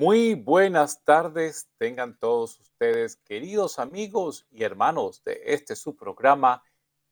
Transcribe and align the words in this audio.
Muy 0.00 0.32
buenas 0.32 1.04
tardes, 1.04 1.68
tengan 1.76 2.18
todos 2.18 2.58
ustedes, 2.58 3.16
queridos 3.16 3.78
amigos 3.78 4.46
y 4.50 4.64
hermanos 4.64 5.22
de 5.24 5.42
este 5.44 5.76
su 5.76 5.94
programa 5.94 6.62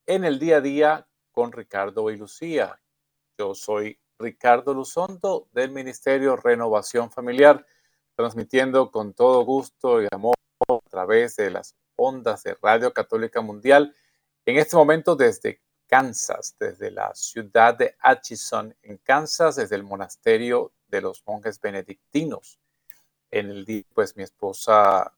en 0.06 0.24
el 0.24 0.38
día 0.38 0.56
a 0.56 0.60
día 0.62 1.08
con 1.30 1.52
Ricardo 1.52 2.08
y 2.08 2.16
Lucía. 2.16 2.80
Yo 3.36 3.54
soy 3.54 4.00
Ricardo 4.18 4.72
Luzondo 4.72 5.50
del 5.52 5.70
Ministerio 5.70 6.34
Renovación 6.36 7.10
Familiar, 7.10 7.66
transmitiendo 8.16 8.90
con 8.90 9.12
todo 9.12 9.44
gusto 9.44 10.02
y 10.02 10.08
amor 10.10 10.36
a 10.66 10.78
través 10.88 11.36
de 11.36 11.50
las 11.50 11.76
ondas 11.94 12.42
de 12.42 12.54
Radio 12.54 12.94
Católica 12.94 13.42
Mundial, 13.42 13.94
en 14.46 14.56
este 14.56 14.76
momento 14.76 15.14
desde 15.14 15.60
Kansas, 15.86 16.56
desde 16.58 16.90
la 16.90 17.14
ciudad 17.14 17.74
de 17.76 17.96
Atchison, 18.00 18.74
en 18.80 18.96
Kansas, 18.96 19.56
desde 19.56 19.76
el 19.76 19.84
monasterio 19.84 20.72
de 20.86 21.02
los 21.02 21.22
monjes 21.26 21.60
benedictinos. 21.60 22.58
En 23.30 23.50
el 23.50 23.64
día, 23.64 23.84
pues 23.94 24.16
mi 24.16 24.22
esposa 24.22 25.12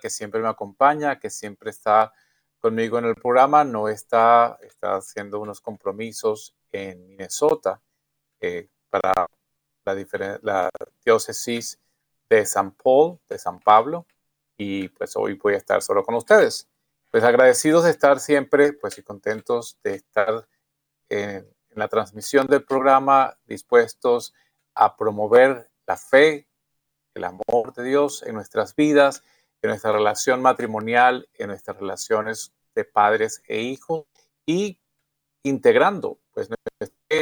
que 0.00 0.10
siempre 0.10 0.40
me 0.40 0.48
acompaña, 0.48 1.18
que 1.18 1.30
siempre 1.30 1.70
está 1.70 2.12
conmigo 2.58 2.98
en 2.98 3.04
el 3.04 3.14
programa, 3.14 3.64
no 3.64 3.88
está, 3.88 4.58
está 4.62 4.96
haciendo 4.96 5.40
unos 5.40 5.60
compromisos 5.60 6.54
en 6.72 7.06
Minnesota 7.06 7.80
eh, 8.40 8.68
para 8.90 9.26
la, 9.84 10.38
la 10.42 10.70
diócesis 11.04 11.78
de 12.28 12.44
San 12.44 12.72
Paul, 12.72 13.18
de 13.28 13.38
San 13.38 13.60
Pablo, 13.60 14.06
y 14.56 14.88
pues 14.88 15.16
hoy 15.16 15.34
voy 15.34 15.54
a 15.54 15.58
estar 15.58 15.82
solo 15.82 16.02
con 16.02 16.16
ustedes. 16.16 16.68
Pues 17.10 17.24
agradecidos 17.24 17.84
de 17.84 17.90
estar 17.90 18.20
siempre, 18.20 18.72
pues 18.72 18.98
y 18.98 19.02
contentos 19.02 19.78
de 19.82 19.94
estar 19.94 20.46
en, 21.08 21.36
en 21.70 21.78
la 21.78 21.88
transmisión 21.88 22.46
del 22.46 22.64
programa, 22.64 23.38
dispuestos 23.46 24.34
a 24.74 24.96
promover 24.96 25.70
la 25.86 25.96
fe, 25.96 26.49
el 27.14 27.24
amor 27.24 27.74
de 27.74 27.84
Dios 27.84 28.22
en 28.22 28.34
nuestras 28.34 28.74
vidas 28.76 29.22
en 29.62 29.68
nuestra 29.68 29.92
relación 29.92 30.40
matrimonial, 30.40 31.28
en 31.34 31.48
nuestras 31.48 31.78
relaciones 31.78 32.52
de 32.74 32.84
padres 32.84 33.42
e 33.46 33.60
hijos 33.60 34.06
y 34.46 34.80
integrando 35.42 36.18
pues 36.32 36.48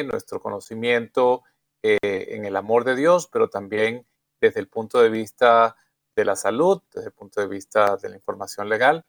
nuestro 0.06 0.40
conocimiento 0.40 1.42
eh, 1.82 1.98
en 2.30 2.44
el 2.44 2.56
amor 2.56 2.84
de 2.84 2.94
Dios, 2.94 3.28
pero 3.32 3.48
también 3.48 4.06
desde 4.40 4.60
el 4.60 4.68
punto 4.68 5.00
de 5.00 5.08
vista 5.08 5.76
de 6.14 6.24
la 6.24 6.36
salud, 6.36 6.82
desde 6.92 7.08
el 7.08 7.12
punto 7.12 7.40
de 7.40 7.48
vista 7.48 7.96
de 7.96 8.08
la 8.08 8.16
información 8.16 8.68
legal. 8.68 9.04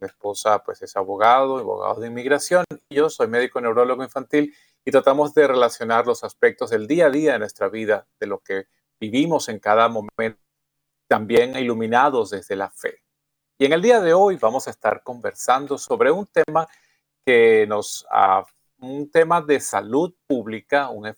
Mi 0.00 0.06
esposa 0.06 0.62
pues 0.62 0.80
es 0.82 0.96
abogado, 0.96 1.58
abogado 1.58 2.00
de 2.00 2.06
inmigración, 2.06 2.64
yo 2.88 3.10
soy 3.10 3.28
médico 3.28 3.60
neurólogo 3.60 4.02
infantil 4.02 4.54
y 4.84 4.90
tratamos 4.90 5.34
de 5.34 5.46
relacionar 5.46 6.06
los 6.06 6.24
aspectos 6.24 6.70
del 6.70 6.86
día 6.86 7.06
a 7.06 7.10
día 7.10 7.32
de 7.34 7.40
nuestra 7.40 7.68
vida, 7.68 8.06
de 8.18 8.26
lo 8.26 8.38
que 8.38 8.66
vivimos 9.00 9.48
en 9.48 9.58
cada 9.58 9.88
momento 9.88 10.38
también 11.08 11.56
iluminados 11.56 12.30
desde 12.30 12.54
la 12.54 12.70
fe. 12.70 13.02
Y 13.58 13.64
en 13.64 13.72
el 13.72 13.82
día 13.82 14.00
de 14.00 14.14
hoy 14.14 14.36
vamos 14.36 14.68
a 14.68 14.70
estar 14.70 15.02
conversando 15.02 15.76
sobre 15.76 16.10
un 16.10 16.26
tema 16.26 16.68
que 17.26 17.66
nos, 17.66 18.06
un 18.78 19.10
tema 19.10 19.42
de 19.42 19.58
salud 19.60 20.14
pública, 20.26 20.88
un, 20.88 21.12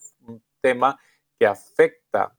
tema 0.60 0.98
que 1.38 1.47
afecta 1.47 2.37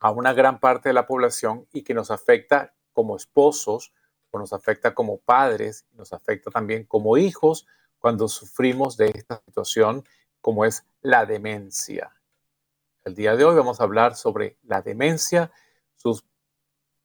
a 0.00 0.10
una 0.10 0.32
gran 0.32 0.58
parte 0.58 0.88
de 0.88 0.94
la 0.94 1.06
población 1.06 1.66
y 1.72 1.82
que 1.82 1.94
nos 1.94 2.10
afecta 2.10 2.74
como 2.92 3.16
esposos, 3.16 3.92
nos 4.32 4.52
afecta 4.52 4.94
como 4.94 5.18
padres, 5.18 5.86
nos 5.92 6.12
afecta 6.12 6.50
también 6.50 6.84
como 6.84 7.16
hijos 7.16 7.66
cuando 7.98 8.26
sufrimos 8.26 8.96
de 8.96 9.12
esta 9.14 9.40
situación 9.46 10.04
como 10.40 10.64
es 10.64 10.84
la 11.02 11.24
demencia. 11.24 12.12
El 13.04 13.14
día 13.14 13.36
de 13.36 13.44
hoy 13.44 13.54
vamos 13.54 13.80
a 13.80 13.84
hablar 13.84 14.16
sobre 14.16 14.56
la 14.62 14.80
demencia, 14.80 15.52
sus 15.94 16.24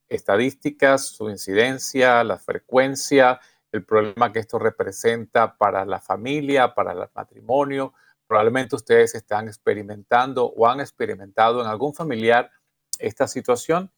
estadísticas, 0.08 1.08
su 1.08 1.30
incidencia, 1.30 2.24
la 2.24 2.38
frecuencia, 2.38 3.42
el 3.74 3.84
problema 3.84 4.32
que 4.32 4.40
esto 4.40 4.60
representa 4.60 5.58
para 5.58 5.84
la 5.84 6.00
familia, 6.00 6.74
para 6.74 6.94
el 6.94 7.10
matrimonio. 7.14 7.94
Probablemente 8.28 8.78
ustedes 8.78 9.14
están 9.14 9.50
experimentando 9.50 10.46
o 10.46 10.68
han 10.68 10.80
experimentado 10.80 11.60
en 11.60 11.68
algún 11.68 11.94
familiar 11.94 12.50
esta 12.98 13.28
situación 13.28 13.92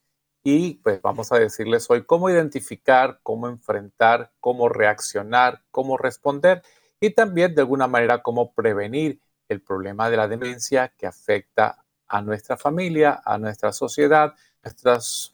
y 0.44 0.76
pues 0.76 1.04
vamos 1.04 1.32
a 1.32 1.38
decirles 1.38 1.88
hoy 1.92 2.04
cómo 2.04 2.32
identificar, 2.32 3.20
cómo 3.22 3.48
enfrentar, 3.48 4.32
cómo 4.40 4.70
reaccionar, 4.70 5.62
cómo 5.70 6.00
responder 6.00 6.64
y 7.00 7.12
también 7.12 7.54
de 7.54 7.62
alguna 7.62 7.86
manera 7.86 8.24
cómo 8.24 8.54
prevenir 8.54 9.22
el 9.50 9.62
problema 9.62 10.10
de 10.10 10.18
la 10.18 10.28
demencia 10.28 10.88
que 10.98 11.06
afecta 11.06 11.82
a 12.12 12.22
nuestra 12.22 12.58
familia, 12.58 13.22
a 13.24 13.38
nuestra 13.38 13.72
sociedad, 13.72 14.36
nuestras 14.62 15.34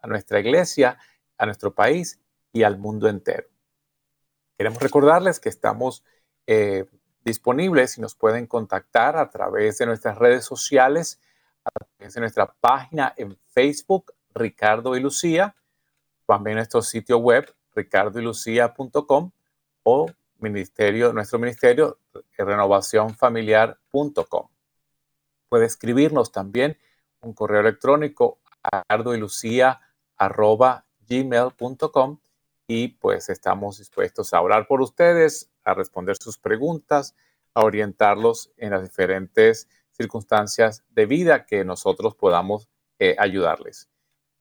a 0.00 0.06
nuestra 0.06 0.40
iglesia, 0.40 0.98
a 1.38 1.46
nuestro 1.46 1.74
país 1.74 2.20
y 2.52 2.62
al 2.62 2.78
mundo 2.78 3.08
entero. 3.08 3.48
Queremos 4.56 4.80
recordarles 4.82 5.40
que 5.40 5.48
estamos 5.48 6.04
eh, 6.46 6.84
disponibles 7.24 7.96
y 7.96 8.02
nos 8.02 8.14
pueden 8.14 8.46
contactar 8.46 9.16
a 9.16 9.30
través 9.30 9.78
de 9.78 9.86
nuestras 9.86 10.18
redes 10.18 10.44
sociales, 10.44 11.18
a 11.64 11.70
través 11.70 12.12
de 12.14 12.20
nuestra 12.20 12.52
página 12.52 13.14
en 13.16 13.38
Facebook, 13.46 14.12
Ricardo 14.34 14.94
y 14.94 15.00
Lucía, 15.00 15.56
también 16.26 16.56
nuestro 16.56 16.82
sitio 16.82 17.16
web, 17.18 17.50
ricardoylucía.com 17.74 19.30
o 19.84 20.10
ministerio, 20.38 21.14
nuestro 21.14 21.38
ministerio, 21.38 21.98
renovacionfamiliar.com. 22.36 24.53
Puede 25.54 25.66
escribirnos 25.66 26.32
también 26.32 26.76
un 27.20 27.32
correo 27.32 27.60
electrónico 27.60 28.40
a 28.60 28.82
ricardoylucía.com 28.88 29.80
arroba 30.16 30.84
gmail.com 31.08 32.18
y 32.66 32.88
pues 32.88 33.28
estamos 33.28 33.78
dispuestos 33.78 34.34
a 34.34 34.40
orar 34.40 34.66
por 34.66 34.80
ustedes, 34.80 35.52
a 35.62 35.74
responder 35.74 36.16
sus 36.16 36.38
preguntas, 36.38 37.14
a 37.54 37.62
orientarlos 37.62 38.50
en 38.56 38.72
las 38.72 38.82
diferentes 38.82 39.68
circunstancias 39.92 40.82
de 40.90 41.06
vida 41.06 41.46
que 41.46 41.64
nosotros 41.64 42.16
podamos 42.16 42.68
eh, 42.98 43.14
ayudarles. 43.16 43.88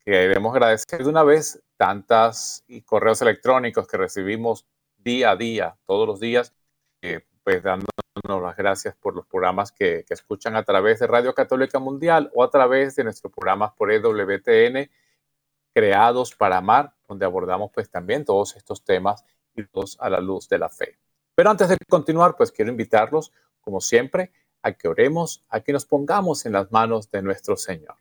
Queremos 0.03 0.51
agradecer 0.55 1.03
de 1.03 1.09
una 1.09 1.21
vez 1.21 1.61
tantas 1.77 2.63
y 2.67 2.81
correos 2.81 3.21
electrónicos 3.21 3.87
que 3.87 3.97
recibimos 3.97 4.65
día 4.97 5.29
a 5.29 5.35
día, 5.35 5.77
todos 5.85 6.07
los 6.07 6.19
días, 6.19 6.55
eh, 7.03 7.23
pues 7.43 7.61
dándonos 7.61 8.02
las 8.21 8.55
gracias 8.55 8.95
por 8.95 9.15
los 9.15 9.25
programas 9.25 9.71
que, 9.71 10.05
escuchan 10.09 10.55
a 10.55 10.63
través 10.63 10.99
de 10.99 11.07
Radio 11.07 11.33
Católica 11.33 11.79
Mundial 11.79 12.31
o 12.35 12.43
a 12.43 12.49
través 12.49 12.95
de 12.95 13.03
nuestros 13.03 13.33
programas 13.33 13.71
por 13.73 13.91
EWTN 13.91 14.89
creados 15.73 16.35
para 16.35 16.57
amar, 16.57 16.93
donde 17.07 17.25
abordamos 17.25 17.71
pues 17.73 17.89
también 17.89 18.23
todos 18.23 18.55
estos 18.55 18.83
temas 18.83 19.25
y 19.55 19.65
todos 19.65 19.97
a 19.99 20.09
la 20.09 20.19
luz 20.19 20.47
de 20.47 20.59
la 20.59 20.69
fe. 20.69 20.99
Pero 21.33 21.49
antes 21.49 21.67
de 21.67 21.77
continuar, 21.89 22.35
pues 22.37 22.51
quiero 22.51 22.69
invitarlos, 22.69 23.31
como 23.61 23.81
siempre, 23.81 24.31
a 24.61 24.73
que 24.73 24.87
oremos, 24.87 25.43
a 25.49 25.61
que 25.61 25.73
nos 25.73 25.85
pongamos 25.85 26.45
en 26.45 26.53
las 26.53 26.71
manos 26.71 27.09
de 27.09 27.23
nuestro 27.23 27.57
Señor. 27.57 27.95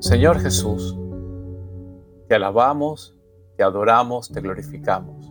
Señor 0.00 0.40
Jesús, 0.40 0.96
te 2.28 2.34
alabamos, 2.34 3.17
te 3.58 3.62
adoramos, 3.62 4.30
te 4.30 4.40
glorificamos. 4.40 5.30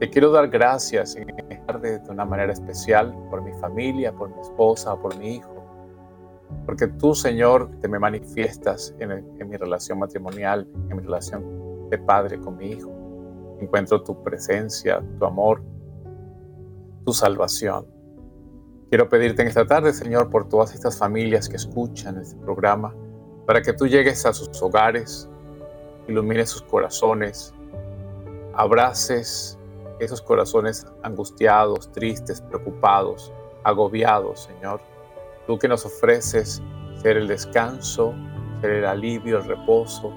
Te 0.00 0.10
quiero 0.10 0.32
dar 0.32 0.48
gracias 0.48 1.14
en 1.14 1.30
esta 1.30 1.66
tarde 1.66 2.00
de 2.00 2.10
una 2.10 2.24
manera 2.24 2.52
especial 2.52 3.14
por 3.30 3.42
mi 3.42 3.52
familia, 3.60 4.12
por 4.12 4.34
mi 4.34 4.40
esposa, 4.40 4.96
por 4.96 5.16
mi 5.16 5.36
hijo 5.36 5.58
porque 6.64 6.86
tú, 6.86 7.14
Señor, 7.14 7.70
te 7.80 7.88
me 7.88 7.98
manifiestas 7.98 8.94
en, 8.98 9.10
en 9.12 9.48
mi 9.48 9.56
relación 9.56 9.98
matrimonial, 9.98 10.68
en 10.90 10.96
mi 10.96 11.02
relación 11.02 11.88
de 11.90 11.98
padre 11.98 12.38
con 12.38 12.56
mi 12.56 12.72
hijo. 12.72 12.90
Encuentro 13.60 14.02
tu 14.02 14.22
presencia, 14.22 15.02
tu 15.18 15.24
amor, 15.24 15.62
tu 17.04 17.12
salvación. 17.12 17.86
Quiero 18.88 19.08
pedirte 19.08 19.42
en 19.42 19.48
esta 19.48 19.66
tarde, 19.66 19.92
Señor, 19.92 20.30
por 20.30 20.48
todas 20.48 20.74
estas 20.74 20.98
familias 20.98 21.48
que 21.48 21.56
escuchan 21.56 22.18
este 22.18 22.36
programa, 22.36 22.94
para 23.46 23.60
que 23.62 23.72
tú 23.72 23.86
llegues 23.86 24.24
a 24.24 24.32
sus 24.32 24.62
hogares, 24.62 25.28
ilumines 26.08 26.50
sus 26.50 26.62
corazones, 26.62 27.54
abraces 28.54 29.58
esos 30.00 30.22
corazones 30.22 30.86
angustiados, 31.02 31.90
tristes, 31.92 32.40
preocupados, 32.40 33.32
agobiados, 33.64 34.44
Señor. 34.44 34.80
Tú 35.46 35.58
que 35.58 35.68
nos 35.68 35.84
ofreces 35.84 36.62
ser 37.02 37.16
el 37.16 37.28
descanso, 37.28 38.14
ser 38.60 38.70
el 38.70 38.84
alivio, 38.86 39.38
el 39.38 39.44
reposo, 39.44 40.12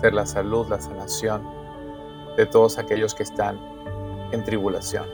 ser 0.00 0.14
la 0.14 0.26
salud, 0.26 0.66
la 0.68 0.80
sanación 0.80 1.42
de 2.36 2.46
todos 2.46 2.78
aquellos 2.78 3.14
que 3.14 3.22
están 3.22 3.58
en 4.32 4.42
tribulación. 4.44 5.06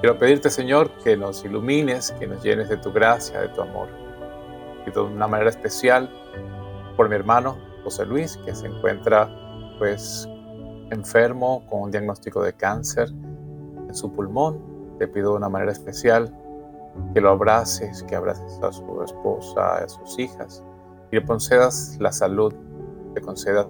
Quiero 0.00 0.18
pedirte, 0.18 0.48
Señor, 0.48 0.90
que 1.04 1.16
nos 1.16 1.44
ilumines, 1.44 2.12
que 2.12 2.26
nos 2.26 2.42
llenes 2.42 2.68
de 2.68 2.78
tu 2.78 2.90
gracia, 2.92 3.40
de 3.40 3.48
tu 3.48 3.60
amor. 3.60 3.88
Y 4.86 4.90
de 4.90 5.00
una 5.00 5.28
manera 5.28 5.50
especial 5.50 6.08
por 6.96 7.08
mi 7.08 7.16
hermano 7.16 7.69
José 7.84 8.06
Luis, 8.06 8.36
que 8.44 8.54
se 8.54 8.66
encuentra 8.66 9.28
pues 9.78 10.28
enfermo 10.90 11.64
con 11.68 11.82
un 11.82 11.90
diagnóstico 11.90 12.42
de 12.42 12.52
cáncer 12.52 13.08
en 13.88 13.94
su 13.94 14.12
pulmón. 14.12 14.58
Te 14.98 15.08
pido 15.08 15.30
de 15.30 15.36
una 15.38 15.48
manera 15.48 15.72
especial 15.72 16.34
que 17.14 17.20
lo 17.20 17.30
abraces, 17.30 18.02
que 18.04 18.16
abraces 18.16 18.60
a 18.62 18.72
su 18.72 19.02
esposa, 19.02 19.76
a 19.78 19.88
sus 19.88 20.18
hijas 20.18 20.62
y 21.10 21.16
le 21.16 21.24
concedas 21.24 21.96
la 22.00 22.12
salud, 22.12 22.54
le 23.14 23.20
concedas 23.20 23.66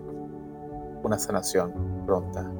una 1.02 1.18
sanación 1.18 1.72
pronta. 2.06 2.50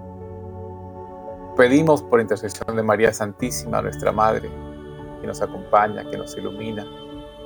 Pedimos 1.56 2.02
por 2.02 2.20
intercesión 2.20 2.76
de 2.76 2.82
María 2.82 3.12
Santísima, 3.12 3.82
nuestra 3.82 4.12
Madre, 4.12 4.50
que 5.20 5.26
nos 5.26 5.42
acompaña, 5.42 6.08
que 6.08 6.16
nos 6.16 6.36
ilumina, 6.36 6.86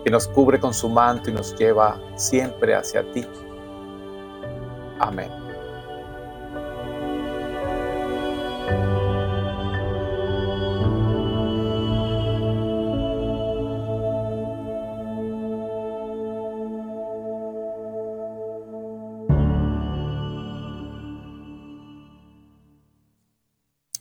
que 0.05 0.11
nos 0.11 0.29
cubre 0.29 0.61
con 0.61 0.73
su 0.73 0.89
manto 0.89 1.31
y 1.31 1.33
nos 1.33 1.57
lleva 1.57 1.99
siempre 2.15 2.75
hacia 2.75 3.11
ti. 3.13 3.27
Amén. 4.99 5.31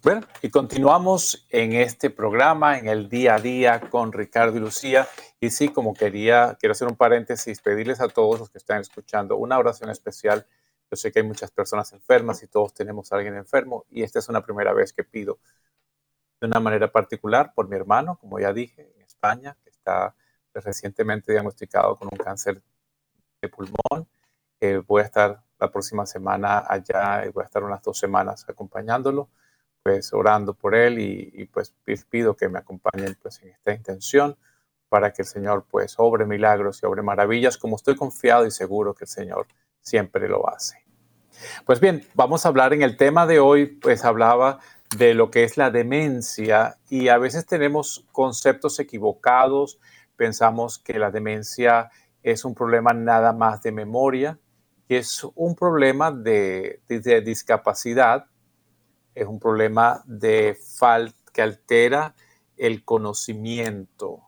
Bueno, 0.03 0.27
y 0.41 0.49
continuamos 0.49 1.47
en 1.49 1.71
este 1.71 2.09
programa, 2.09 2.77
en 2.77 2.89
el 2.89 3.07
día 3.07 3.35
a 3.35 3.39
día 3.39 3.79
con 3.89 4.11
Ricardo 4.11 4.57
y 4.57 4.59
Lucía. 4.59 5.07
Y 5.39 5.49
sí, 5.49 5.69
como 5.69 5.93
quería, 5.93 6.57
quiero 6.59 6.73
hacer 6.73 6.89
un 6.89 6.97
paréntesis, 6.97 7.61
pedirles 7.61 8.01
a 8.01 8.09
todos 8.09 8.37
los 8.37 8.49
que 8.49 8.57
están 8.57 8.81
escuchando 8.81 9.37
una 9.37 9.57
oración 9.57 9.89
especial. 9.89 10.45
Yo 10.93 10.97
sé 10.97 11.11
que 11.11 11.21
hay 11.21 11.25
muchas 11.25 11.49
personas 11.49 11.91
enfermas 11.91 12.43
y 12.43 12.47
todos 12.47 12.71
tenemos 12.71 13.11
a 13.11 13.15
alguien 13.15 13.35
enfermo 13.35 13.83
y 13.89 14.03
esta 14.03 14.19
es 14.19 14.29
una 14.29 14.45
primera 14.45 14.73
vez 14.73 14.93
que 14.93 15.03
pido 15.03 15.39
de 16.39 16.45
una 16.45 16.59
manera 16.59 16.91
particular 16.91 17.51
por 17.55 17.67
mi 17.67 17.75
hermano, 17.75 18.15
como 18.21 18.39
ya 18.39 18.53
dije, 18.53 18.93
en 18.95 19.01
España, 19.01 19.57
que 19.63 19.71
está 19.71 20.13
recientemente 20.53 21.31
diagnosticado 21.31 21.95
con 21.95 22.09
un 22.11 22.17
cáncer 22.19 22.61
de 23.41 23.49
pulmón. 23.49 24.07
Eh, 24.59 24.83
voy 24.85 25.01
a 25.01 25.05
estar 25.05 25.41
la 25.57 25.71
próxima 25.71 26.05
semana 26.05 26.63
allá 26.69 27.25
y 27.25 27.29
voy 27.29 27.41
a 27.41 27.45
estar 27.45 27.63
unas 27.63 27.81
dos 27.81 27.97
semanas 27.97 28.45
acompañándolo 28.47 29.29
pues 29.81 30.13
orando 30.13 30.53
por 30.53 30.75
él 30.75 30.99
y, 30.99 31.45
pues 31.47 31.73
pido 32.07 32.35
que 32.35 32.49
me 32.49 32.59
acompañen 32.59 33.17
pues 33.19 33.41
en 33.41 33.49
esta 33.49 33.73
intención 33.73 34.37
para 34.89 35.11
que 35.11 35.23
el 35.23 35.27
Señor 35.27 35.65
pues 35.71 35.95
obre 35.97 36.27
milagros 36.27 36.83
y 36.83 36.85
obre 36.85 37.01
maravillas 37.01 37.57
como 37.57 37.77
estoy 37.77 37.95
confiado 37.95 38.45
y 38.45 38.51
seguro 38.51 38.93
que 38.93 39.05
el 39.05 39.09
Señor 39.09 39.47
siempre 39.81 40.29
lo 40.29 40.47
hace. 40.47 40.82
Pues 41.65 41.79
bien, 41.79 42.05
vamos 42.13 42.45
a 42.45 42.49
hablar 42.49 42.73
en 42.73 42.81
el 42.81 42.97
tema 42.97 43.25
de 43.25 43.39
hoy, 43.39 43.65
pues 43.65 44.05
hablaba 44.05 44.59
de 44.97 45.13
lo 45.13 45.31
que 45.31 45.43
es 45.43 45.57
la 45.57 45.71
demencia 45.71 46.77
y 46.89 47.07
a 47.07 47.17
veces 47.17 47.45
tenemos 47.45 48.05
conceptos 48.11 48.79
equivocados, 48.79 49.79
pensamos 50.15 50.79
que 50.79 50.99
la 50.99 51.11
demencia 51.11 51.89
es 52.21 52.45
un 52.45 52.53
problema 52.53 52.93
nada 52.93 53.33
más 53.33 53.61
de 53.63 53.71
memoria, 53.71 54.39
que 54.87 54.97
es 54.97 55.25
un 55.35 55.55
problema 55.55 56.11
de, 56.11 56.81
discapacidad 57.23 58.25
es 59.15 59.27
un 59.27 59.39
problema 59.39 60.01
de 60.05 60.57
que 61.31 61.41
altera 61.41 62.15
el 62.57 62.83
conocimiento. 62.83 64.23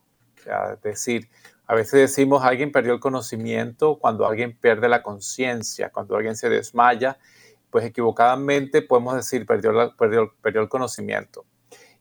es 0.46 0.82
decir, 0.82 1.30
a 1.68 1.76
veces 1.76 1.94
decimos 1.94 2.44
alguien 2.44 2.72
perdió 2.72 2.94
el 2.94 3.00
conocimiento 3.00 3.98
cuando 3.98 4.28
alguien 4.28 4.56
pierde 4.58 4.88
la 4.88 5.02
conciencia, 5.02 5.90
cuando 5.90 6.16
alguien 6.16 6.36
se 6.36 6.50
desmaya, 6.50 7.18
pues 7.72 7.86
equivocadamente 7.86 8.82
podemos 8.82 9.16
decir 9.16 9.46
perdió, 9.46 9.96
perdió, 9.98 10.34
perdió 10.42 10.62
el 10.62 10.70
conocimiento. 10.70 11.46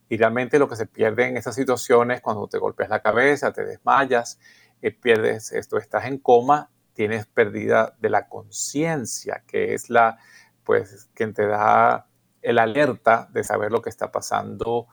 Y 0.08 0.18
realmente 0.18 0.58
lo 0.58 0.68
que 0.68 0.76
se 0.76 0.86
pierde 0.86 1.26
en 1.26 1.36
esas 1.36 1.54
situaciones, 1.54 2.20
cuando 2.20 2.46
te 2.46 2.58
golpeas 2.58 2.90
la 2.90 3.00
cabeza, 3.00 3.52
te 3.52 3.64
desmayas, 3.64 4.38
eh, 4.82 4.90
pierdes 4.90 5.50
esto, 5.52 5.78
estás 5.78 6.04
en 6.04 6.18
coma, 6.18 6.70
tienes 6.92 7.26
pérdida 7.26 7.96
de 7.98 8.10
la 8.10 8.28
conciencia, 8.28 9.42
que 9.46 9.74
es 9.74 9.88
la, 9.88 10.18
pues, 10.62 11.08
quien 11.14 11.32
te 11.32 11.46
da 11.46 12.06
el 12.42 12.58
alerta 12.58 13.28
de 13.32 13.42
saber 13.42 13.72
lo 13.72 13.80
que 13.80 13.88
está 13.88 14.12
pasando 14.12 14.86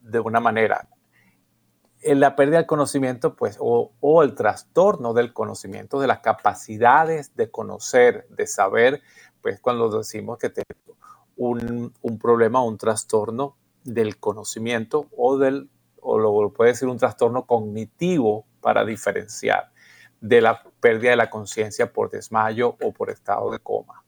de 0.00 0.20
una 0.20 0.40
manera. 0.40 0.88
La 2.02 2.36
pérdida 2.36 2.58
del 2.58 2.66
conocimiento, 2.66 3.34
pues, 3.34 3.56
o, 3.60 4.22
el 4.22 4.34
trastorno 4.34 5.14
del 5.14 5.32
conocimiento, 5.32 5.98
de 6.00 6.06
las 6.06 6.20
capacidades 6.20 7.34
de 7.34 7.50
conocer, 7.50 8.26
de 8.28 8.46
saber, 8.46 9.02
pues 9.42 9.60
cuando 9.60 9.88
decimos 9.90 10.38
que 10.38 10.50
tenemos 10.50 10.98
un, 11.36 11.92
un 12.00 12.18
problema, 12.18 12.62
un 12.62 12.78
trastorno 12.78 13.56
del 13.84 14.18
conocimiento 14.18 15.06
o 15.16 15.38
del, 15.38 15.68
o 16.00 16.18
lo 16.18 16.52
puede 16.52 16.70
decir 16.72 16.88
un 16.88 16.98
trastorno 16.98 17.46
cognitivo 17.46 18.46
para 18.60 18.84
diferenciar 18.84 19.70
de 20.20 20.40
la 20.40 20.62
pérdida 20.80 21.10
de 21.10 21.16
la 21.16 21.30
conciencia 21.30 21.92
por 21.92 22.10
desmayo 22.10 22.76
o 22.82 22.92
por 22.92 23.10
estado 23.10 23.50
de 23.50 23.58
coma. 23.58 24.04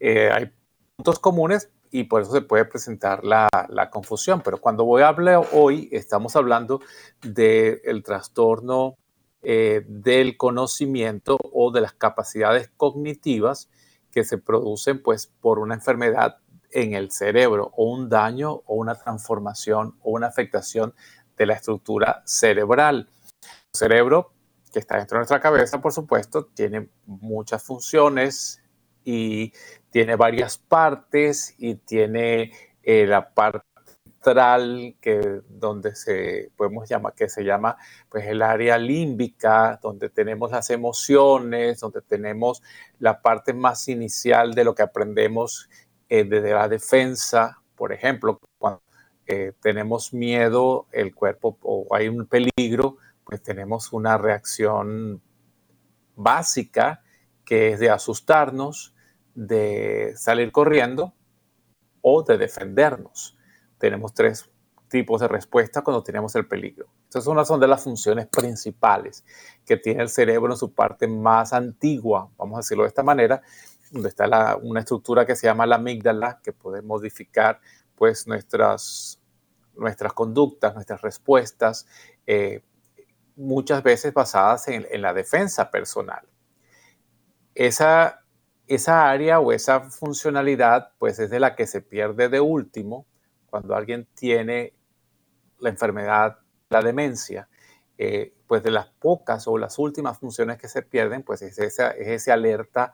Eh, 0.00 0.30
hay 0.32 0.52
puntos 0.96 1.18
comunes 1.18 1.70
y 1.92 2.04
por 2.04 2.22
eso 2.22 2.32
se 2.32 2.40
puede 2.40 2.64
presentar 2.64 3.22
la, 3.22 3.48
confusión. 3.92 4.40
Pero 4.40 4.58
cuando 4.58 4.84
voy 4.84 5.02
a 5.02 5.08
hablar 5.08 5.46
hoy, 5.52 5.90
estamos 5.92 6.34
hablando 6.34 6.80
del 7.22 8.02
trastorno 8.02 8.96
eh, 9.42 9.84
del 9.86 10.38
conocimiento 10.38 11.36
o 11.52 11.70
de 11.70 11.82
las 11.82 11.92
capacidades 11.92 12.70
cognitivas 12.76 13.68
que 14.10 14.24
se 14.24 14.38
producen 14.38 15.02
pues 15.02 15.26
por 15.26 15.58
una 15.58 15.74
enfermedad 15.74 16.38
en 16.70 16.94
el 16.94 17.10
cerebro 17.10 17.72
o 17.76 17.84
un 17.84 18.08
daño 18.08 18.62
o 18.64 18.76
una 18.76 18.94
transformación 18.94 19.98
o 20.00 20.12
una 20.12 20.28
afectación 20.28 20.94
de 21.36 21.44
la 21.44 21.54
estructura 21.54 22.22
cerebral. 22.24 23.10
El 23.42 23.78
cerebro, 23.78 24.32
que 24.72 24.78
está 24.78 24.96
dentro 24.96 25.16
de 25.16 25.20
nuestra 25.20 25.40
cabeza, 25.40 25.82
por 25.82 25.92
supuesto, 25.92 26.46
tiene 26.46 26.88
muchas 27.04 27.62
funciones 27.62 28.61
y 29.04 29.52
tiene 29.90 30.16
varias 30.16 30.58
partes 30.58 31.54
y 31.58 31.76
tiene 31.76 32.52
eh, 32.82 33.06
la 33.06 33.32
parte 33.32 33.66
central 34.22 34.96
que 35.00 35.40
donde 35.48 35.94
se 35.96 36.50
podemos 36.56 36.88
llamar 36.88 37.14
que 37.14 37.28
se 37.28 37.44
llama 37.44 37.76
pues 38.08 38.26
el 38.26 38.42
área 38.42 38.78
límbica 38.78 39.80
donde 39.82 40.08
tenemos 40.08 40.52
las 40.52 40.70
emociones 40.70 41.80
donde 41.80 42.02
tenemos 42.02 42.62
la 43.00 43.20
parte 43.20 43.52
más 43.52 43.88
inicial 43.88 44.54
de 44.54 44.64
lo 44.64 44.74
que 44.74 44.82
aprendemos 44.82 45.68
eh, 46.08 46.24
desde 46.24 46.52
la 46.52 46.68
defensa. 46.68 47.58
Por 47.74 47.92
ejemplo 47.92 48.40
cuando 48.58 48.82
eh, 49.26 49.52
tenemos 49.60 50.12
miedo 50.12 50.86
el 50.92 51.14
cuerpo 51.14 51.58
o 51.62 51.94
hay 51.94 52.08
un 52.08 52.26
peligro 52.26 52.98
pues 53.24 53.42
tenemos 53.42 53.92
una 53.92 54.18
reacción 54.18 55.20
básica 56.14 57.02
que 57.44 57.72
es 57.72 57.80
de 57.80 57.90
asustarnos 57.90 58.91
de 59.34 60.12
salir 60.16 60.52
corriendo 60.52 61.14
o 62.00 62.22
de 62.22 62.38
defendernos. 62.38 63.36
Tenemos 63.78 64.12
tres 64.14 64.50
tipos 64.88 65.20
de 65.20 65.28
respuesta 65.28 65.82
cuando 65.82 66.02
tenemos 66.02 66.34
el 66.36 66.46
peligro. 66.46 66.86
Estas 67.04 67.24
son, 67.24 67.44
son 67.46 67.60
de 67.60 67.68
las 67.68 67.82
funciones 67.82 68.26
principales 68.26 69.24
que 69.64 69.76
tiene 69.76 70.02
el 70.02 70.08
cerebro 70.08 70.52
en 70.52 70.58
su 70.58 70.72
parte 70.72 71.06
más 71.06 71.52
antigua, 71.52 72.30
vamos 72.36 72.56
a 72.56 72.60
decirlo 72.60 72.84
de 72.84 72.88
esta 72.88 73.02
manera, 73.02 73.42
donde 73.90 74.08
está 74.08 74.56
una 74.56 74.80
estructura 74.80 75.26
que 75.26 75.36
se 75.36 75.46
llama 75.46 75.66
la 75.66 75.76
amígdala, 75.76 76.40
que 76.42 76.52
puede 76.52 76.82
modificar 76.82 77.60
pues 77.94 78.26
nuestras, 78.26 79.20
nuestras 79.76 80.12
conductas, 80.14 80.74
nuestras 80.74 81.02
respuestas, 81.02 81.86
eh, 82.26 82.62
muchas 83.36 83.82
veces 83.82 84.12
basadas 84.12 84.68
en, 84.68 85.02
la 85.02 85.12
defensa 85.12 85.70
personal. 85.70 86.26
Esa, 87.54 88.21
esa 88.66 89.10
área 89.10 89.40
o 89.40 89.52
esa 89.52 89.80
funcionalidad 89.90 90.92
pues 90.98 91.18
es 91.18 91.30
de 91.30 91.40
la 91.40 91.54
que 91.54 91.66
se 91.66 91.80
pierde 91.80 92.28
de 92.28 92.40
último 92.40 93.06
cuando 93.46 93.74
alguien 93.74 94.08
tiene 94.14 94.74
la 95.58 95.68
enfermedad, 95.68 96.38
la 96.70 96.82
demencia, 96.82 97.48
eh, 97.98 98.34
pues 98.46 98.62
de 98.62 98.70
las 98.70 98.88
pocas 98.88 99.46
o 99.46 99.58
las 99.58 99.78
últimas 99.78 100.18
funciones 100.18 100.58
que 100.58 100.68
se 100.68 100.82
pierden, 100.82 101.22
pues 101.22 101.42
es 101.42 101.58
esa, 101.58 101.90
es 101.90 102.08
ese 102.08 102.32
alerta 102.32 102.92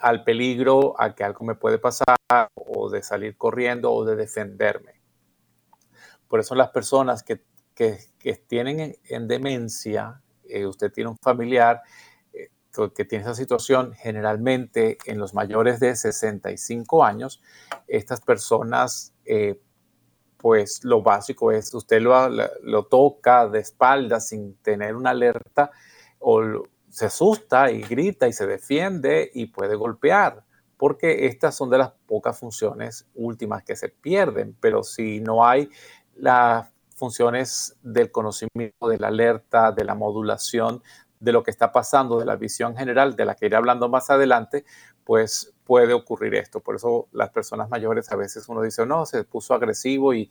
al 0.00 0.24
peligro, 0.24 1.00
a 1.00 1.14
que 1.14 1.24
algo 1.24 1.44
me 1.44 1.54
puede 1.54 1.78
pasar, 1.78 2.16
o 2.54 2.90
de 2.90 3.02
salir 3.02 3.36
corriendo, 3.36 3.92
o 3.92 4.04
de 4.04 4.16
defenderme. 4.16 5.00
Por 6.28 6.40
eso 6.40 6.54
las 6.54 6.70
personas 6.70 7.22
que, 7.22 7.40
tienen 8.48 8.98
en, 9.04 9.28
demencia, 9.28 10.20
eh, 10.48 10.66
usted 10.66 10.92
tiene 10.92 11.10
un 11.10 11.16
familiar 11.22 11.82
que 12.94 13.04
tiene 13.04 13.24
esa 13.24 13.34
situación, 13.34 13.92
generalmente 13.94 14.98
en 15.06 15.18
los 15.18 15.34
mayores 15.34 15.80
de 15.80 15.96
65 15.96 17.04
años, 17.04 17.42
estas 17.86 18.20
personas 18.20 19.14
pues 20.38 20.84
lo 20.84 21.02
básico 21.02 21.52
es 21.52 21.74
usted 21.74 22.00
lo, 22.00 22.86
toca 22.86 23.48
de 23.48 23.58
espaldas 23.58 24.28
sin 24.28 24.56
tener 24.62 24.94
una 24.94 25.10
alerta 25.10 25.70
o 26.20 26.40
se 26.88 27.06
asusta 27.06 27.70
y 27.70 27.82
grita 27.82 28.26
y 28.28 28.32
se 28.32 28.46
defiende 28.46 29.30
y 29.34 29.46
puede 29.46 29.74
golpear, 29.74 30.44
porque 30.76 31.26
estas 31.26 31.54
son 31.54 31.68
de 31.70 31.78
las 31.78 31.92
pocas 32.06 32.38
funciones 32.38 33.06
últimas 33.14 33.62
que 33.64 33.76
se 33.76 33.88
pierden, 33.88 34.56
pero 34.58 34.82
si 34.82 35.20
no 35.20 35.44
hay 35.44 35.68
las 36.14 36.68
funciones 36.94 37.76
del 37.82 38.10
conocimiento, 38.10 38.88
de 38.88 38.98
la 38.98 39.08
alerta, 39.08 39.70
de 39.72 39.84
la 39.84 39.94
modulación, 39.94 40.82
de 41.20 41.32
lo 41.32 41.42
que 41.42 41.50
está 41.50 41.72
pasando, 41.72 42.18
de 42.18 42.24
la 42.24 42.36
visión 42.36 42.76
general, 42.76 43.16
de 43.16 43.24
la 43.24 43.34
que 43.34 43.46
iré 43.46 43.56
hablando 43.56 43.88
más 43.88 44.10
adelante, 44.10 44.64
pues 45.04 45.54
puede 45.64 45.92
ocurrir 45.92 46.34
esto. 46.34 46.60
Por 46.60 46.76
eso 46.76 47.08
las 47.12 47.30
personas 47.30 47.68
mayores 47.68 48.10
a 48.12 48.16
veces 48.16 48.48
uno 48.48 48.62
dice, 48.62 48.86
no, 48.86 49.06
se 49.06 49.24
puso 49.24 49.54
agresivo 49.54 50.14
y, 50.14 50.30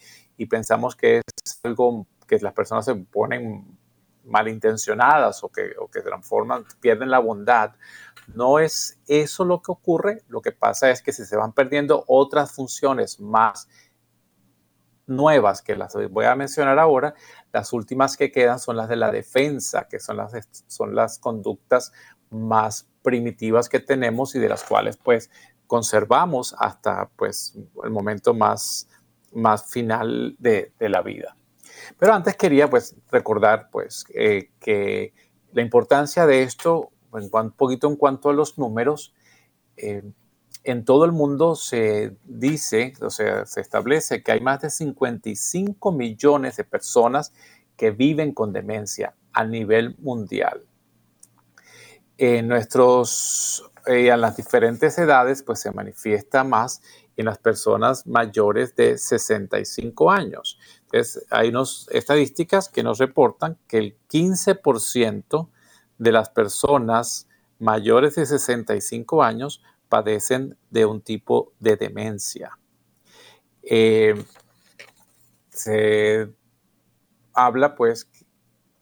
pensamos 0.49 0.95
que 0.95 1.17
es 1.17 1.59
algo 1.63 2.07
que 2.27 2.39
las 2.39 2.53
personas 2.53 2.85
se 2.85 2.95
ponen 2.95 3.77
malintencionadas 4.23 5.43
o 5.43 5.49
que, 5.49 5.71
o 5.79 5.89
que 5.89 6.01
transforman, 6.01 6.65
pierden 6.79 7.09
la 7.09 7.19
bondad. 7.19 7.75
No 8.33 8.59
es 8.59 8.99
eso 9.07 9.45
lo 9.45 9.61
que 9.61 9.71
ocurre, 9.71 10.23
lo 10.27 10.41
que 10.41 10.51
pasa 10.51 10.89
es 10.91 11.01
que 11.01 11.13
si 11.13 11.25
se 11.25 11.37
van 11.37 11.53
perdiendo 11.53 12.03
otras 12.07 12.51
funciones 12.51 13.19
más 13.19 13.67
nuevas 15.07 15.61
que 15.61 15.75
las 15.75 15.95
voy 16.11 16.25
a 16.25 16.35
mencionar 16.35 16.77
ahora, 16.77 17.15
las 17.57 17.73
últimas 17.73 18.17
que 18.17 18.31
quedan 18.31 18.59
son 18.59 18.77
las 18.77 18.87
de 18.87 18.95
la 18.95 19.11
defensa, 19.11 19.87
que 19.89 19.99
son 19.99 20.17
las, 20.17 20.31
son 20.67 20.93
las 20.93 21.17
conductas 21.17 21.91
más 22.29 22.87
primitivas 23.01 23.67
que 23.67 23.79
tenemos 23.79 24.35
y 24.35 24.39
de 24.39 24.47
las 24.47 24.63
cuales 24.63 24.97
pues 24.97 25.31
conservamos 25.65 26.55
hasta 26.59 27.09
pues 27.15 27.57
el 27.83 27.89
momento 27.89 28.35
más, 28.35 28.87
más 29.33 29.71
final 29.71 30.35
de, 30.37 30.71
la 30.77 31.01
vida. 31.01 31.35
Pero 31.97 32.13
antes 32.13 32.35
quería 32.37 32.69
pues 32.69 32.95
recordar 33.11 33.69
pues 33.71 34.05
eh, 34.13 34.51
que 34.59 35.15
la 35.51 35.63
importancia 35.63 36.27
de 36.27 36.43
esto, 36.43 36.91
un 37.09 37.51
poquito 37.53 37.87
en 37.87 37.95
cuanto 37.95 38.29
a 38.29 38.33
los 38.33 38.59
números, 38.59 39.15
eh, 39.77 40.03
en 40.71 40.85
todo 40.85 41.05
el 41.05 41.11
mundo 41.11 41.55
se 41.55 42.15
dice, 42.25 42.93
o 43.01 43.09
sea, 43.09 43.45
se 43.45 43.61
establece 43.61 44.21
que 44.21 44.33
hay 44.33 44.41
más 44.41 44.61
de 44.61 44.69
55 44.69 45.91
millones 45.91 46.57
de 46.57 46.63
personas 46.63 47.33
que 47.75 47.91
viven 47.91 48.33
con 48.33 48.53
demencia 48.53 49.15
a 49.33 49.43
nivel 49.45 49.95
mundial 49.99 50.67
en 52.17 52.47
nuestros, 52.47 53.63
eh, 53.85 54.15
las 54.17 54.35
diferentes 54.35 54.97
edades, 54.97 55.43
pues 55.43 55.59
se 55.59 55.71
manifiesta 55.71 56.43
más 56.43 56.81
en 57.15 57.25
las 57.25 57.37
personas 57.37 58.05
mayores 58.05 58.75
de 58.75 58.97
65 58.97 60.11
años. 60.11 60.59
Entonces, 60.83 61.25
hay 61.29 61.49
unas 61.49 61.87
estadísticas 61.91 62.69
que 62.69 62.83
nos 62.83 62.97
reportan 62.97 63.57
que 63.67 63.77
el 63.77 63.97
15% 64.09 65.49
de 65.97 66.11
las 66.11 66.29
personas 66.29 67.27
mayores 67.59 68.15
de 68.15 68.25
65 68.25 69.23
años 69.23 69.63
padecen 69.89 70.57
de 70.69 70.85
un 70.85 71.01
tipo 71.01 71.53
de 71.59 71.75
demencia. 71.75 72.57
Eh, 73.63 74.15
se 75.49 76.29
habla 77.33 77.75
pues 77.75 78.09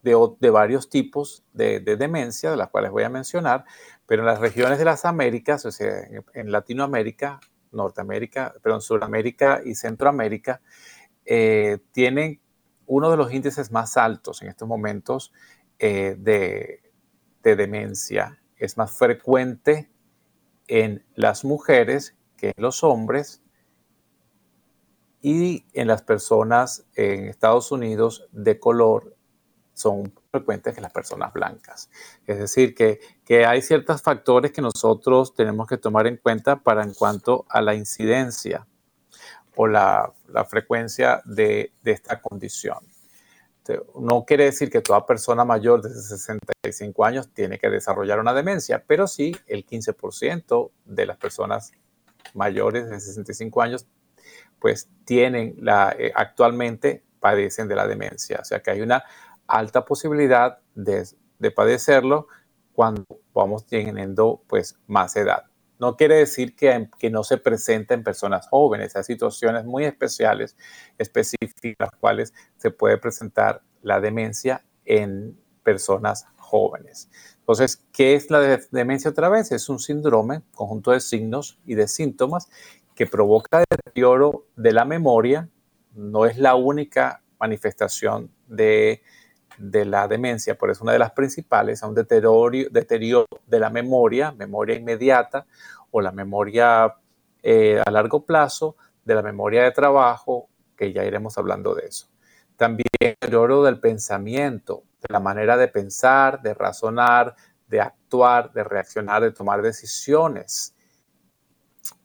de, 0.03 0.49
varios 0.51 0.89
tipos 0.89 1.43
de, 1.53 1.79
demencia, 1.79 2.51
de 2.51 2.57
las 2.57 2.69
cuales 2.69 2.91
voy 2.91 3.03
a 3.03 3.09
mencionar, 3.09 3.65
pero 4.05 4.21
en 4.21 4.27
las 4.27 4.39
regiones 4.39 4.77
de 4.77 4.85
las 4.85 5.03
Américas, 5.05 5.65
o 5.65 5.71
sea, 5.71 6.07
en, 6.33 6.51
Latinoamérica, 6.51 7.39
Norteamérica, 7.71 8.53
perdón, 8.61 8.81
Sudamérica 8.81 9.61
y 9.65 9.73
Centroamérica, 9.73 10.61
eh, 11.25 11.79
tienen 11.91 12.39
uno 12.85 13.09
de 13.09 13.17
los 13.17 13.33
índices 13.33 13.71
más 13.71 13.97
altos 13.97 14.43
en 14.43 14.49
estos 14.49 14.67
momentos 14.67 15.33
eh, 15.79 16.15
de, 16.19 16.83
de 17.41 17.55
demencia. 17.55 18.39
Es 18.57 18.77
más 18.77 18.95
frecuente 18.95 19.89
en 20.67 21.05
las 21.15 21.45
mujeres 21.45 22.15
que 22.37 22.47
en 22.47 22.63
los 22.63 22.83
hombres 22.83 23.41
y 25.21 25.65
en 25.73 25.87
las 25.87 26.03
personas 26.03 26.85
en 26.95 27.25
Estados 27.27 27.71
Unidos 27.71 28.27
de 28.31 28.59
color 28.59 29.15
son 29.73 30.13
frecuentes 30.31 30.73
que 30.73 30.81
las 30.81 30.91
personas 30.91 31.33
blancas. 31.33 31.89
Es 32.25 32.39
decir, 32.39 32.73
que, 32.73 33.45
hay 33.45 33.61
ciertos 33.61 34.01
factores 34.01 34.51
que 34.51 34.61
nosotros 34.61 35.33
tenemos 35.35 35.67
que 35.67 35.77
tomar 35.77 36.07
en 36.07 36.17
cuenta 36.17 36.57
para 36.57 36.83
en 36.83 36.93
cuanto 36.93 37.45
a 37.49 37.61
la 37.61 37.75
incidencia 37.75 38.67
o 39.55 39.67
la, 39.67 40.13
frecuencia 40.47 41.21
de, 41.25 41.73
esta 41.83 42.21
condición. 42.21 42.77
No 43.95 44.25
quiere 44.25 44.45
decir 44.45 44.69
que 44.69 44.81
toda 44.81 45.05
persona 45.05 45.43
mayor 45.43 45.81
de 45.81 45.89
65 45.89 47.05
años 47.05 47.29
tiene 47.33 47.57
que 47.57 47.69
desarrollar 47.69 48.19
una 48.19 48.33
demencia, 48.33 48.83
pero 48.85 49.07
sí 49.07 49.35
el 49.47 49.65
15% 49.65 50.71
de 50.85 51.05
las 51.05 51.17
personas 51.17 51.71
mayores 52.33 52.89
de 52.89 52.99
65 52.99 53.61
años 53.61 53.87
pues 54.59 54.89
tienen 55.05 55.55
la, 55.59 55.95
eh, 55.97 56.11
actualmente 56.15 57.03
padecen 57.19 57.67
de 57.67 57.75
la 57.75 57.87
demencia. 57.87 58.39
O 58.41 58.45
sea 58.45 58.61
que 58.61 58.71
hay 58.71 58.81
una 58.81 59.03
alta 59.47 59.85
posibilidad 59.85 60.59
de, 60.73 61.05
padecerlo 61.55 62.27
cuando 62.73 63.05
vamos 63.33 63.65
teniendo 63.67 64.41
pues 64.47 64.77
más 64.87 65.15
edad. 65.15 65.45
No 65.79 65.97
quiere 65.97 66.15
decir 66.15 66.55
que, 66.55 66.89
que, 66.97 67.09
no 67.09 67.23
se 67.23 67.37
presenta 67.37 67.93
en 67.93 68.03
personas 68.03 68.47
jóvenes. 68.47 68.95
Hay 68.95 69.03
situaciones 69.03 69.65
muy 69.65 69.83
especiales, 69.85 70.55
específicas, 70.97 71.75
las 71.91 71.99
cuales 71.99 72.33
se 72.57 72.71
puede 72.71 72.97
presentar 72.97 73.61
la 73.81 73.99
demencia 73.99 74.63
en 74.85 75.37
personas 75.63 76.27
jóvenes. 76.37 77.09
Entonces, 77.39 77.83
¿qué 77.91 78.15
es 78.15 78.31
la 78.31 78.59
demencia 78.71 79.11
otra 79.11 79.29
vez? 79.29 79.51
Es 79.51 79.67
un 79.69 79.79
síndrome, 79.79 80.41
conjunto 80.53 80.91
de 80.91 80.99
signos 80.99 81.59
y 81.65 81.75
de 81.75 81.87
síntomas 81.87 82.49
que 82.95 83.07
provoca 83.07 83.63
deterioro 83.69 84.45
de 84.55 84.71
la 84.71 84.85
memoria. 84.85 85.49
No 85.93 86.25
es 86.25 86.37
la 86.37 86.55
única 86.55 87.21
manifestación 87.39 88.31
de 88.47 89.01
de 89.57 89.85
la 89.85 90.07
demencia, 90.07 90.57
por 90.57 90.69
eso 90.69 90.83
una 90.83 90.93
de 90.93 90.99
las 90.99 91.11
principales, 91.11 91.79
es 91.79 91.83
un 91.83 91.95
deterioro, 91.95 92.69
deterioro 92.71 93.27
de 93.45 93.59
la 93.59 93.69
memoria, 93.69 94.31
memoria 94.31 94.75
inmediata 94.75 95.45
o 95.91 96.01
la 96.01 96.11
memoria 96.11 96.95
eh, 97.43 97.81
a 97.85 97.91
largo 97.91 98.25
plazo, 98.25 98.75
de 99.03 99.15
la 99.15 99.21
memoria 99.21 99.63
de 99.63 99.71
trabajo, 99.71 100.49
que 100.75 100.91
ya 100.91 101.05
iremos 101.05 101.37
hablando 101.37 101.75
de 101.75 101.85
eso. 101.85 102.07
También 102.57 102.87
deterioro 102.99 103.63
del 103.63 103.79
pensamiento, 103.79 104.83
de 105.01 105.13
la 105.13 105.19
manera 105.19 105.57
de 105.57 105.67
pensar, 105.67 106.41
de 106.41 106.53
razonar, 106.53 107.35
de 107.67 107.81
actuar, 107.81 108.51
de 108.53 108.63
reaccionar, 108.63 109.21
de 109.21 109.31
tomar 109.31 109.61
decisiones. 109.61 110.75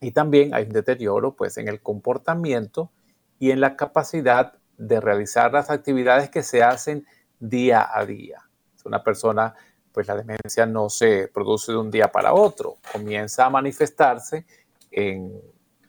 Y 0.00 0.12
también 0.12 0.54
hay 0.54 0.64
un 0.64 0.72
deterioro 0.72 1.34
pues 1.34 1.56
en 1.58 1.68
el 1.68 1.80
comportamiento 1.80 2.90
y 3.38 3.50
en 3.50 3.60
la 3.60 3.76
capacidad 3.76 4.54
de 4.76 5.00
realizar 5.00 5.52
las 5.52 5.70
actividades 5.70 6.30
que 6.30 6.42
se 6.42 6.62
hacen 6.62 7.06
día 7.40 7.88
a 7.92 8.04
día. 8.04 8.42
Una 8.84 9.02
persona, 9.02 9.54
pues 9.92 10.06
la 10.06 10.16
demencia 10.16 10.66
no 10.66 10.88
se 10.88 11.28
produce 11.28 11.72
de 11.72 11.78
un 11.78 11.90
día 11.90 12.12
para 12.12 12.32
otro, 12.32 12.76
comienza 12.92 13.46
a 13.46 13.50
manifestarse 13.50 14.46
en, 14.90 15.40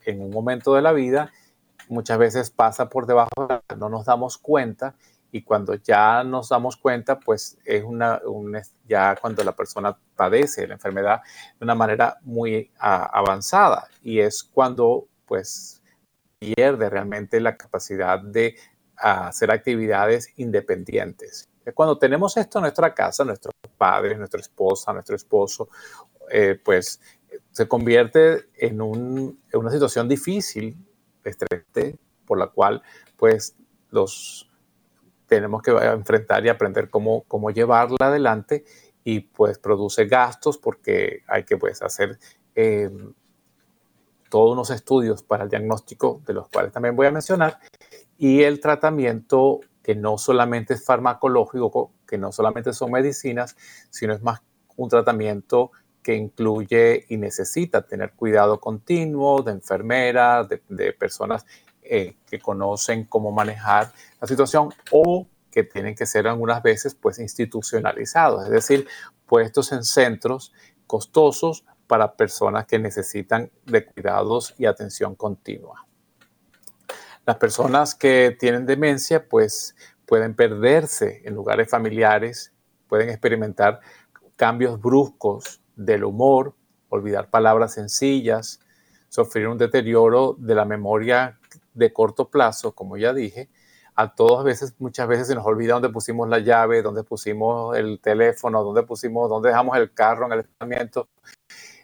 un 0.07 0.29
momento 0.31 0.73
de 0.73 0.81
la 0.81 0.91
vida, 0.91 1.31
muchas 1.87 2.17
veces 2.17 2.49
pasa 2.49 2.89
por 2.89 3.05
debajo, 3.05 3.29
no 3.77 3.89
nos 3.89 4.05
damos 4.05 4.37
cuenta 4.37 4.95
y 5.31 5.43
cuando 5.43 5.75
ya 5.75 6.23
nos 6.23 6.49
damos 6.49 6.75
cuenta, 6.75 7.19
pues 7.19 7.57
es 7.63 7.83
una, 7.83 8.19
ya 8.87 9.15
cuando 9.15 9.43
la 9.43 9.55
persona 9.55 9.97
padece 10.15 10.67
la 10.67 10.73
enfermedad 10.73 11.21
de 11.57 11.63
una 11.63 11.75
manera 11.75 12.17
muy 12.23 12.71
avanzada 12.77 13.87
y 14.01 14.19
es 14.19 14.43
cuando 14.43 15.07
pues 15.25 15.81
pierde 16.39 16.89
realmente 16.89 17.39
la 17.39 17.55
capacidad 17.55 18.19
de 18.19 18.55
hacer 19.01 19.51
actividades 19.51 20.29
independientes. 20.37 21.49
Cuando 21.73 21.97
tenemos 21.97 22.35
esto 22.37 22.59
en 22.59 22.63
nuestra 22.63 22.93
casa, 22.93 23.23
nuestros 23.23 23.53
padres, 23.77 24.17
nuestra 24.17 24.39
esposa, 24.39 24.93
nuestro 24.93 25.15
esposo, 25.15 25.69
eh, 26.29 26.59
pues 26.63 26.99
se 27.51 27.67
convierte 27.67 28.45
en, 28.55 28.81
una 28.81 29.71
situación 29.71 30.07
difícil, 30.07 30.75
estrés, 31.23 31.95
por 32.25 32.37
la 32.37 32.47
cual 32.47 32.81
pues 33.15 33.55
los 33.89 34.49
tenemos 35.27 35.61
que 35.61 35.71
enfrentar 35.71 36.45
y 36.45 36.49
aprender 36.49 36.89
cómo, 36.89 37.23
cómo 37.27 37.51
llevarla 37.51 37.97
adelante 37.99 38.65
y 39.03 39.21
pues 39.21 39.59
produce 39.59 40.05
gastos 40.05 40.57
porque 40.57 41.23
hay 41.27 41.43
que 41.43 41.57
pues 41.57 41.81
hacer 41.81 42.17
eh, 42.55 42.89
todos 44.31 44.53
unos 44.53 44.71
estudios 44.71 45.21
para 45.21 45.43
el 45.43 45.49
diagnóstico, 45.49 46.21
de 46.25 46.33
los 46.33 46.47
cuales 46.47 46.71
también 46.71 46.95
voy 46.95 47.05
a 47.05 47.11
mencionar, 47.11 47.59
y 48.17 48.43
el 48.43 48.59
tratamiento 48.59 49.59
que 49.83 49.93
no 49.93 50.17
solamente 50.17 50.73
es 50.73 50.85
farmacológico, 50.85 51.91
que 52.07 52.17
no 52.17 52.31
solamente 52.31 52.73
son 52.73 52.91
medicinas, 52.91 53.57
sino 53.89 54.13
es 54.13 54.21
más 54.21 54.41
un 54.77 54.89
tratamiento 54.89 55.71
que 56.01 56.15
incluye 56.15 57.05
y 57.09 57.17
necesita 57.17 57.81
tener 57.83 58.13
cuidado 58.13 58.59
continuo 58.59 59.43
de 59.43 59.51
enfermeras, 59.51 60.47
de, 60.49 60.93
personas 60.93 61.45
eh, 61.83 62.15
que 62.25 62.39
conocen 62.39 63.05
cómo 63.05 63.31
manejar 63.31 63.91
la 64.19 64.27
situación 64.27 64.69
o 64.91 65.27
que 65.51 65.63
tienen 65.63 65.93
que 65.93 66.05
ser 66.05 66.27
algunas 66.27 66.63
veces 66.63 66.95
pues 66.95 67.19
institucionalizados, 67.19 68.45
es 68.45 68.51
decir, 68.51 68.87
puestos 69.25 69.71
en 69.73 69.83
centros 69.83 70.53
costosos 70.87 71.65
para 71.91 72.13
personas 72.13 72.65
que 72.67 72.79
necesitan 72.79 73.51
de 73.65 73.85
cuidados 73.85 74.55
y 74.57 74.65
atención 74.65 75.13
continua. 75.13 75.85
Las 77.25 77.35
personas 77.35 77.95
que 77.95 78.33
tienen 78.39 78.65
demencia 78.65 79.27
pues 79.27 79.75
pueden 80.05 80.33
perderse 80.33 81.21
en 81.25 81.35
lugares 81.35 81.69
familiares, 81.69 82.53
pueden 82.87 83.09
experimentar 83.09 83.81
cambios 84.37 84.79
bruscos 84.79 85.59
del 85.75 86.05
humor, 86.05 86.55
olvidar 86.87 87.29
palabras 87.29 87.73
sencillas, 87.73 88.61
sufrir 89.09 89.49
un 89.49 89.57
deterioro 89.57 90.37
de 90.39 90.55
la 90.55 90.63
memoria 90.63 91.39
de 91.73 91.91
corto 91.91 92.29
plazo, 92.29 92.71
como 92.73 92.95
ya 92.95 93.13
dije, 93.13 93.49
a 93.95 94.15
todas 94.15 94.45
veces, 94.45 94.75
muchas 94.79 95.09
veces 95.09 95.27
se 95.27 95.35
nos 95.35 95.45
olvida 95.45 95.73
dónde 95.73 95.89
pusimos 95.89 96.29
la 96.29 96.39
llave, 96.39 96.81
dónde 96.81 97.03
pusimos 97.03 97.77
el 97.77 97.99
teléfono, 97.99 98.63
dónde 98.63 98.83
pusimos, 98.83 99.29
dónde 99.29 99.49
dejamos 99.49 99.75
el 99.75 99.93
carro 99.93 100.27
en 100.27 100.31
el 100.31 100.39
estacionamiento 100.39 101.09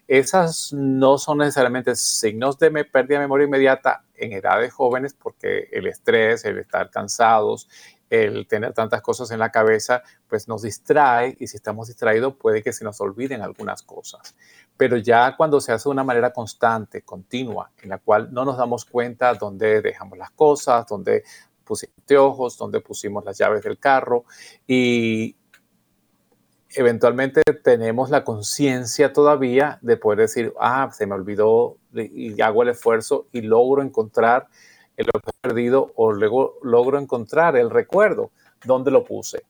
esas 0.07 0.71
no 0.73 1.17
son 1.17 1.39
necesariamente 1.39 1.95
signos 1.95 2.57
de 2.57 2.71
pérdida 2.85 3.17
de 3.17 3.25
memoria 3.25 3.45
inmediata 3.45 4.03
en 4.15 4.31
edades 4.31 4.73
jóvenes 4.73 5.13
porque 5.13 5.67
el 5.71 5.87
estrés, 5.87 6.45
el 6.45 6.59
estar 6.59 6.89
cansados, 6.89 7.67
el 8.09 8.47
tener 8.47 8.73
tantas 8.73 9.01
cosas 9.01 9.31
en 9.31 9.39
la 9.39 9.51
cabeza, 9.51 10.01
pues 10.29 10.47
nos 10.47 10.61
distrae 10.61 11.35
y 11.39 11.47
si 11.47 11.57
estamos 11.57 11.87
distraídos 11.87 12.35
puede 12.35 12.63
que 12.63 12.71
se 12.71 12.85
nos 12.85 13.01
olviden 13.01 13.41
algunas 13.41 13.81
cosas. 13.83 14.35
Pero 14.77 14.97
ya 14.97 15.35
cuando 15.35 15.59
se 15.59 15.73
hace 15.73 15.89
de 15.89 15.93
una 15.93 16.03
manera 16.03 16.31
constante, 16.31 17.01
continua, 17.01 17.71
en 17.81 17.89
la 17.89 17.97
cual 17.97 18.31
no 18.31 18.45
nos 18.45 18.57
damos 18.57 18.85
cuenta 18.85 19.33
dónde 19.33 19.81
dejamos 19.81 20.17
las 20.17 20.31
cosas, 20.31 20.85
dónde 20.87 21.23
pusimos 21.65 21.97
ojos, 22.17 22.57
dónde 22.57 22.79
pusimos 22.79 23.25
las 23.25 23.37
llaves 23.37 23.63
del 23.63 23.77
carro 23.77 24.23
y 24.65 25.35
eventualmente 26.73 27.41
tenemos 27.63 28.09
la 28.09 28.23
conciencia 28.23 29.13
todavía 29.13 29.79
de 29.81 29.97
poder 29.97 30.19
decir, 30.19 30.53
ah, 30.59 30.89
se 30.91 31.05
me 31.05 31.15
olvidó 31.15 31.77
y 31.93 32.39
hago 32.41 32.63
el 32.63 32.69
esfuerzo 32.69 33.27
y 33.31 33.41
logro 33.41 33.81
encontrar 33.81 34.47
el 34.97 35.07
he 35.07 35.47
perdido 35.47 35.91
o 35.95 36.11
luego 36.11 36.57
logro 36.63 36.99
encontrar 36.99 37.55
el 37.55 37.69
recuerdo 37.69 38.31
donde 38.65 38.91
lo 38.91 39.05
puse. 39.05 39.43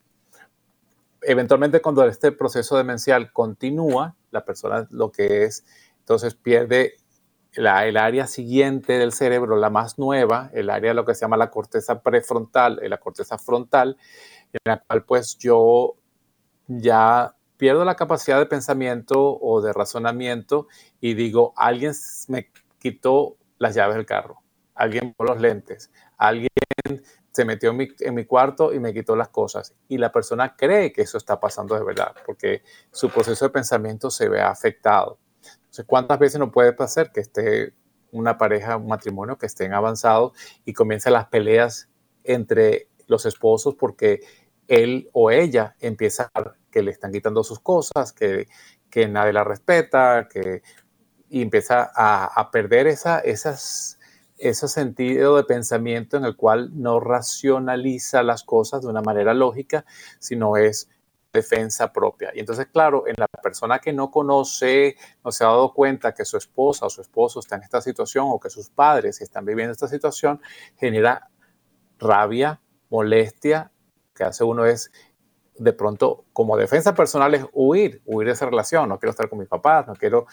Eventualmente 1.21 1.81
cuando 1.81 2.05
este 2.05 2.31
proceso 2.31 2.77
demencial 2.77 3.31
continúa, 3.31 4.15
la 4.31 4.45
persona 4.45 4.87
lo 4.91 5.11
que 5.11 5.45
es, 5.45 5.65
entonces 5.99 6.35
pierde 6.35 6.95
la, 7.53 7.87
el 7.87 7.97
área 7.97 8.27
siguiente 8.27 8.93
del 8.99 9.13
cerebro, 9.13 9.55
la 9.55 9.69
más 9.69 9.97
nueva, 9.97 10.51
el 10.53 10.69
área 10.69 10.91
de 10.91 10.95
lo 10.95 11.05
que 11.05 11.15
se 11.15 11.21
llama 11.21 11.37
la 11.37 11.49
corteza 11.49 12.01
prefrontal, 12.01 12.79
la 12.83 12.97
corteza 12.97 13.37
frontal, 13.37 13.97
en 14.51 14.59
la 14.65 14.79
cual 14.79 15.05
pues 15.05 15.37
yo 15.37 15.95
ya 16.67 17.35
pierdo 17.57 17.85
la 17.85 17.95
capacidad 17.95 18.37
de 18.37 18.45
pensamiento 18.45 19.39
o 19.39 19.61
de 19.61 19.73
razonamiento 19.73 20.67
y 21.01 21.13
digo, 21.15 21.53
alguien 21.55 21.93
me 22.27 22.51
quitó 22.79 23.37
las 23.57 23.75
llaves 23.75 23.95
del 23.95 24.05
carro, 24.05 24.41
alguien 24.75 25.13
por 25.13 25.29
los 25.29 25.41
lentes, 25.41 25.91
alguien 26.17 26.49
se 27.31 27.45
metió 27.45 27.71
en 27.71 27.77
mi, 27.77 27.87
en 27.99 28.15
mi, 28.15 28.25
cuarto 28.25 28.73
y 28.73 28.79
me 28.79 28.93
quitó 28.93 29.15
las 29.15 29.29
cosas. 29.29 29.75
Y 29.87 29.99
la 29.99 30.11
persona 30.11 30.55
cree 30.55 30.91
que 30.91 31.03
eso 31.03 31.17
está 31.17 31.39
pasando 31.39 31.75
de 31.75 31.83
verdad, 31.83 32.15
porque 32.25 32.63
su 32.91 33.09
proceso 33.09 33.45
de 33.45 33.51
pensamiento 33.51 34.09
se 34.09 34.27
ve 34.27 34.41
afectado. 34.41 35.19
Entonces, 35.43 35.85
¿cuántas 35.85 36.17
veces 36.17 36.39
no 36.39 36.51
puede 36.51 36.73
pasar 36.73 37.11
que 37.11 37.19
esté 37.19 37.73
una 38.11 38.37
pareja, 38.37 38.77
un 38.77 38.87
matrimonio 38.87 39.37
que 39.37 39.45
estén 39.45 39.73
avanzados 39.73 40.31
y 40.65 40.73
comiencen 40.73 41.13
las 41.13 41.27
peleas 41.27 41.89
entre 42.23 42.89
los 43.07 43.25
esposos 43.25 43.75
porque 43.75 44.21
él 44.67 45.09
o 45.13 45.31
ella 45.31 45.75
empieza 45.79 46.29
a 46.33 46.53
que 46.71 46.81
le 46.81 46.91
están 46.91 47.11
quitando 47.11 47.43
sus 47.43 47.59
cosas, 47.59 48.13
que, 48.13 48.47
que 48.89 49.07
nadie 49.07 49.33
la 49.33 49.43
respeta, 49.43 50.27
que 50.29 50.61
y 51.29 51.41
empieza 51.41 51.91
a, 51.93 52.51
perder 52.51 52.87
esa, 52.87 53.19
esas, 53.19 53.99
ese 54.37 54.67
sentido 54.67 55.35
de 55.35 55.43
pensamiento 55.43 56.17
en 56.17 56.25
el 56.25 56.35
cual 56.35 56.69
no 56.73 56.99
racionaliza 56.99 58.23
las 58.23 58.43
cosas 58.43 58.81
de 58.81 58.87
una 58.87 59.01
manera 59.01 59.33
lógica, 59.33 59.85
sino 60.19 60.55
es 60.57 60.89
defensa 61.33 61.91
propia. 61.91 62.31
Y 62.33 62.39
entonces, 62.39 62.67
claro, 62.67 63.05
en 63.07 63.15
la 63.17 63.27
persona 63.27 63.79
que 63.79 63.91
no 63.91 64.09
conoce, 64.09 64.95
no 65.23 65.31
se 65.31 65.43
ha 65.43 65.47
dado 65.47 65.73
cuenta 65.73 66.13
que 66.13 66.23
su 66.23 66.37
esposa 66.37 66.85
o 66.85 66.89
su 66.89 67.01
esposo 67.01 67.39
está 67.39 67.57
en 67.57 67.63
esta 67.63 67.81
situación 67.81 68.25
o 68.29 68.39
que 68.39 68.49
sus 68.49 68.69
padres 68.69 69.21
están 69.21 69.45
viviendo 69.45 69.73
esta 69.73 69.87
situación, 69.87 70.41
genera 70.77 71.29
rabia, 71.99 72.61
molestia 72.89 73.71
que 74.17 74.23
hace 74.23 74.43
uno 74.43 74.65
es 74.65 74.91
de 75.57 75.73
pronto 75.73 76.25
como 76.33 76.57
defensa 76.57 76.93
personal 76.93 77.33
es 77.35 77.45
huir, 77.53 78.01
huir 78.05 78.27
de 78.27 78.33
esa 78.33 78.45
relación, 78.45 78.89
no 78.89 78.99
quiero 78.99 79.11
estar 79.11 79.29
con 79.29 79.39
mis 79.39 79.47
papás, 79.47 79.87
no 79.87 79.95
quiero 79.95 80.27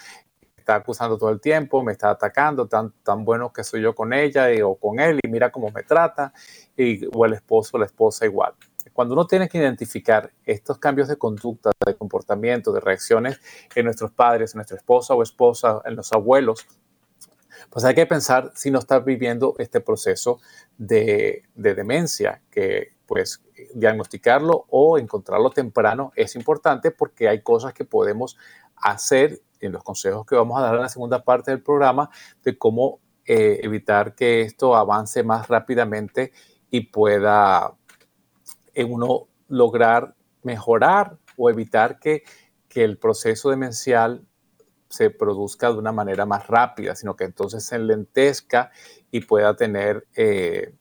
estar 0.56 0.80
acusando 0.80 1.18
todo 1.18 1.30
el 1.30 1.40
tiempo, 1.40 1.82
me 1.82 1.92
está 1.92 2.10
atacando, 2.10 2.66
tan, 2.66 2.92
tan 3.02 3.24
bueno 3.24 3.52
que 3.52 3.62
soy 3.64 3.82
yo 3.82 3.94
con 3.94 4.12
ella 4.12 4.46
o 4.64 4.76
con 4.76 4.98
él 4.98 5.20
y 5.22 5.28
mira 5.28 5.52
cómo 5.52 5.70
me 5.70 5.82
trata, 5.82 6.32
y, 6.76 7.06
o 7.12 7.26
el 7.26 7.34
esposo 7.34 7.78
la 7.78 7.86
esposa 7.86 8.24
igual. 8.24 8.54
Cuando 8.92 9.14
uno 9.14 9.26
tiene 9.26 9.48
que 9.48 9.58
identificar 9.58 10.30
estos 10.44 10.78
cambios 10.78 11.08
de 11.08 11.16
conducta, 11.16 11.70
de 11.84 11.96
comportamiento, 11.96 12.72
de 12.72 12.80
reacciones 12.80 13.40
en 13.74 13.84
nuestros 13.84 14.12
padres, 14.12 14.54
en 14.54 14.58
nuestra 14.58 14.76
esposa 14.76 15.14
o 15.14 15.22
esposa, 15.22 15.82
en 15.84 15.96
los 15.96 16.12
abuelos, 16.12 16.66
pues 17.70 17.84
hay 17.84 17.94
que 17.94 18.06
pensar 18.06 18.52
si 18.54 18.70
no 18.70 18.78
está 18.78 19.00
viviendo 19.00 19.54
este 19.58 19.80
proceso 19.80 20.40
de, 20.78 21.42
de 21.54 21.74
demencia, 21.74 22.42
que 22.50 22.93
pues 23.06 23.42
diagnosticarlo 23.74 24.66
o 24.70 24.98
encontrarlo 24.98 25.50
temprano 25.50 26.12
es 26.16 26.36
importante 26.36 26.90
porque 26.90 27.28
hay 27.28 27.42
cosas 27.42 27.74
que 27.74 27.84
podemos 27.84 28.36
hacer 28.76 29.40
en 29.60 29.72
los 29.72 29.82
consejos 29.82 30.26
que 30.26 30.34
vamos 30.34 30.58
a 30.58 30.62
dar 30.62 30.74
en 30.74 30.82
la 30.82 30.88
segunda 30.88 31.24
parte 31.24 31.50
del 31.50 31.62
programa 31.62 32.10
de 32.42 32.58
cómo 32.58 33.00
eh, 33.26 33.60
evitar 33.62 34.14
que 34.14 34.42
esto 34.42 34.76
avance 34.76 35.22
más 35.22 35.48
rápidamente 35.48 36.32
y 36.70 36.82
pueda 36.82 37.74
eh, 38.74 38.84
uno 38.84 39.28
lograr 39.48 40.14
mejorar 40.42 41.16
o 41.36 41.50
evitar 41.50 41.98
que, 41.98 42.22
el 42.74 42.98
proceso 42.98 43.50
demencial 43.50 44.26
se 44.88 45.08
produzca 45.08 45.70
de 45.70 45.78
una 45.78 45.92
manera 45.92 46.26
más 46.26 46.48
rápida, 46.48 46.96
sino 46.96 47.14
que 47.14 47.22
entonces 47.22 47.64
se 47.64 47.76
enlentezca 47.76 48.72
y 49.12 49.20
pueda 49.20 49.54
tener 49.54 50.08
eh, 50.16 50.74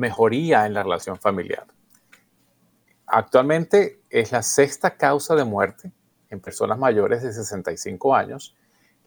mejoría 0.00 0.64
en 0.64 0.72
la 0.72 0.82
relación 0.82 1.18
familiar. 1.18 1.66
Actualmente 3.06 4.00
es 4.08 4.32
la 4.32 4.42
sexta 4.42 4.96
causa 4.96 5.34
de 5.34 5.44
muerte 5.44 5.92
en 6.30 6.40
personas 6.40 6.78
mayores 6.78 7.22
de 7.22 7.32
65 7.32 8.14
años. 8.16 8.56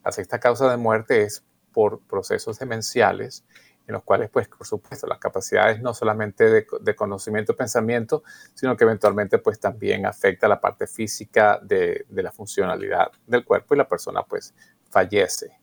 La 0.05 0.11
sexta 0.11 0.39
causa 0.39 0.69
de 0.69 0.77
muerte 0.77 1.23
es 1.23 1.43
por 1.71 2.01
procesos 2.01 2.59
demenciales 2.59 3.43
en 3.87 3.93
los 3.93 4.03
cuales, 4.03 4.29
pues, 4.29 4.47
por 4.47 4.65
supuesto, 4.67 5.07
las 5.07 5.17
capacidades 5.17 5.81
no 5.81 5.93
solamente 5.93 6.49
de, 6.49 6.95
conocimiento 6.95 7.51
y 7.51 7.55
pensamiento, 7.55 8.23
sino 8.53 8.77
que 8.77 8.85
eventualmente, 8.85 9.39
pues, 9.39 9.59
también 9.59 10.05
afecta 10.05 10.47
la 10.47 10.61
parte 10.61 10.87
física 10.87 11.59
de, 11.61 12.05
la 12.09 12.31
funcionalidad 12.31 13.11
del 13.25 13.43
cuerpo 13.43 13.73
y 13.73 13.77
la 13.79 13.87
persona, 13.87 14.23
pues, 14.23 14.53
fallece. 14.89 15.59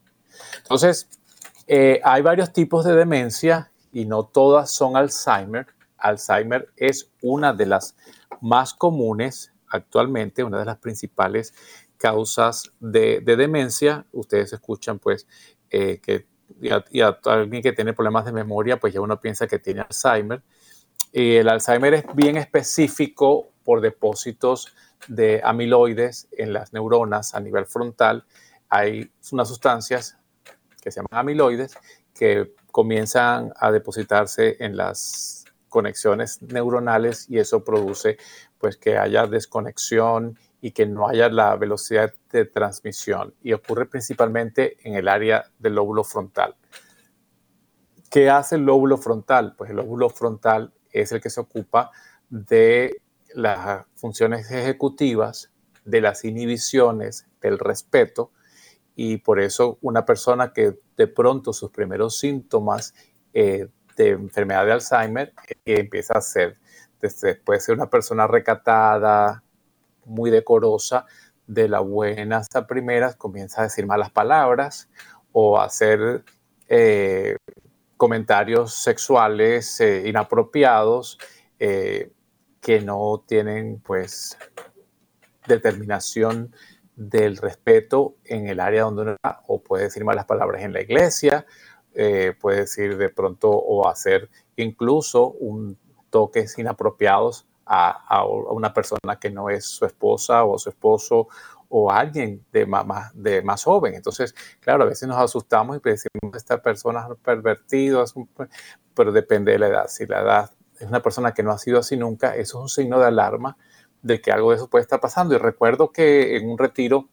Entonces, 0.59 1.09
eh, 1.67 2.01
hay 2.05 2.21
varios 2.21 2.53
tipos 2.53 2.85
de 2.85 2.95
demencia 2.95 3.71
y 3.93 4.05
no 4.05 4.25
todas 4.25 4.71
son 4.71 4.97
Alzheimer. 4.97 5.67
Alzheimer 5.99 6.71
es 6.77 7.11
una 7.23 7.53
de 7.53 7.67
las 7.67 7.97
más 8.41 8.75
comunes 8.75 9.53
actualmente, 9.69 10.45
una 10.45 10.59
de 10.59 10.65
las 10.65 10.79
principales 10.79 11.55
causas 11.97 12.73
de, 12.81 13.21
demencia. 13.21 14.07
Ustedes 14.13 14.53
escuchan 14.53 14.99
pues 14.99 15.27
eh, 15.71 16.01
que 16.03 16.27
y 16.61 17.01
alguien 17.01 17.63
que 17.63 17.73
tiene 17.73 17.93
problemas 17.93 18.25
de 18.25 18.33
memoria, 18.33 18.79
pues 18.79 18.93
ya 18.93 19.01
uno 19.01 19.21
piensa 19.21 19.47
que 19.47 19.59
tiene 19.59 19.83
Alzheimer. 19.83 20.43
Y 21.13 21.37
el 21.37 21.49
Alzheimer 21.49 21.95
es 21.95 22.05
bien 22.15 22.37
específico 22.37 23.51
por 23.65 23.81
depósitos 23.81 24.75
de 25.07 25.41
amiloides 25.45 26.29
en 26.33 26.53
las 26.53 26.73
neuronas 26.73 27.35
a 27.35 27.41
nivel 27.41 27.67
frontal. 27.67 28.25
Hay 28.69 29.13
unas 29.31 29.49
sustancias 29.49 30.19
que 30.81 30.91
se 30.91 31.01
llaman 31.01 31.21
amiloides 31.21 31.77
que 32.15 32.55
comienzan 32.71 33.53
a 33.57 33.71
depositarse 33.71 34.57
en 34.61 34.77
las 34.77 35.45
conexiones 35.69 36.43
neuronales 36.43 37.27
y 37.29 37.39
eso 37.39 37.65
produce 37.65 38.19
pues 38.59 38.77
que 38.77 38.99
haya 38.99 39.27
desconexión 39.27 40.39
y 40.61 40.73
que 40.73 40.87
no 40.87 41.09
haya 41.09 41.31
la 41.31 41.57
velocidad 41.57 42.13
de 42.31 42.45
transmisión 42.45 43.35
y 43.43 43.55
ocurre 43.55 43.87
principalmente 43.87 44.77
en 44.87 44.95
el 44.95 45.09
área 45.09 45.47
del 45.59 45.77
lóbulo 45.77 46.05
frontal. 46.05 46.57
¿Qué 48.11 48.29
hace 48.29 48.57
el 48.57 48.63
lóbulo 48.63 48.99
frontal? 48.99 49.55
Pues 49.57 49.71
el 49.71 49.77
lóbulo 49.77 50.11
frontal 50.11 50.73
es 50.91 51.13
el 51.13 51.21
que 51.21 51.31
se 51.31 51.41
ocupa 51.41 51.91
de 52.29 53.01
las 53.35 53.87
funciones 53.95 54.51
ejecutivas, 54.51 55.51
de 55.85 56.01
las 56.01 56.25
inhibiciones, 56.25 57.27
del 57.41 57.59
respeto, 57.59 58.33
y 59.03 59.17
por 59.17 59.41
eso 59.41 59.79
una 59.81 60.05
persona 60.05 60.53
que 60.53 60.75
de 60.95 61.07
pronto 61.07 61.55
sus 61.55 61.71
primeros 61.71 62.19
síntomas 62.19 62.93
eh, 63.33 63.67
de 63.97 64.09
enfermedad 64.11 64.67
de 64.67 64.73
Alzheimer 64.73 65.33
eh, 65.49 65.57
empieza 65.65 66.19
a 66.19 66.21
ser, 66.21 66.59
desde, 67.01 67.37
puede 67.37 67.61
ser 67.61 67.77
una 67.77 67.89
persona 67.89 68.27
recatada, 68.27 69.43
muy 70.05 70.29
decorosa, 70.31 71.07
de 71.47 71.67
la 71.67 71.81
buenas 71.81 72.47
a 72.55 72.67
primeras 72.67 73.17
comienza 73.17 73.63
a 73.63 73.65
decir 73.65 73.87
malas 73.87 74.11
palabras 74.11 74.91
o 75.33 75.59
a 75.59 75.65
hacer 75.65 76.23
eh, 76.69 77.37
comentarios 77.97 78.75
sexuales 78.75 79.81
inapropiados 79.81 81.17
que 81.59 82.81
no 82.83 83.25
tienen 83.27 83.81
pues 83.81 84.37
determinación 85.47 86.55
del 87.01 87.39
respeto 87.39 88.17
en 88.25 88.47
el 88.47 88.61
área 88.61 88.83
donde 88.83 89.03
uno 89.03 89.13
está, 89.13 89.41
o 89.47 89.63
puede 89.63 89.85
decir 89.85 90.05
malas 90.05 90.27
palabras 90.27 90.63
en 90.63 90.75
la 90.75 90.83
iglesia, 90.83 91.47
eh, 91.95 92.35
puede 92.39 92.61
decir 92.61 92.99
de 92.99 93.09
pronto 93.09 93.49
o 93.51 93.89
hacer 93.89 94.29
incluso 94.57 95.31
un 95.31 95.79
toques 96.11 96.59
inapropiados 96.59 97.47
a, 97.65 97.91
a, 98.07 98.27
una 98.27 98.75
persona 98.75 99.19
que 99.19 99.31
no 99.31 99.49
es 99.49 99.65
su 99.65 99.87
esposa 99.87 100.45
o 100.45 100.59
su 100.59 100.69
esposo 100.69 101.29
o 101.71 101.91
alguien 101.91 102.45
de 102.53 102.67
más, 102.67 103.11
de 103.15 103.41
más 103.41 103.65
joven. 103.65 103.95
Entonces, 103.95 104.35
claro, 104.61 104.83
a 104.83 104.87
veces 104.87 105.09
nos 105.09 105.17
asustamos 105.17 105.79
y 105.79 105.81
decimos, 105.83 106.37
esta 106.37 106.61
persona 106.61 107.07
es 107.11 107.19
pervertido, 107.21 108.05
pero 108.95 109.11
depende 109.11 109.53
de 109.53 109.59
la 109.59 109.69
edad. 109.69 109.89
Si 109.89 110.05
la 110.05 110.21
edad 110.21 110.51
es 110.79 110.87
una 110.87 111.01
persona 111.01 111.33
que 111.33 111.43
no 111.43 111.53
ha 111.53 111.59
sido 111.59 111.79
así 111.79 111.97
nunca, 111.97 112.35
eso 112.35 112.59
es 112.59 112.63
un 112.63 112.69
signo 112.69 112.99
de 112.99 113.07
alarma 113.07 113.57
de 114.03 114.21
que 114.21 114.33
algo 114.33 114.51
de 114.51 114.57
eso 114.57 114.69
puede 114.69 114.83
estar 114.83 115.01
pasando. 115.01 115.35
Y 115.35 115.39
recuerdo 115.39 115.93
que 115.93 116.37
en 116.37 116.49
un 116.49 116.59
retiro 116.59 117.09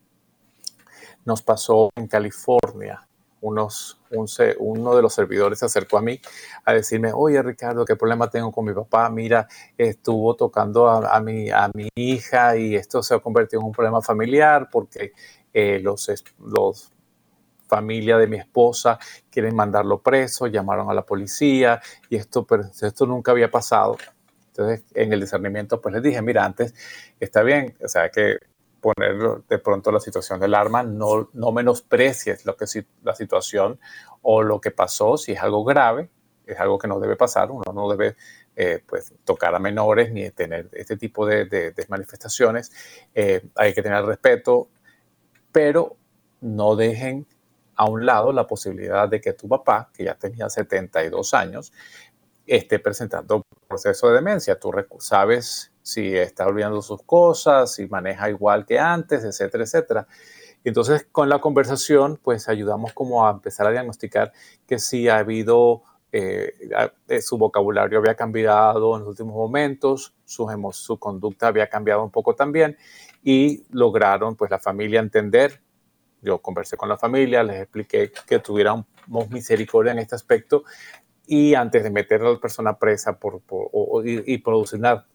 nos 1.25 1.41
pasó 1.41 1.89
en 1.95 2.07
California. 2.07 3.07
Unos, 3.39 4.01
uno 4.57 4.95
de 4.95 5.01
los 5.01 5.13
servidores 5.13 5.59
se 5.59 5.65
acercó 5.65 5.99
a 5.99 6.01
mí 6.01 6.19
a 6.65 6.73
decirme, 6.73 7.11
oye 7.13 7.41
Ricardo, 7.43 7.85
¿qué 7.85 7.95
problema 7.95 8.29
tengo 8.29 8.51
con 8.51 8.65
mi 8.65 8.73
papá? 8.73 9.09
Mira, 9.11 9.47
estuvo 9.77 10.35
tocando 10.35 10.89
a, 10.89 11.19
mi, 11.21 11.51
a 11.51 11.69
mi 11.73 11.87
hija 11.95 12.57
y 12.57 12.75
esto 12.75 13.03
se 13.03 13.13
ha 13.13 13.19
convertido 13.19 13.61
en 13.61 13.67
un 13.67 13.71
problema 13.73 14.01
familiar 14.01 14.69
porque 14.71 15.11
eh, 15.53 15.79
los, 15.79 16.09
los 16.39 16.91
familia 17.67 18.17
de 18.17 18.27
mi 18.27 18.37
esposa 18.37 18.97
quieren 19.29 19.55
mandarlo 19.55 20.01
preso, 20.01 20.47
llamaron 20.47 20.89
a 20.89 20.93
la 20.93 21.05
policía 21.05 21.81
y 22.09 22.15
esto, 22.15 22.47
esto 22.81 23.05
nunca 23.05 23.31
había 23.31 23.51
pasado. 23.51 23.97
Entonces, 24.57 24.85
en 24.95 25.13
el 25.13 25.21
discernimiento, 25.21 25.79
pues 25.79 25.93
les 25.93 26.01
dije, 26.01 26.21
mira, 26.23 26.43
antes 26.43 26.73
está 27.19 27.43
bien, 27.43 27.77
o 27.83 27.87
sea, 27.87 28.09
que 28.09 28.39
poner 28.81 29.43
de 29.47 29.59
pronto 29.59 29.91
la 29.91 29.99
situación 29.99 30.39
del 30.39 30.55
arma, 30.55 30.81
no, 30.81 31.29
no 31.33 31.51
menosprecies 31.51 32.43
lo 32.45 32.57
que 32.57 32.65
la 33.03 33.13
situación 33.13 33.79
o 34.23 34.41
lo 34.41 34.59
que 34.59 34.71
pasó, 34.71 35.17
si 35.17 35.33
es 35.33 35.41
algo 35.41 35.63
grave, 35.63 36.09
es 36.45 36.59
algo 36.59 36.79
que 36.79 36.87
no 36.87 36.99
debe 36.99 37.15
pasar, 37.15 37.51
uno 37.51 37.71
no 37.71 37.89
debe 37.89 38.15
eh, 38.55 38.81
pues, 38.87 39.13
tocar 39.23 39.53
a 39.53 39.59
menores 39.59 40.11
ni 40.11 40.29
tener 40.31 40.69
este 40.71 40.97
tipo 40.97 41.25
de, 41.27 41.45
de, 41.45 41.85
manifestaciones, 41.89 42.71
eh, 43.13 43.47
hay 43.55 43.73
que 43.73 43.83
tener 43.83 44.03
respeto, 44.05 44.69
pero 45.51 45.97
no 46.41 46.75
dejen 46.75 47.27
a 47.75 47.85
un 47.85 48.07
lado 48.07 48.31
la 48.31 48.47
posibilidad 48.47 49.07
de 49.07 49.21
que 49.21 49.33
tu 49.33 49.47
papá, 49.47 49.91
que 49.93 50.05
ya 50.05 50.15
tenía 50.15 50.49
72 50.49 51.33
años, 51.35 51.71
esté 52.47 52.79
presentando 52.79 53.43
proceso 53.67 54.07
de 54.09 54.15
demencia. 54.15 54.59
Tú 54.59 54.71
sabes 54.99 55.71
si 55.81 56.15
está 56.15 56.45
olvidando 56.47 56.81
sus 56.81 57.01
cosas, 57.03 57.73
si 57.73 57.87
maneja 57.87 58.29
igual 58.29 58.65
que 58.65 58.79
antes, 58.79 59.23
etcétera, 59.23 59.63
etcétera. 59.63 60.07
Entonces, 60.63 61.07
con 61.11 61.29
la 61.29 61.39
conversación, 61.39 62.19
pues 62.21 62.49
ayudamos 62.49 62.93
como 62.93 63.25
a 63.25 63.31
empezar 63.31 63.67
a 63.67 63.71
diagnosticar 63.71 64.33
que 64.67 64.79
si 64.79 65.07
ha 65.07 65.19
habido, 65.19 65.83
eh, 66.11 66.53
eh, 67.07 67.21
su 67.21 67.37
vocabulario 67.37 67.99
había 67.99 68.15
cambiado 68.15 68.95
en 68.95 69.01
los 69.01 69.09
últimos 69.09 69.33
momentos, 69.35 70.13
su, 70.25 70.45
su 70.73 70.99
conducta 70.99 71.47
había 71.47 71.69
cambiado 71.69 72.03
un 72.03 72.11
poco 72.11 72.35
también 72.35 72.77
y 73.23 73.63
lograron, 73.71 74.35
pues, 74.35 74.51
la 74.51 74.59
familia 74.59 74.99
entender. 74.99 75.61
Yo 76.21 76.39
conversé 76.39 76.75
con 76.75 76.89
la 76.89 76.97
familia, 76.97 77.43
les 77.43 77.61
expliqué 77.61 78.11
que 78.25 78.39
tuviéramos 78.39 78.87
misericordia 79.29 79.93
en 79.93 79.99
este 79.99 80.15
aspecto 80.15 80.63
y 81.27 81.53
antes 81.53 81.83
de 81.83 81.91
meter 81.91 82.21
a 82.21 82.31
la 82.31 82.39
persona 82.39 82.77
presa 82.77 83.19
por, 83.19 83.41
y, 84.05 84.37
producir 84.39 84.79
una 84.79 85.05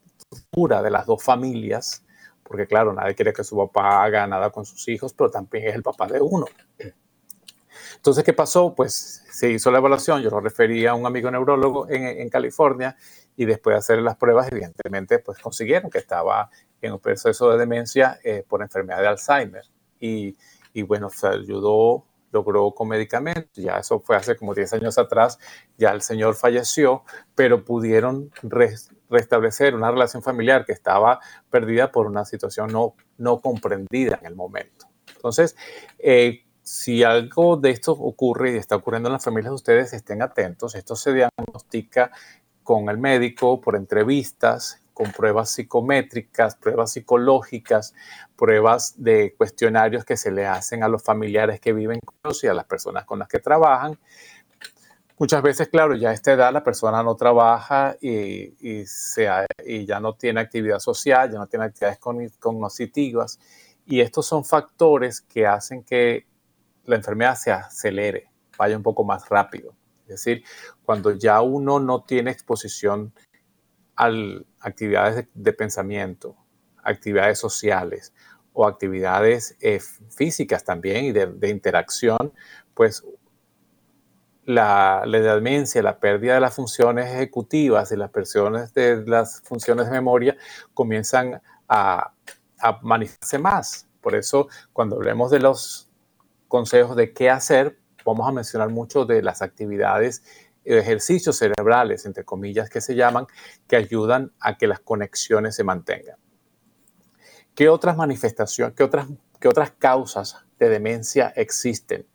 pura 0.51 0.83
de 0.83 0.90
las 0.90 1.07
dos 1.07 1.22
familias, 1.22 2.05
porque 2.42 2.66
claro, 2.66 2.92
nadie 2.92 3.14
quiere 3.14 3.33
que 3.33 3.42
su 3.42 3.57
papá 3.57 4.05
haga 4.05 4.27
nada 4.27 4.51
con 4.51 4.66
sus 4.66 4.87
hijos, 4.88 5.14
pero 5.14 5.31
también 5.31 5.68
es 5.68 5.75
el 5.75 5.83
papá 5.83 6.07
de 6.07 6.20
uno. 6.20 6.46
Entonces, 7.96 8.22
¿qué 8.25 8.33
pasó? 8.33 8.75
Pues 8.75 9.25
se 9.31 9.51
hizo 9.51 9.70
la 9.70 9.79
evaluación, 9.79 10.20
yo 10.20 10.31
lo 10.31 10.40
referí 10.40 10.87
a 10.87 10.94
un 10.94 11.07
amigo 11.07 11.31
neurólogo 11.31 11.88
en, 11.88 12.05
en 12.05 12.29
California 12.29 12.96
y 13.37 13.46
después 13.46 13.75
de 13.75 13.79
hacer 13.79 13.98
las 14.01 14.16
pruebas, 14.16 14.51
evidentemente, 14.53 15.18
pues 15.18 15.38
consiguieron 15.38 15.90
que 15.90 15.98
estaba 15.98 16.51
en 16.83 16.92
un 16.92 16.98
proceso 16.98 17.51
de 17.51 17.59
demencia 17.59 18.18
eh, 18.22 18.44
por 18.46 18.61
enfermedad 18.61 19.01
de 19.01 19.07
Alzheimer. 19.09 19.64
Y, 19.98 20.37
y 20.75 20.83
bueno, 20.83 21.09
se 21.09 21.29
ayudó 21.29 22.05
logró 22.33 22.73
con 22.73 22.88
medicamentos, 22.88 23.53
ya 23.55 23.77
eso 23.77 24.01
fue 24.01 24.16
hace 24.16 24.37
como 24.37 24.55
10 24.55 24.73
años 24.75 24.99
atrás, 24.99 25.38
ya 25.79 25.90
el 25.90 26.03
señor 26.03 26.35
falleció, 26.35 27.05
pero 27.35 27.64
pudieron 27.64 28.31
restablecer 29.09 29.75
una 29.75 29.90
relación 29.90 30.23
familiar 30.23 30.64
que 30.64 30.73
estaba 30.73 31.21
perdida 31.51 31.92
por 31.92 32.07
una 32.07 32.25
situación 32.25 32.73
no, 32.73 32.95
no 33.18 33.40
comprendida 33.40 34.18
en 34.21 34.27
el 34.27 34.35
momento. 34.35 34.87
Entonces, 35.14 35.57
eh, 35.99 36.45
si 36.62 37.03
algo 37.03 37.57
de 37.57 37.71
esto 37.71 37.92
ocurre 37.92 38.53
y 38.53 38.57
está 38.57 38.77
ocurriendo 38.77 39.09
en 39.09 39.14
las 39.14 39.25
familias 39.25 39.51
de 39.51 39.57
ustedes, 39.57 39.92
estén 39.92 40.23
atentos. 40.23 40.75
Esto 40.75 40.97
se 40.97 41.12
diagnostica 41.12 42.11
con 42.62 42.88
el 42.88 42.99
médico 42.99 43.61
por 43.61 43.77
entrevistas, 43.77 44.82
con 45.03 45.11
pruebas 45.11 45.51
psicométricas, 45.51 46.55
pruebas 46.55 46.93
psicológicas, 46.93 47.93
pruebas 48.37 48.95
de 49.03 49.35
cuestionarios 49.37 50.05
que 50.05 50.17
se 50.17 50.31
le 50.31 50.47
hacen 50.47 50.85
a 50.85 50.88
los 50.88 51.03
familiares 51.03 51.59
que 51.59 51.73
viven 51.73 51.99
con 51.99 52.15
ellos 52.23 52.45
y 52.45 52.47
a 52.47 52.55
las 52.55 52.67
personas 52.67 53.05
con 53.05 53.19
las 53.19 53.27
que 53.27 53.41
trabajan. 53.41 53.99
Muchas 55.19 55.43
veces, 55.43 55.69
claro, 55.69 55.97
ya 55.97 56.11
a 56.11 56.12
esta 56.12 56.35
edad 56.35 56.53
la 56.53 56.62
persona 56.62 57.03
no 57.03 57.17
trabaja 57.17 57.97
y, 58.01 58.55
y, 58.61 59.87
ya 59.87 59.99
no 59.99 60.15
tiene 60.15 60.41
actividad 60.41 60.79
social, 60.79 61.33
ya 61.33 61.38
no 61.38 61.49
tiene 61.49 61.65
actividades 61.65 61.99
cognitivas. 62.38 63.41
Y 63.85 64.01
estos 64.01 64.25
son 64.25 64.45
factores 64.45 65.21
que 65.21 65.49
hacen 65.49 65.83
que 65.83 66.29
la 66.85 66.95
enfermedad 66.95 67.35
se 67.35 67.51
acelere, 67.51 68.31
vaya 68.57 68.77
un 68.77 68.85
poco 68.85 69.03
más 69.03 69.29
rápido. 69.29 69.75
Es 70.03 70.25
decir, 70.25 70.45
cuando 70.85 71.11
ya 71.11 71.41
uno 71.41 71.81
no 71.81 72.05
tiene 72.05 72.31
exposición 72.31 73.12
a 73.96 74.11
actividades 74.61 75.26
de, 75.35 75.52
pensamiento, 75.52 76.37
actividades 76.83 77.38
sociales 77.38 78.12
o 78.52 78.66
actividades 78.66 79.57
eh, 79.61 79.81
físicas 80.11 80.64
también 80.64 81.05
y 81.07 81.12
de, 81.12 81.48
interacción, 81.48 82.33
pues 82.74 83.05
la, 84.44 85.02
la, 85.07 85.20
demencia, 85.20 85.83
la 85.83 85.98
pérdida 85.98 86.35
de 86.35 86.40
las 86.40 86.55
funciones 86.55 87.07
ejecutivas 87.07 87.92
y 87.92 87.96
las 87.96 88.11
personas 88.11 88.74
de 88.74 89.05
las 89.07 89.40
funciones 89.42 89.87
de 89.87 89.92
memoria 89.92 90.37
comienzan 90.74 91.40
a, 91.68 92.12
a 92.59 92.78
manifestarse 92.83 93.38
más. 93.38 93.88
Por 94.00 94.14
eso, 94.14 94.48
cuando 94.72 94.96
hablemos 94.96 95.31
de 95.31 95.40
los 95.40 95.88
consejos 96.48 96.96
de 96.96 97.12
qué 97.12 97.31
hacer, 97.31 97.78
vamos 98.05 98.28
a 98.28 98.33
mencionar 98.33 98.68
mucho 98.68 99.05
de 99.05 99.22
las 99.22 99.42
actividades 99.42 100.24
ejercicios 100.64 101.37
cerebrales, 101.37 102.07
entre 102.07 102.25
comillas, 102.25 102.70
que 102.70 102.81
se 102.81 102.94
llaman, 102.94 103.27
que 103.66 103.77
ayudan 103.77 104.33
a 104.40 104.57
que 104.57 104.66
las 104.66 104.81
conexiones 104.81 105.57
se 105.57 105.64
mantengan. 105.64 106.16
¿Qué 107.55 107.68
otras 107.68 107.96
manifestaciones, 107.96 108.75
qué 108.75 108.83
otras, 108.83 109.09
qué 109.40 109.48
otras 109.48 109.72
causas 109.72 110.37
de 110.59 110.68
demencia 110.68 111.33
existen? 111.37 112.07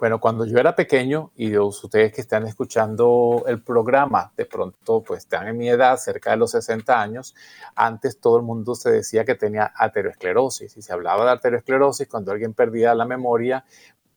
Bueno, 0.00 0.18
cuando 0.18 0.46
yo 0.46 0.56
era 0.58 0.74
pequeño 0.74 1.30
y 1.36 1.58
ustedes 1.58 2.14
que 2.14 2.22
están 2.22 2.46
escuchando 2.46 3.44
el 3.46 3.62
programa, 3.62 4.32
de 4.34 4.46
pronto 4.46 5.02
pues 5.02 5.24
están 5.24 5.46
en 5.46 5.58
mi 5.58 5.68
edad, 5.68 5.98
cerca 5.98 6.30
de 6.30 6.38
los 6.38 6.52
60 6.52 6.98
años, 6.98 7.34
antes 7.74 8.18
todo 8.18 8.38
el 8.38 8.42
mundo 8.42 8.74
se 8.74 8.90
decía 8.90 9.26
que 9.26 9.34
tenía 9.34 9.74
aterosclerosis 9.76 10.74
y 10.74 10.80
se 10.80 10.92
hablaba 10.94 11.26
de 11.26 11.32
aterosclerosis 11.32 12.08
cuando 12.08 12.32
alguien 12.32 12.54
perdía 12.54 12.94
la 12.94 13.04
memoria, 13.04 13.62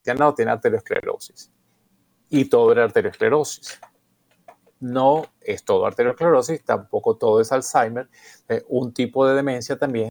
ya 0.06 0.14
no, 0.14 0.34
tiene 0.34 0.52
aterosclerosis. 0.52 1.52
Y 2.36 2.46
todo 2.46 2.72
era 2.72 2.86
aterosclerosis. 2.86 3.80
No 4.80 5.28
es 5.40 5.64
todo 5.64 5.86
arteriosclerosis, 5.86 6.64
tampoco 6.64 7.16
todo 7.16 7.40
es 7.40 7.52
Alzheimer. 7.52 8.10
Eh, 8.50 8.64
un 8.70 8.92
tipo 8.92 9.28
de 9.28 9.36
demencia 9.36 9.78
también 9.78 10.10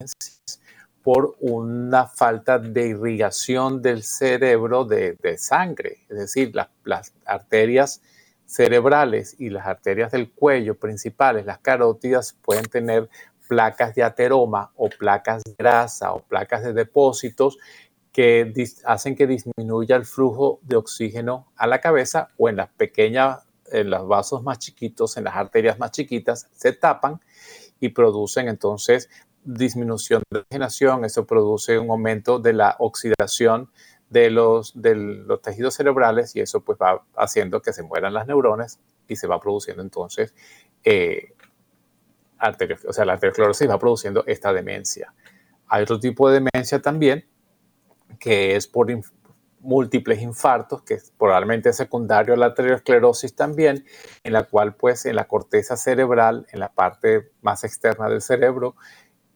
por 1.03 1.35
una 1.41 2.07
falta 2.07 2.61
de 2.61 2.87
irrigación 2.87 3.83
del 3.83 4.05
cerebro 4.05 4.85
de, 4.85 5.17
sangre, 5.37 5.99
es 6.09 6.17
decir, 6.17 6.55
las 6.85 7.13
arterias 7.25 8.01
cerebrales 8.47 9.35
y 9.41 9.51
las 9.51 9.67
arterias 9.67 10.13
del 10.13 10.31
cuello 10.31 10.77
principales, 10.79 11.45
las 11.45 11.59
carótidas, 11.59 12.39
pueden 12.41 12.67
tener 12.67 13.11
placas 13.49 13.97
de 13.97 14.05
ateroma 14.05 14.71
o 14.77 14.89
placas 14.89 15.43
de 15.43 15.57
grasa 15.59 16.13
o 16.13 16.23
placas 16.23 16.63
de 16.63 16.73
depósitos 16.73 17.59
que 18.13 18.53
hacen 18.85 19.17
que 19.17 19.27
disminuya 19.27 19.97
el 19.97 20.05
flujo 20.05 20.61
de 20.63 20.77
oxígeno 20.77 21.51
a 21.57 21.67
la 21.67 21.81
cabeza 21.81 22.29
o 22.37 22.49
en 22.49 22.57
las 22.57 22.69
pequeñas, 22.69 23.47
en 23.71 23.89
los 23.91 24.07
vasos 24.07 24.43
más 24.43 24.59
chiquitos, 24.59 25.17
en 25.17 25.25
las 25.25 25.35
arterias 25.35 25.79
más 25.79 25.93
chiquitas, 25.93 26.49
se 26.53 26.73
tapan 26.73 27.21
y 27.81 27.89
producen 27.89 28.49
entonces 28.49 29.09
disminución 29.45 30.23
de 30.31 30.41
oxigenación, 30.41 31.05
eso 31.05 31.27
produce 31.27 31.79
un 31.79 31.91
aumento 31.91 32.39
de 32.39 32.53
la 32.53 32.77
oxidación 32.79 33.71
de 34.11 34.31
los, 34.31 34.81
de 34.81 34.95
los 34.95 35.41
tejidos 35.41 35.75
cerebrales 35.75 36.37
y 36.37 36.41
eso 36.41 36.61
pues 36.61 36.79
va 36.81 37.03
haciendo 37.17 37.63
que 37.63 37.73
se 37.73 37.83
mueran 37.83 38.13
las 38.13 38.27
neuronas 38.27 38.79
y 39.09 39.17
se 39.17 39.27
va 39.27 39.41
produciendo 39.41 39.83
entonces, 39.83 40.35
eh, 40.85 41.33
o 42.87 42.93
sea, 42.93 43.05
la 43.05 43.15
arteriosclerosis 43.15 43.71
va 43.71 43.79
produciendo 43.79 44.25
esta 44.27 44.53
demencia. 44.53 45.15
Hay 45.69 45.85
otro 45.85 45.99
tipo 45.99 46.29
de 46.29 46.41
demencia 46.41 46.83
también 46.83 47.25
que 48.19 48.57
es 48.57 48.67
por 48.67 48.89
múltiples 49.61 50.21
infartos, 50.21 50.83
que 50.83 50.95
es 50.95 51.13
probablemente 51.17 51.73
secundario 51.73 52.35
a 52.35 52.37
la 52.37 52.47
arteriosclerosis 52.47 53.35
también, 53.35 53.85
en 54.25 54.33
la 54.33 54.45
cual 54.45 54.75
pues 54.75 55.07
en 55.07 55.17
la 55.17 55.27
corteza 55.27 55.77
cerebral, 55.77 56.47
en 56.53 56.61
la 56.61 56.73
parte 56.73 57.31
más 57.41 57.65
externa 57.65 58.09
del 58.09 58.23
cerebro, 58.23 58.77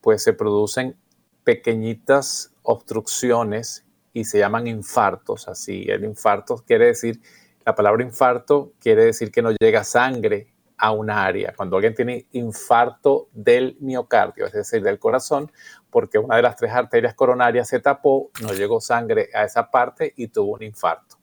pues 0.01 0.23
se 0.23 0.33
producen 0.33 0.97
pequeñitas 1.43 2.53
obstrucciones 2.61 3.85
y 4.11 4.25
se 4.25 4.39
llaman 4.39 4.67
infartos. 4.67 5.47
Así, 5.47 5.85
el 5.87 6.03
infarto 6.03 6.63
quiere 6.65 6.87
decir, 6.87 7.21
la 7.65 7.75
palabra 7.75 8.03
infarto 8.03 8.73
quiere 8.79 9.05
decir 9.05 9.31
que 9.31 9.41
no 9.41 9.51
llega 9.51 9.83
sangre 9.83 10.53
a 10.77 10.91
una 10.91 11.25
área. 11.25 11.53
Cuando 11.55 11.77
alguien 11.77 11.95
tiene 11.95 12.27
infarto 12.31 13.29
del 13.31 13.77
miocardio, 13.79 14.45
es 14.45 14.53
decir, 14.53 14.83
del 14.83 14.99
corazón, 14.99 15.51
porque 15.97 16.19
una 16.19 16.35
de 16.35 16.43
las 16.43 16.55
tres 16.55 16.71
arterias 16.73 17.15
coronarias 17.15 17.67
se 17.69 17.79
tapó, 17.79 18.29
no 18.43 18.53
llegó 18.53 18.79
sangre 18.79 19.31
a 19.33 19.45
esa 19.45 19.71
parte 19.71 20.13
y 20.15 20.27
tuvo 20.27 20.53
un 20.53 20.61
infarto. 20.61 21.17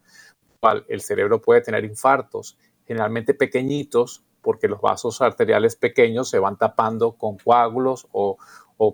El 0.89 1.01
cerebro 1.01 1.41
puede 1.41 1.61
tener 1.61 1.85
infartos, 1.85 2.59
generalmente 2.85 3.35
pequeñitos, 3.35 4.25
porque 4.43 4.67
los 4.67 4.81
vasos 4.81 5.23
arteriales 5.23 5.77
pequeños 5.77 6.29
se 6.29 6.41
van 6.41 6.59
tapando 6.59 7.13
con 7.13 7.39
coágulos 7.39 8.09
o, 8.11 8.37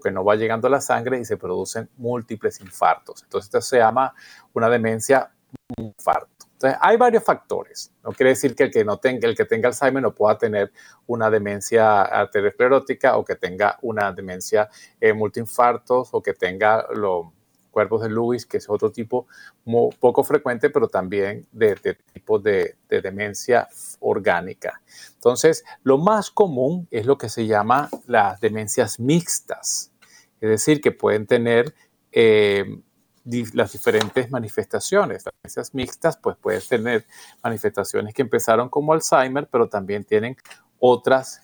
que 0.02 0.10
no 0.10 0.22
va 0.22 0.36
llegando 0.36 0.68
la 0.68 0.82
sangre 0.82 1.18
y 1.18 1.24
se 1.24 1.38
producen 1.38 1.88
múltiples 1.96 2.60
infartos. 2.60 3.22
Entonces, 3.22 3.46
esto 3.46 3.62
se 3.62 3.78
llama 3.78 4.12
una 4.52 4.68
demencia 4.68 5.32
infarto. 5.78 6.39
Entonces, 6.60 6.78
hay 6.82 6.98
varios 6.98 7.24
factores. 7.24 7.90
No 8.04 8.12
quiere 8.12 8.30
decir 8.30 8.54
que 8.54 8.64
el 8.64 8.70
que, 8.70 8.84
no 8.84 8.98
tenga, 8.98 9.26
el 9.26 9.34
que 9.34 9.46
tenga 9.46 9.68
Alzheimer 9.68 10.02
no 10.02 10.14
pueda 10.14 10.36
tener 10.36 10.70
una 11.06 11.30
demencia 11.30 12.02
arteriosclerótica 12.02 13.16
o 13.16 13.24
que 13.24 13.36
tenga 13.36 13.78
una 13.80 14.12
demencia 14.12 14.68
eh, 15.00 15.14
multiinfartos 15.14 16.10
o 16.12 16.22
que 16.22 16.34
tenga 16.34 16.86
lo, 16.94 17.32
cuerpos 17.70 18.02
de 18.02 18.10
Lewis, 18.10 18.44
que 18.44 18.58
es 18.58 18.68
otro 18.68 18.90
tipo 18.90 19.26
muy, 19.64 19.90
poco 19.98 20.22
frecuente, 20.22 20.70
pero 20.70 20.88
también 20.88 21.46
de, 21.52 21.76
tipo 22.12 22.38
de, 22.38 22.76
demencia 22.88 23.68
orgánica. 24.00 24.82
Entonces, 25.14 25.64
lo 25.82 25.96
más 25.96 26.30
común 26.30 26.86
es 26.90 27.06
lo 27.06 27.16
que 27.16 27.28
se 27.28 27.46
llama 27.46 27.88
las 28.06 28.40
demencias 28.40 29.00
mixtas, 29.00 29.92
es 30.40 30.50
decir, 30.50 30.80
que 30.80 30.92
pueden 30.92 31.26
tener 31.26 31.74
eh, 32.12 32.80
las 33.24 33.72
diferentes 33.72 34.30
manifestaciones. 34.30 35.24
Las 35.24 35.34
demencias 35.42 35.74
mixtas, 35.74 36.16
pues 36.16 36.36
pueden 36.36 36.62
tener 36.68 37.06
manifestaciones 37.42 38.14
que 38.14 38.22
empezaron 38.22 38.68
como 38.68 38.92
Alzheimer, 38.92 39.48
pero 39.48 39.68
también 39.68 40.04
tienen 40.04 40.36
otras, 40.78 41.42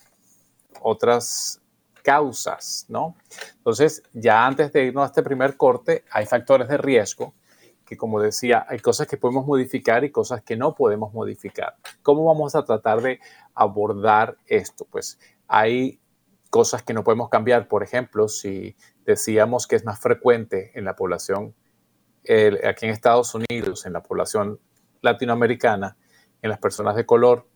otras 0.81 1.61
causas, 2.03 2.85
¿no? 2.87 3.15
Entonces, 3.57 4.01
ya 4.13 4.45
antes 4.45 4.71
de 4.71 4.85
irnos 4.85 5.03
a 5.03 5.07
este 5.07 5.23
primer 5.23 5.57
corte, 5.57 6.05
hay 6.11 6.25
factores 6.25 6.67
de 6.67 6.77
riesgo 6.77 7.33
que, 7.85 7.97
como 7.97 8.19
decía, 8.19 8.65
hay 8.67 8.79
cosas 8.79 9.07
que 9.07 9.17
podemos 9.17 9.45
modificar 9.45 10.03
y 10.03 10.11
cosas 10.11 10.41
que 10.43 10.57
no 10.57 10.75
podemos 10.75 11.13
modificar. 11.13 11.77
¿Cómo 12.03 12.25
vamos 12.25 12.55
a 12.55 12.65
tratar 12.65 13.01
de 13.01 13.19
abordar 13.55 14.37
esto? 14.45 14.85
Pues 14.89 15.19
hay 15.47 15.99
cosas 16.49 16.83
que 16.83 16.93
no 16.93 17.03
podemos 17.03 17.29
cambiar. 17.29 17.67
Por 17.67 17.83
ejemplo, 17.83 18.27
si 18.27 18.75
decíamos 19.05 19.67
que 19.67 19.77
es 19.77 19.85
más 19.85 19.99
frecuente 19.99 20.71
en 20.75 20.83
la 20.85 20.95
población, 20.95 21.55
aquí 22.63 22.85
en 22.85 22.91
Estados 22.91 23.33
Unidos, 23.35 23.85
en 23.85 23.93
la 23.93 24.03
población 24.03 24.59
latinoamericana, 25.01 25.97
en 26.41 26.49
las 26.49 26.59
personas 26.59 26.95
de 26.95 27.05
color 27.05 27.47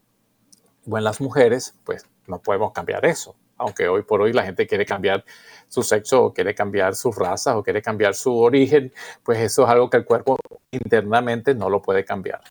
o 0.90 0.98
en 0.98 1.04
las 1.04 1.22
mujeres, 1.22 1.76
pues 1.84 2.06
no 2.28 2.42
podemos 2.42 2.72
cambiar 2.72 3.06
eso 3.06 3.36
aunque 3.62 3.88
hoy 3.88 4.02
por 4.02 4.22
hoy 4.22 4.34
la 4.34 4.44
gente 4.44 4.66
quiere 4.66 4.86
cambiar 4.86 5.24
su 5.68 5.84
sexo 5.84 6.26
o 6.26 6.34
quiere 6.34 6.56
cambiar 6.56 6.96
su 6.96 7.12
raza 7.12 7.58
o 7.58 7.64
quiere 7.64 7.82
cambiar 7.82 8.16
su 8.16 8.36
origen, 8.36 8.92
pues 9.24 9.40
eso 9.40 9.64
es 9.64 9.70
algo 9.70 9.90
que 9.90 9.98
el 9.98 10.06
cuerpo 10.06 10.36
internamente 10.72 11.54
no 11.54 11.70
lo 11.70 11.82
puede 11.82 12.04
cambiar. 12.04 12.42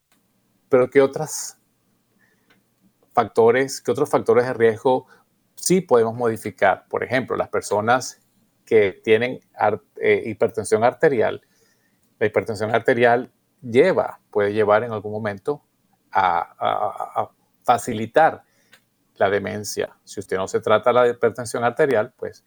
Pero 0.68 0.88
¿qué 0.88 1.00
otros 1.00 1.56
factores, 3.12 3.80
qué 3.80 3.90
otros 3.90 4.08
factores 4.08 4.46
de 4.46 4.54
riesgo 4.54 5.06
sí 5.56 5.80
podemos 5.80 6.14
modificar? 6.14 6.86
Por 6.88 7.02
ejemplo, 7.02 7.36
las 7.36 7.48
personas 7.48 8.20
que 8.64 8.92
tienen 9.02 9.40
eh, 10.00 10.22
hipertensión 10.26 10.84
arterial, 10.84 11.42
la 12.20 12.26
hipertensión 12.26 12.72
arterial 12.72 13.32
lleva, 13.60 14.20
puede 14.30 14.52
llevar 14.52 14.84
en 14.84 14.92
algún 14.92 15.10
momento 15.10 15.64
a 16.12 17.28
facilitar 17.64 18.44
la 19.16 19.30
demencia. 19.30 19.96
Si 20.04 20.18
usted 20.18 20.36
no 20.36 20.48
se 20.48 20.60
trata 20.60 20.92
la 20.92 21.08
hipertensión 21.08 21.62
arterial, 21.62 22.12
pues 22.16 22.44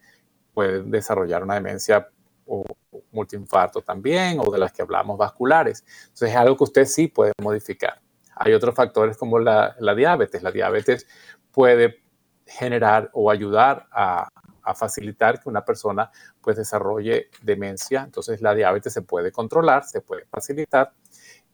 puede 0.53 0.83
desarrollar 0.83 1.43
una 1.43 1.55
demencia 1.55 2.09
o 2.45 2.63
multiinfarto 3.11 3.81
también, 3.81 4.39
o 4.39 4.51
de 4.51 4.57
las 4.57 4.73
que 4.73 4.81
hablamos 4.81 5.17
vasculares. 5.17 5.85
Entonces 6.03 6.31
es 6.31 6.35
algo 6.35 6.57
que 6.57 6.63
usted 6.65 6.85
sí 6.85 7.07
puede 7.07 7.31
modificar. 7.41 8.01
Hay 8.35 8.53
otros 8.53 8.75
factores 8.75 9.17
como 9.17 9.39
la, 9.39 9.75
diabetes. 9.95 10.41
La 10.41 10.51
diabetes 10.51 11.07
puede 11.51 12.03
generar 12.45 13.09
o 13.13 13.29
ayudar 13.29 13.87
a, 13.91 14.27
facilitar 14.75 15.41
que 15.41 15.49
una 15.49 15.65
persona 15.65 16.09
pues 16.41 16.57
desarrolle 16.57 17.29
demencia. 17.41 18.03
Entonces 18.03 18.41
la 18.41 18.53
diabetes 18.53 18.93
se 18.93 19.01
puede 19.01 19.31
controlar, 19.31 19.83
se 19.85 20.01
puede 20.01 20.25
facilitar. 20.25 20.93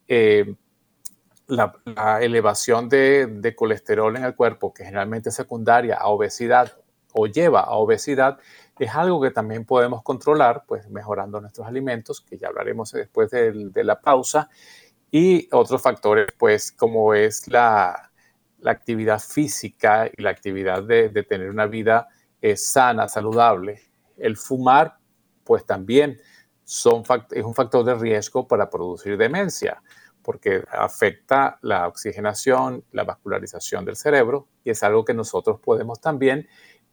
Eh, 0.07 0.55
la, 1.49 2.19
elevación 2.21 2.89
de, 2.89 3.53
colesterol 3.55 4.15
en 4.15 4.23
el 4.23 4.35
cuerpo, 4.35 4.73
que 4.73 4.85
generalmente 4.85 5.29
es 5.29 5.35
secundaria 5.35 5.95
a 5.95 6.07
obesidad 6.07 6.77
o 7.13 7.25
lleva 7.25 7.61
a 7.61 7.71
obesidad, 7.71 8.37
es 8.77 8.95
algo 8.95 9.19
que 9.21 9.31
también 9.31 9.65
podemos 9.65 10.03
controlar, 10.03 10.63
pues 10.67 10.89
mejorando 10.89 11.41
nuestros 11.41 11.67
alimentos, 11.67 12.21
que 12.21 12.37
ya 12.37 12.47
hablaremos 12.47 12.91
después 12.91 13.31
de, 13.31 13.83
la 13.83 13.99
pausa, 13.99 14.49
y 15.11 15.49
otros 15.51 15.81
factores, 15.81 16.27
pues 16.37 16.71
como 16.71 17.13
es 17.13 17.47
la, 17.47 18.11
actividad 18.63 19.19
física 19.19 20.09
y 20.15 20.21
la 20.21 20.29
actividad 20.29 20.83
de, 20.83 21.09
tener 21.23 21.49
una 21.49 21.65
vida 21.65 22.09
eh, 22.41 22.55
sana, 22.55 23.07
saludable. 23.07 23.81
El 24.17 24.37
fumar, 24.37 24.97
pues 25.43 25.65
también 25.65 26.19
es 26.65 26.85
un 26.85 27.55
factor 27.55 27.83
de 27.83 27.95
riesgo 27.95 28.47
para 28.47 28.69
producir 28.69 29.17
demencia 29.17 29.81
porque 30.21 30.63
afecta 30.71 31.57
la 31.61 31.87
oxigenación, 31.87 32.83
la 32.91 33.03
vascularización 33.03 33.85
del 33.85 33.95
cerebro 33.95 34.47
y 34.63 34.69
es 34.69 34.83
algo 34.83 35.03
que 35.05 35.13
nosotros 35.13 35.59
podemos 35.59 35.99
también 35.99 36.47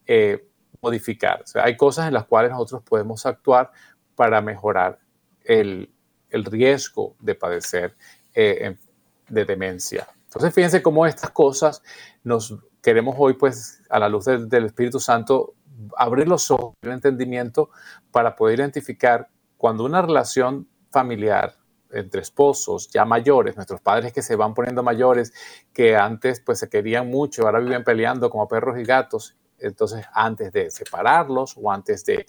eh, 0.06 0.48
modificar. 0.80 1.44
Hay 1.56 1.76
cosas 1.76 2.08
en 2.08 2.14
las 2.14 2.24
cuales 2.24 2.52
nosotros 2.52 2.82
podemos 2.82 3.26
actuar 3.26 3.72
para 4.14 4.40
mejorar 4.40 4.98
el, 5.44 5.92
riesgo 6.30 7.16
de 7.20 7.34
padecer 7.34 7.96
eh, 8.34 8.76
de 9.28 9.44
demencia. 9.44 10.06
Entonces, 10.24 10.54
fíjense 10.54 10.82
cómo 10.82 11.06
estas 11.06 11.30
cosas 11.30 11.82
nos 12.24 12.58
queremos 12.86 13.16
hoy, 13.18 13.32
pues, 13.32 13.82
a 13.90 13.98
la 13.98 14.08
luz 14.08 14.26
del, 14.26 14.64
Espíritu 14.64 15.00
Santo, 15.00 15.54
abrir 15.96 16.28
los 16.28 16.52
ojos, 16.52 16.76
el 16.82 16.92
entendimiento 16.92 17.70
para 18.12 18.36
poder 18.36 18.60
identificar 18.60 19.28
cuando 19.56 19.84
una 19.84 20.02
relación 20.02 20.68
familiar 20.92 21.56
entre 21.90 22.20
esposos 22.20 22.88
ya 22.88 23.04
mayores, 23.04 23.56
nuestros 23.56 23.80
padres 23.80 24.12
que 24.12 24.22
se 24.22 24.36
van 24.36 24.54
poniendo 24.54 24.84
mayores, 24.84 25.32
que 25.72 25.96
antes 25.96 26.38
pues 26.38 26.60
se 26.60 26.68
querían 26.68 27.10
mucho, 27.10 27.42
ahora 27.42 27.58
viven 27.58 27.82
peleando 27.82 28.30
como 28.30 28.46
perros 28.46 28.78
y 28.78 28.84
gatos. 28.84 29.36
Entonces, 29.58 30.06
antes 30.12 30.52
de 30.52 30.70
separarlos 30.70 31.56
o 31.60 31.72
antes 31.72 32.04
de, 32.04 32.24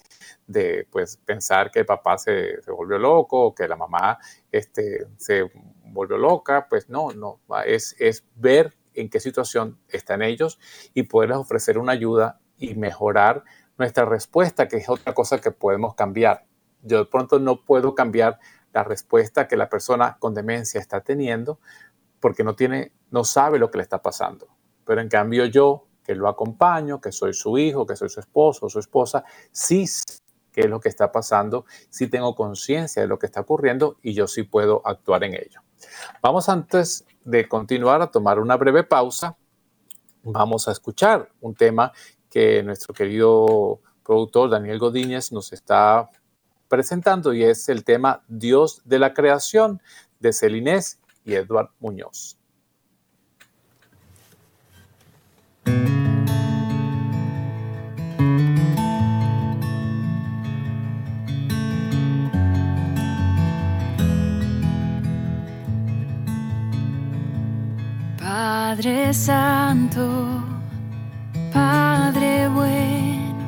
de 0.48 0.88
pues, 0.90 1.18
pensar 1.18 1.70
que 1.70 1.80
el 1.80 1.86
papá 1.86 2.18
se, 2.18 2.60
se, 2.62 2.72
volvió 2.72 2.98
loco 2.98 3.44
o 3.44 3.54
que 3.54 3.68
la 3.68 3.76
mamá 3.76 4.18
este, 4.50 5.06
se 5.18 5.52
volvió 5.84 6.18
loca, 6.18 6.66
pues 6.68 6.88
no, 6.88 7.12
no, 7.12 7.38
es, 7.64 7.94
es 8.00 8.24
ver 8.34 8.77
en 9.00 9.10
qué 9.10 9.20
situación 9.20 9.78
están 9.88 10.22
ellos 10.22 10.58
y 10.94 11.04
poderles 11.04 11.38
ofrecer 11.38 11.78
una 11.78 11.92
ayuda 11.92 12.40
y 12.56 12.74
mejorar 12.74 13.44
nuestra 13.78 14.04
respuesta, 14.04 14.68
que 14.68 14.76
es 14.78 14.88
otra 14.88 15.14
cosa 15.14 15.40
que 15.40 15.50
podemos 15.50 15.94
cambiar. 15.94 16.46
Yo 16.82 16.98
de 16.98 17.04
pronto 17.06 17.38
no 17.38 17.64
puedo 17.64 17.94
cambiar 17.94 18.38
la 18.72 18.84
respuesta 18.84 19.48
que 19.48 19.56
la 19.56 19.68
persona 19.68 20.16
con 20.18 20.34
demencia 20.34 20.80
está 20.80 21.00
teniendo 21.00 21.60
porque 22.20 22.44
no 22.44 22.56
tiene, 22.56 22.92
no 23.10 23.24
sabe 23.24 23.58
lo 23.58 23.70
que 23.70 23.78
le 23.78 23.82
está 23.82 24.02
pasando. 24.02 24.48
Pero 24.84 25.00
en 25.00 25.08
cambio 25.08 25.44
yo, 25.46 25.86
que 26.02 26.14
lo 26.14 26.28
acompaño, 26.28 27.00
que 27.00 27.12
soy 27.12 27.34
su 27.34 27.58
hijo, 27.58 27.86
que 27.86 27.94
soy 27.94 28.08
su 28.08 28.20
esposo 28.20 28.66
o 28.66 28.70
su 28.70 28.78
esposa, 28.78 29.24
sí 29.52 29.86
sé 29.86 30.02
qué 30.52 30.62
es 30.62 30.70
lo 30.70 30.80
que 30.80 30.88
está 30.88 31.12
pasando, 31.12 31.66
sí 31.90 32.08
tengo 32.08 32.34
conciencia 32.34 33.02
de 33.02 33.08
lo 33.08 33.18
que 33.18 33.26
está 33.26 33.42
ocurriendo 33.42 33.98
y 34.02 34.14
yo 34.14 34.26
sí 34.26 34.42
puedo 34.42 34.82
actuar 34.86 35.22
en 35.24 35.34
ello. 35.34 35.60
Vamos 36.22 36.48
antes 36.48 37.04
de 37.28 37.46
continuar 37.46 38.00
a 38.00 38.10
tomar 38.10 38.38
una 38.38 38.56
breve 38.56 38.84
pausa. 38.84 39.36
Vamos 40.22 40.66
a 40.66 40.72
escuchar 40.72 41.28
un 41.42 41.54
tema 41.54 41.92
que 42.30 42.62
nuestro 42.62 42.94
querido 42.94 43.80
productor 44.02 44.48
Daniel 44.48 44.78
Godínez 44.78 45.30
nos 45.30 45.52
está 45.52 46.08
presentando 46.68 47.34
y 47.34 47.44
es 47.44 47.68
el 47.68 47.84
tema 47.84 48.24
Dios 48.28 48.80
de 48.86 48.98
la 48.98 49.12
creación 49.12 49.82
de 50.20 50.32
Celinés 50.32 51.00
y 51.22 51.34
Eduard 51.34 51.68
Muñoz. 51.80 52.37
Santo, 69.28 70.42
Padre 71.52 72.48
bueno 72.48 73.44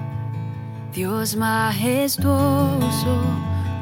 Dios 0.93 1.37
majestuoso, 1.37 3.17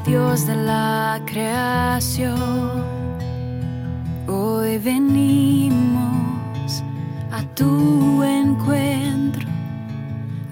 Dios 0.05 0.47
de 0.47 0.55
la 0.55 1.21
creación, 1.25 2.85
hoy 4.29 4.77
venimos 4.77 6.81
a 7.33 7.43
tu 7.53 8.23
encuentro, 8.23 9.45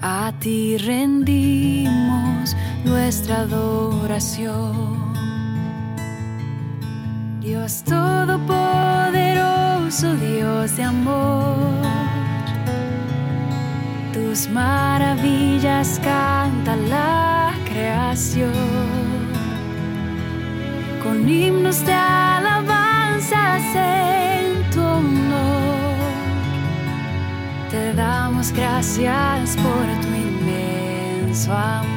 a 0.02 0.30
ti 0.40 0.76
rendimos 0.76 2.54
nuestra 2.84 3.40
adoración. 3.40 4.98
Dios 7.40 7.82
Todopoderoso, 7.84 9.57
Dios 9.88 10.76
de 10.76 10.82
amor 10.82 11.56
tus 14.12 14.46
maravillas 14.50 15.98
canta 16.04 16.76
la 16.76 17.54
creación. 17.64 18.52
Con 21.02 21.26
himnos 21.26 21.86
de 21.86 21.94
alabanzas 21.94 23.62
en 23.74 24.70
tu 24.70 24.82
honor, 24.82 25.96
te 27.70 27.94
damos 27.94 28.52
gracias 28.52 29.56
por 29.56 29.86
tu 30.02 30.08
inmenso 30.08 31.50
amor. 31.50 31.88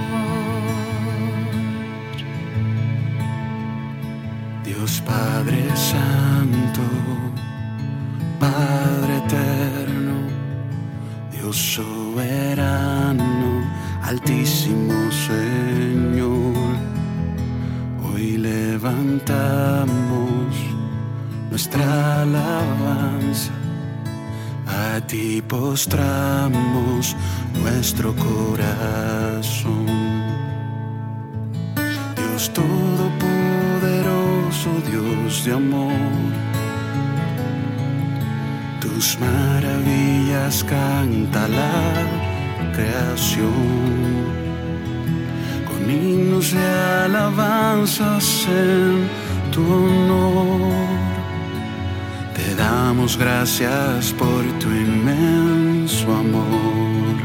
Dios 4.63 5.04
Padre 5.06 5.75
Santo, 5.75 6.82
Padre 8.51 9.17
Eterno, 9.17 10.15
Dios 11.31 11.55
soberano, 11.55 13.63
altísimo 14.03 14.93
Señor, 15.29 16.75
hoy 18.03 18.37
levantamos 18.37 19.87
nuestra 21.49 22.23
alabanza, 22.23 23.53
a 24.67 24.99
ti 25.07 25.41
postramos 25.47 27.15
nuestro 27.61 28.13
corazón. 28.15 29.85
Dios 32.17 32.51
Todopoderoso, 32.53 34.69
Dios 34.89 35.45
de 35.45 35.53
amor, 35.53 36.50
tus 39.01 39.17
maravillas 39.19 40.63
canta 40.63 41.47
la 41.47 42.05
creación. 42.71 44.29
Con 45.67 45.89
himnos 45.89 46.51
de 46.51 46.69
alabanzas 47.05 48.47
en 48.47 49.09
tu 49.51 49.63
honor. 49.63 50.71
Te 52.35 52.53
damos 52.53 53.17
gracias 53.17 54.13
por 54.13 54.43
tu 54.59 54.69
inmenso 54.69 56.13
amor. 56.13 57.15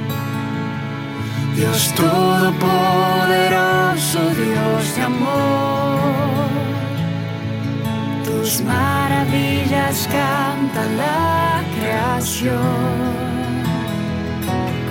Dios 1.57 1.93
Todopoderoso, 1.95 4.21
Dios 4.35 4.97
de 4.97 5.03
amor. 5.03 6.36
Tus 8.47 8.63
maravillas 8.63 10.07
canta 10.07 10.85
la 10.97 11.65
creación. 11.75 12.55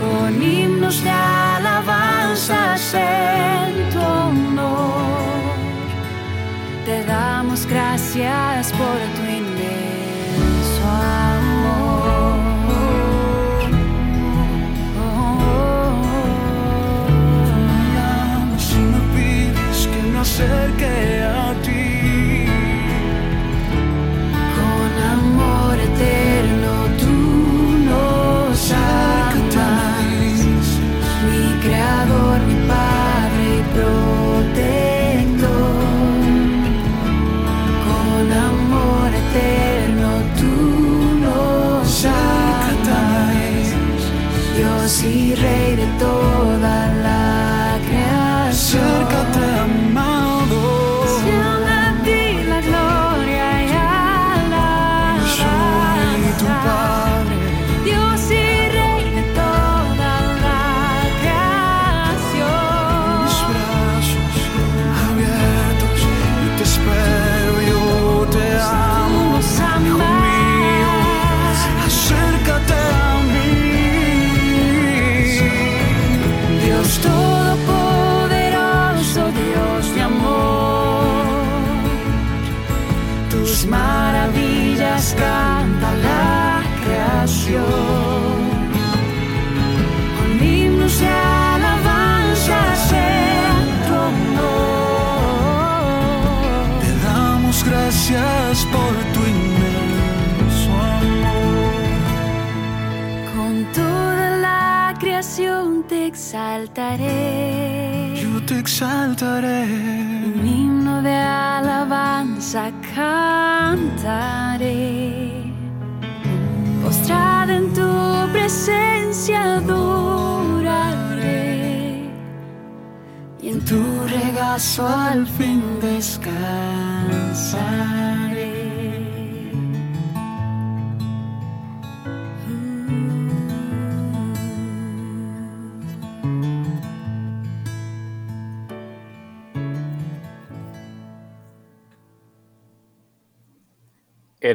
Con 0.02 0.44
himnos 0.44 1.02
de 1.02 1.10
alabanzas 1.10 2.94
en 2.94 3.90
tu 3.92 4.00
honor. 4.02 5.56
Te 6.84 7.06
damos 7.06 7.66
gracias 7.66 8.74
por 8.74 8.98
tu 9.16 9.22
inmenso 9.24 10.84
amor. 11.40 12.36
Si 18.58 18.80
me 18.92 19.00
pides 19.16 19.88
que 19.88 20.02
me 20.12 20.20
acerque 20.20 21.24
a 21.24 21.45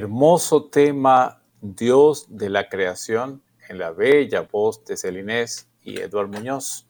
Hermoso 0.00 0.70
tema, 0.70 1.42
Dios 1.60 2.24
de 2.30 2.48
la 2.48 2.70
creación, 2.70 3.42
en 3.68 3.76
la 3.76 3.90
bella 3.90 4.48
voz 4.50 4.82
de 4.86 4.96
Celinés 4.96 5.68
y 5.82 6.00
Eduardo 6.00 6.32
Muñoz. 6.32 6.88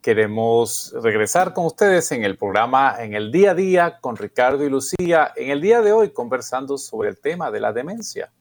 Queremos 0.00 0.94
regresar 1.02 1.52
con 1.52 1.66
ustedes 1.66 2.10
en 2.10 2.24
el 2.24 2.38
programa 2.38 2.96
En 2.98 3.12
el 3.12 3.30
día 3.30 3.50
a 3.50 3.54
día 3.54 3.98
con 4.00 4.16
Ricardo 4.16 4.64
y 4.64 4.70
Lucía. 4.70 5.30
En 5.36 5.50
el 5.50 5.60
día 5.60 5.82
de 5.82 5.92
hoy 5.92 6.14
conversando 6.14 6.78
sobre 6.78 7.10
el 7.10 7.20
tema 7.20 7.50
de 7.50 7.60
la 7.60 7.74
demencia. 7.74 8.32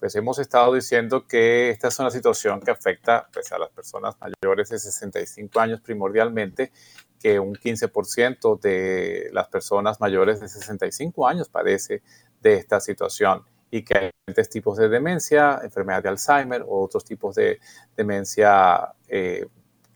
Pues 0.00 0.16
hemos 0.16 0.38
estado 0.38 0.72
diciendo 0.72 1.26
que 1.26 1.68
esta 1.68 1.88
es 1.88 1.98
una 1.98 2.10
situación 2.10 2.60
que 2.60 2.70
afecta 2.70 3.28
pues, 3.34 3.52
a 3.52 3.58
las 3.58 3.68
personas 3.68 4.16
mayores 4.18 4.70
de 4.70 4.78
65 4.78 5.60
años 5.60 5.82
primordialmente, 5.82 6.72
que 7.20 7.38
un 7.38 7.54
15% 7.54 8.58
de 8.60 9.28
las 9.32 9.48
personas 9.48 10.00
mayores 10.00 10.40
de 10.40 10.48
65 10.48 11.28
años 11.28 11.50
padece 11.50 12.02
de 12.46 12.54
esta 12.54 12.78
situación 12.80 13.42
y 13.70 13.82
que 13.82 13.98
hay 13.98 14.10
diferentes 14.26 14.48
tipos 14.48 14.78
de 14.78 14.88
demencia, 14.88 15.60
enfermedad 15.64 16.02
de 16.02 16.10
Alzheimer 16.10 16.62
o 16.62 16.84
otros 16.84 17.04
tipos 17.04 17.34
de 17.34 17.58
demencia 17.96 18.92
eh, 19.08 19.46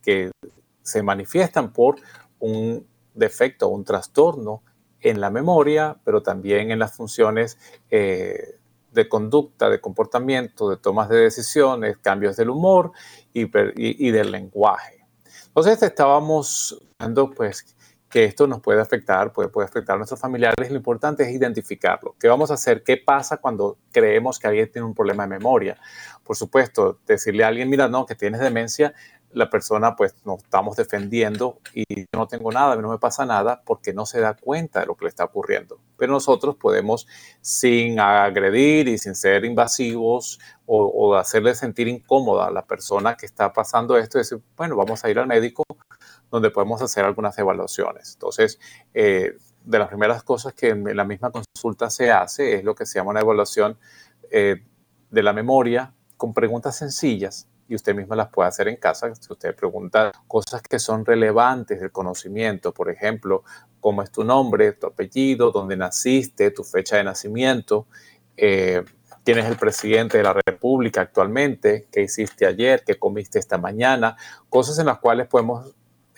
que 0.02 0.32
se 0.82 1.02
manifiestan 1.02 1.72
por 1.72 1.96
un 2.40 2.84
defecto, 3.14 3.68
un 3.68 3.84
trastorno 3.84 4.62
en 5.00 5.20
la 5.20 5.30
memoria, 5.30 5.96
pero 6.04 6.22
también 6.22 6.72
en 6.72 6.80
las 6.80 6.92
funciones 6.92 7.56
eh, 7.90 8.58
de 8.92 9.08
conducta, 9.08 9.70
de 9.70 9.80
comportamiento, 9.80 10.68
de 10.68 10.76
tomas 10.76 11.08
de 11.08 11.18
decisiones, 11.18 11.98
cambios 11.98 12.36
del 12.36 12.50
humor 12.50 12.90
y, 13.32 13.44
y, 13.44 14.08
y 14.08 14.10
del 14.10 14.32
lenguaje. 14.32 15.06
Entonces 15.46 15.80
estábamos 15.82 16.82
dando 16.98 17.30
pues 17.30 17.76
que 18.10 18.24
esto 18.24 18.48
nos 18.48 18.60
puede 18.60 18.80
afectar, 18.80 19.32
puede, 19.32 19.48
afectar 19.64 19.94
a 19.94 19.98
nuestros 19.98 20.20
familiares. 20.20 20.68
Lo 20.68 20.76
importante 20.76 21.22
es 21.22 21.30
identificarlo. 21.30 22.16
¿Qué 22.18 22.26
vamos 22.26 22.50
a 22.50 22.54
hacer? 22.54 22.82
¿Qué 22.82 22.96
pasa 22.96 23.36
cuando 23.36 23.78
creemos 23.92 24.38
que 24.38 24.48
alguien 24.48 24.70
tiene 24.70 24.86
un 24.86 24.94
problema 24.94 25.22
de 25.22 25.28
memoria? 25.28 25.78
Por 26.24 26.36
supuesto, 26.36 26.98
decirle 27.06 27.44
a 27.44 27.48
alguien, 27.48 27.70
mira, 27.70 27.88
no, 27.88 28.04
que 28.06 28.16
tienes 28.16 28.40
demencia, 28.40 28.94
la 29.32 29.48
persona 29.48 29.94
pues 29.94 30.16
nos 30.24 30.42
estamos 30.42 30.76
defendiendo 30.76 31.60
y 31.72 31.84
no 32.12 32.26
tengo 32.26 32.50
nada, 32.50 32.72
a 32.72 32.76
mí 32.76 32.82
no 32.82 32.90
me 32.90 32.98
pasa 32.98 33.24
nada 33.24 33.62
porque 33.64 33.92
no 33.92 34.04
se 34.04 34.20
da 34.20 34.34
cuenta 34.34 34.80
de 34.80 34.86
lo 34.86 34.96
que 34.96 35.04
le 35.04 35.08
está 35.08 35.22
ocurriendo. 35.22 35.78
Pero 35.96 36.12
nosotros 36.12 36.56
podemos, 36.56 37.06
sin 37.40 38.00
agredir 38.00 38.88
y 38.88 38.98
sin 38.98 39.14
ser 39.14 39.44
invasivos 39.44 40.40
o, 40.66 40.84
o 40.84 41.14
hacerle 41.14 41.54
sentir 41.54 41.86
incómoda 41.86 42.48
a 42.48 42.50
la 42.50 42.66
persona 42.66 43.16
que 43.16 43.26
está 43.26 43.52
pasando 43.52 43.96
esto, 43.96 44.18
decir, 44.18 44.40
bueno, 44.56 44.74
vamos 44.74 45.04
a 45.04 45.10
ir 45.10 45.18
al 45.20 45.28
médico 45.28 45.62
donde 46.30 46.50
podemos 46.50 46.80
hacer 46.82 47.04
algunas 47.04 47.38
evaluaciones. 47.38 48.14
Entonces, 48.14 48.58
eh, 48.94 49.36
de 49.64 49.78
las 49.78 49.88
primeras 49.88 50.22
cosas 50.22 50.54
que 50.54 50.70
en 50.70 50.96
la 50.96 51.04
misma 51.04 51.30
consulta 51.30 51.90
se 51.90 52.10
hace 52.10 52.54
es 52.54 52.64
lo 52.64 52.74
que 52.74 52.86
se 52.86 52.98
llama 52.98 53.10
una 53.10 53.20
evaluación 53.20 53.78
eh, 54.30 54.64
de 55.10 55.22
la 55.22 55.32
memoria 55.32 55.92
con 56.16 56.32
preguntas 56.32 56.76
sencillas 56.76 57.48
y 57.68 57.74
usted 57.74 57.94
misma 57.94 58.16
las 58.16 58.28
puede 58.28 58.48
hacer 58.48 58.68
en 58.68 58.76
casa. 58.76 59.14
Si 59.14 59.32
usted 59.32 59.54
pregunta 59.54 60.12
cosas 60.26 60.60
que 60.62 60.78
son 60.78 61.04
relevantes 61.04 61.80
del 61.80 61.92
conocimiento, 61.92 62.74
por 62.74 62.90
ejemplo, 62.90 63.44
cómo 63.80 64.02
es 64.02 64.10
tu 64.10 64.24
nombre, 64.24 64.72
tu 64.72 64.88
apellido, 64.88 65.52
dónde 65.52 65.76
naciste, 65.76 66.50
tu 66.50 66.64
fecha 66.64 66.96
de 66.96 67.04
nacimiento, 67.04 67.86
eh, 68.36 68.82
quién 69.24 69.38
es 69.38 69.46
el 69.46 69.56
presidente 69.56 70.18
de 70.18 70.24
la 70.24 70.34
República 70.44 71.02
actualmente, 71.02 71.86
qué 71.92 72.02
hiciste 72.02 72.46
ayer, 72.46 72.82
qué 72.84 72.98
comiste 72.98 73.38
esta 73.38 73.56
mañana, 73.56 74.16
cosas 74.48 74.78
en 74.78 74.86
las 74.86 74.98
cuales 74.98 75.28
podemos 75.28 75.72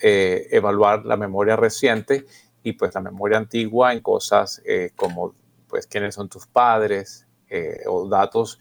eh, 0.05 0.49
evaluar 0.51 1.05
la 1.05 1.15
memoria 1.15 1.55
reciente 1.55 2.25
y 2.61 2.73
pues 2.73 2.93
la 2.93 2.99
memoria 2.99 3.37
antigua 3.37 3.93
en 3.93 4.01
cosas 4.01 4.61
eh, 4.65 4.91
como 4.97 5.33
pues 5.69 5.87
quiénes 5.87 6.15
son 6.15 6.27
tus 6.27 6.45
padres 6.45 7.25
eh, 7.47 7.83
o 7.87 8.09
datos 8.09 8.59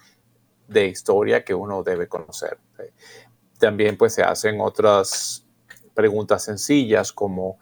de 0.68 0.86
historia 0.86 1.44
que 1.44 1.52
uno 1.52 1.82
debe 1.82 2.06
conocer. 2.06 2.58
También 3.58 3.98
pues 3.98 4.14
se 4.14 4.22
hacen 4.22 4.60
otras 4.60 5.44
preguntas 5.94 6.44
sencillas 6.44 7.12
como 7.12 7.58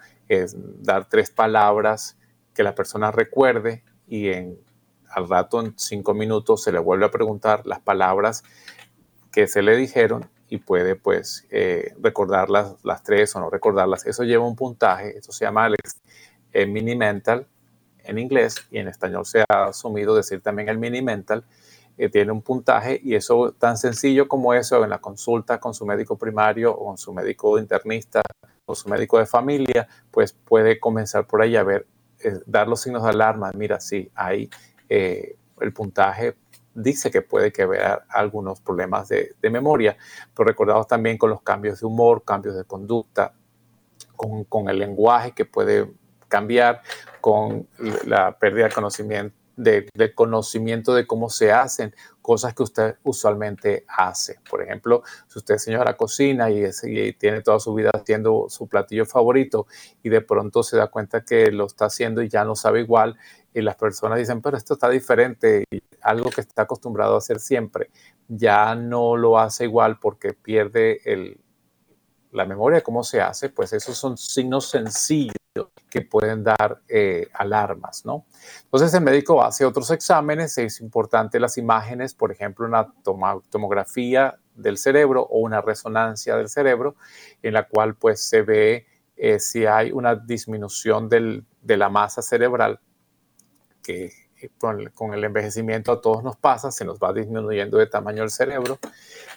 dar 0.81 1.09
tres 1.09 1.31
palabras 1.31 2.19
que 2.53 2.63
la 2.63 2.75
persona 2.75 3.11
recuerde 3.11 3.83
y 4.07 4.29
en, 4.29 4.61
al 5.09 5.27
rato 5.27 5.59
en 5.59 5.73
cinco 5.79 6.13
minutos 6.13 6.65
se 6.65 6.71
le 6.71 6.81
vuelve 6.81 7.07
a 7.07 7.11
preguntar 7.11 7.67
las 7.67 7.81
palabras 7.81 8.45
que 9.33 9.47
se 9.47 9.63
le 9.63 9.75
dijeron 9.75 10.29
y 10.51 10.59
puede 10.59 10.97
pues 10.97 11.47
eh, 11.51 11.95
recordar 12.03 12.51
las, 12.51 13.03
tres 13.05 13.35
o 13.37 13.41
no 13.41 13.49
recordarlas. 13.49 14.05
Eso 14.05 14.25
lleva 14.25 14.47
un 14.47 14.57
puntaje, 14.57 15.17
eso 15.17 15.31
se 15.33 15.45
llama 15.45 15.69
el 15.69 15.77
eh, 16.53 16.67
mini 16.67 16.97
mental 16.97 17.47
en 18.03 18.19
inglés 18.19 18.57
y 18.71 18.79
en 18.79 18.89
español 18.89 19.25
se 19.25 19.45
ha 19.49 19.67
asumido 19.67 20.15
decir 20.15 20.43
también 20.43 20.69
el 20.69 20.77
mini 20.77 21.01
mental. 21.01 21.45
Eh, 21.97 22.09
tiene 22.09 22.33
un 22.33 22.43
puntaje 22.43 23.01
y 23.03 23.15
eso 23.15 23.53
tan 23.53 23.77
sencillo 23.77 24.27
como 24.27 24.53
eso 24.53 24.83
en 24.83 24.91
la 24.91 24.99
consulta 24.99 25.61
con 25.61 25.73
su 25.73 25.87
médico 25.87 26.17
primario 26.19 26.73
o 26.73 26.87
con 26.87 26.99
su 26.99 27.13
médico 27.13 27.59
internista 27.59 28.21
o 28.67 28.75
su 28.75 28.89
médico 28.89 29.19
de 29.19 29.27
familia, 29.27 29.87
pues 30.11 30.33
puede 30.33 30.81
comenzar 30.81 31.27
por 31.27 31.43
ahí 31.43 31.55
a 31.55 31.63
ver, 31.63 31.87
eh, 32.25 32.41
dar 32.47 32.67
los 32.67 32.81
signos 32.81 33.05
de 33.05 33.11
alarma. 33.11 33.53
Mira, 33.55 33.79
sí, 33.79 34.11
ahí 34.17 34.51
el 34.89 35.73
puntaje 35.73 36.35
dice 36.83 37.11
que 37.11 37.23
puede 37.23 37.53
que 37.53 37.67
vea 37.67 38.05
algunos 38.09 38.61
problemas 38.61 39.09
de, 39.09 39.35
memoria, 39.51 39.97
pero 40.35 40.49
recordamos 40.49 40.87
también 40.87 41.19
con 41.19 41.31
los 41.31 41.43
cambios 41.43 41.81
de 41.81 41.87
humor, 41.87 42.25
cambios 42.25 42.57
de 42.57 42.65
conducta, 42.65 43.35
con, 44.17 44.69
el 44.69 44.79
lenguaje 44.79 45.33
que 45.33 45.45
puede 45.45 45.91
cambiar, 46.29 46.83
con 47.21 47.69
la 48.05 48.39
pérdida 48.39 48.67
de 48.67 48.73
conocimiento, 48.73 49.35
de, 49.57 50.15
conocimiento 50.15 50.95
de 50.95 51.07
cómo 51.07 51.29
se 51.29 51.53
hacen 51.53 51.95
cosas 52.23 52.55
que 52.55 52.63
usted 52.63 52.97
usualmente 53.03 53.85
hace. 53.89 54.39
Por 54.49 54.63
ejemplo, 54.63 55.03
si 55.27 55.39
usted 55.39 55.57
señora 55.57 55.97
cocina 55.97 56.51
y, 56.51 56.63
tiene 57.15 57.43
toda 57.43 57.61
su 57.61 57.75
vida 57.75 57.91
haciendo 57.93 58.47
su 58.49 58.69
platillo 58.69 59.07
favorito 59.07 59.67
y 60.03 60.09
de 60.09 60.21
pronto 60.21 60.63
se 60.63 60.77
da 60.77 60.89
cuenta 60.89 61.25
que 61.25 61.51
lo 61.51 61.67
está 61.67 61.87
haciendo 61.87 62.23
y 62.23 62.29
ya 62.29 62.45
no 62.45 62.55
sabe 62.55 62.81
igual 62.81 63.17
y 63.53 63.63
las 63.63 63.77
personas 63.77 64.19
dicen, 64.19 64.41
pero 64.41 64.57
esto 64.57 64.75
está 64.75 64.89
diferente, 64.89 65.65
algo 66.03 66.31
que 66.31 66.41
está 66.41 66.63
acostumbrado 66.63 67.15
a 67.15 67.19
hacer 67.19 67.41
siempre, 67.41 67.91
ya 68.29 68.75
no 68.75 69.17
lo 69.17 69.39
hace 69.39 69.65
igual 69.65 69.99
porque 70.01 70.33
pierde 70.33 71.01
el, 71.05 71.41
la 72.33 72.45
memoria 72.45 72.83
cómo 72.83 73.03
se 73.03 73.21
hace, 73.21 73.49
pues 73.49 73.73
esos 73.73 73.97
son 73.97 74.17
signos 74.17 74.71
sencillos 74.71 75.35
que 75.89 76.03
pueden 76.03 76.45
dar 76.45 76.81
eh, 76.89 77.29
alarmas, 77.35 78.05
¿no? 78.05 78.25
Entonces 78.63 78.95
el 78.95 79.03
médico 79.03 79.43
hace 79.43 79.65
otros 79.65 79.91
exámenes, 79.91 80.57
es 80.59 80.81
importante 80.81 81.41
las 81.41 81.59
imágenes, 81.59 82.15
por 82.15 82.31
ejemplo, 82.31 82.67
una 82.67 82.93
tomografía 83.03 84.39
del 84.55 84.79
cerebro 84.79 85.23
o 85.23 85.41
una 85.41 85.61
resonancia 85.61 86.37
del 86.37 86.49
cerebro, 86.49 86.95
en 87.43 87.55
la 87.55 87.67
cual 87.67 87.97
pues 87.97 88.23
se 88.23 88.43
ve 88.43 88.87
eh, 89.17 89.41
si 89.41 89.67
hay 89.67 89.91
una 89.91 90.15
disminución 90.15 91.09
del, 91.09 91.45
de 91.61 91.77
la 91.77 91.89
masa 91.89 92.23
cerebral 92.23 92.79
que 93.83 94.13
con, 94.59 94.87
con, 94.95 95.15
el 95.15 95.25
envejecimiento 95.25 95.93
a 95.93 96.01
todos 96.01 96.23
nos 96.23 96.37
pasa, 96.37 96.71
se 96.71 96.85
nos 96.85 96.99
va 96.99 97.13
disminuyendo 97.13 97.79
de 97.79 97.87
tamaño 97.87 98.23
el 98.23 98.31
cerebro 98.31 98.79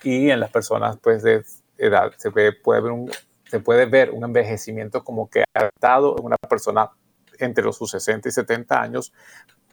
y 0.03 0.29
en 0.29 0.39
las 0.39 0.51
personas 0.51 0.97
pues 0.97 1.23
de 1.23 1.43
edad 1.77 2.13
se, 2.17 2.29
ve, 2.29 2.53
puede, 2.53 2.81
ver 2.81 2.91
un, 2.91 3.11
se 3.45 3.59
puede 3.59 3.85
ver 3.85 4.11
un 4.11 4.23
envejecimiento 4.23 5.03
como 5.03 5.29
que 5.29 5.43
ha 5.53 5.65
estado 5.65 6.15
en 6.17 6.25
una 6.25 6.37
persona 6.37 6.91
entre 7.39 7.63
los 7.63 7.77
sus 7.77 7.91
60 7.91 8.29
y 8.29 8.31
70 8.31 8.81
años, 8.81 9.13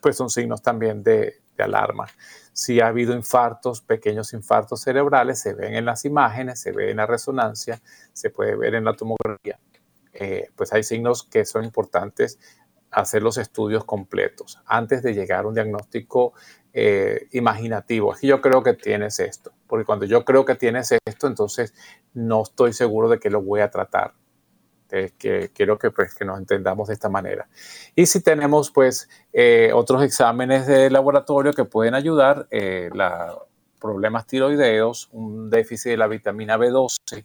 pues 0.00 0.16
son 0.16 0.30
signos 0.30 0.62
también 0.62 1.02
de, 1.02 1.40
de 1.56 1.64
alarma. 1.64 2.06
Si 2.52 2.80
ha 2.80 2.88
habido 2.88 3.14
infartos, 3.14 3.80
pequeños 3.82 4.32
infartos 4.32 4.82
cerebrales, 4.82 5.40
se 5.40 5.54
ven 5.54 5.74
en 5.74 5.84
las 5.84 6.04
imágenes, 6.04 6.60
se 6.60 6.72
ve 6.72 6.90
en 6.90 6.96
la 6.96 7.06
resonancia, 7.06 7.80
se 8.12 8.30
puede 8.30 8.56
ver 8.56 8.74
en 8.74 8.84
la 8.84 8.94
tomografía. 8.94 9.58
Eh, 10.12 10.50
pues 10.56 10.72
hay 10.72 10.82
signos 10.82 11.22
que 11.22 11.44
son 11.44 11.64
importantes 11.64 12.38
hacer 12.90 13.22
los 13.22 13.38
estudios 13.38 13.84
completos 13.84 14.58
antes 14.66 15.02
de 15.02 15.14
llegar 15.14 15.44
a 15.44 15.48
un 15.48 15.54
diagnóstico 15.54 16.32
eh, 16.72 17.28
imaginativo. 17.32 18.12
Aquí 18.12 18.26
yo 18.26 18.40
creo 18.40 18.62
que 18.62 18.74
tienes 18.74 19.18
esto, 19.20 19.52
porque 19.66 19.84
cuando 19.84 20.06
yo 20.06 20.24
creo 20.24 20.44
que 20.44 20.54
tienes 20.54 20.92
esto, 21.04 21.26
entonces 21.26 21.74
no 22.14 22.42
estoy 22.42 22.72
seguro 22.72 23.08
de 23.08 23.18
que 23.18 23.30
lo 23.30 23.42
voy 23.42 23.60
a 23.60 23.70
tratar. 23.70 24.14
que 24.88 25.50
quiero 25.54 25.78
que, 25.78 25.92
pues, 25.92 26.16
que 26.16 26.24
nos 26.24 26.38
entendamos 26.38 26.88
de 26.88 26.94
esta 26.94 27.08
manera. 27.08 27.48
Y 27.94 28.06
si 28.06 28.20
tenemos 28.20 28.72
pues 28.72 29.08
eh, 29.32 29.70
otros 29.72 30.02
exámenes 30.02 30.66
de 30.66 30.90
laboratorio 30.90 31.52
que 31.52 31.64
pueden 31.64 31.94
ayudar, 31.94 32.48
eh, 32.50 32.90
problemas 33.80 34.26
tiroideos, 34.26 35.08
un 35.12 35.48
déficit 35.48 35.92
de 35.92 35.96
la 35.96 36.08
vitamina 36.08 36.56
B12, 36.56 37.24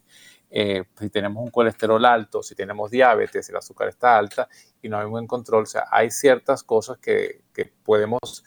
eh, 0.58 0.86
si 0.98 1.10
tenemos 1.10 1.44
un 1.44 1.52
colesterol 1.52 2.06
alto, 2.06 2.42
si 2.42 2.56
tenemos 2.56 2.90
diabetes, 2.90 3.50
el 3.50 3.58
azúcar 3.58 3.90
está 3.90 4.18
alta 4.18 4.48
y 4.82 4.88
no 4.88 4.98
hay 4.98 5.04
un 5.04 5.12
buen 5.12 5.28
control, 5.28 5.64
o 5.64 5.66
sea, 5.66 5.86
hay 5.92 6.10
ciertas 6.10 6.64
cosas 6.64 6.98
que, 7.00 7.42
que 7.54 7.66
podemos 7.84 8.46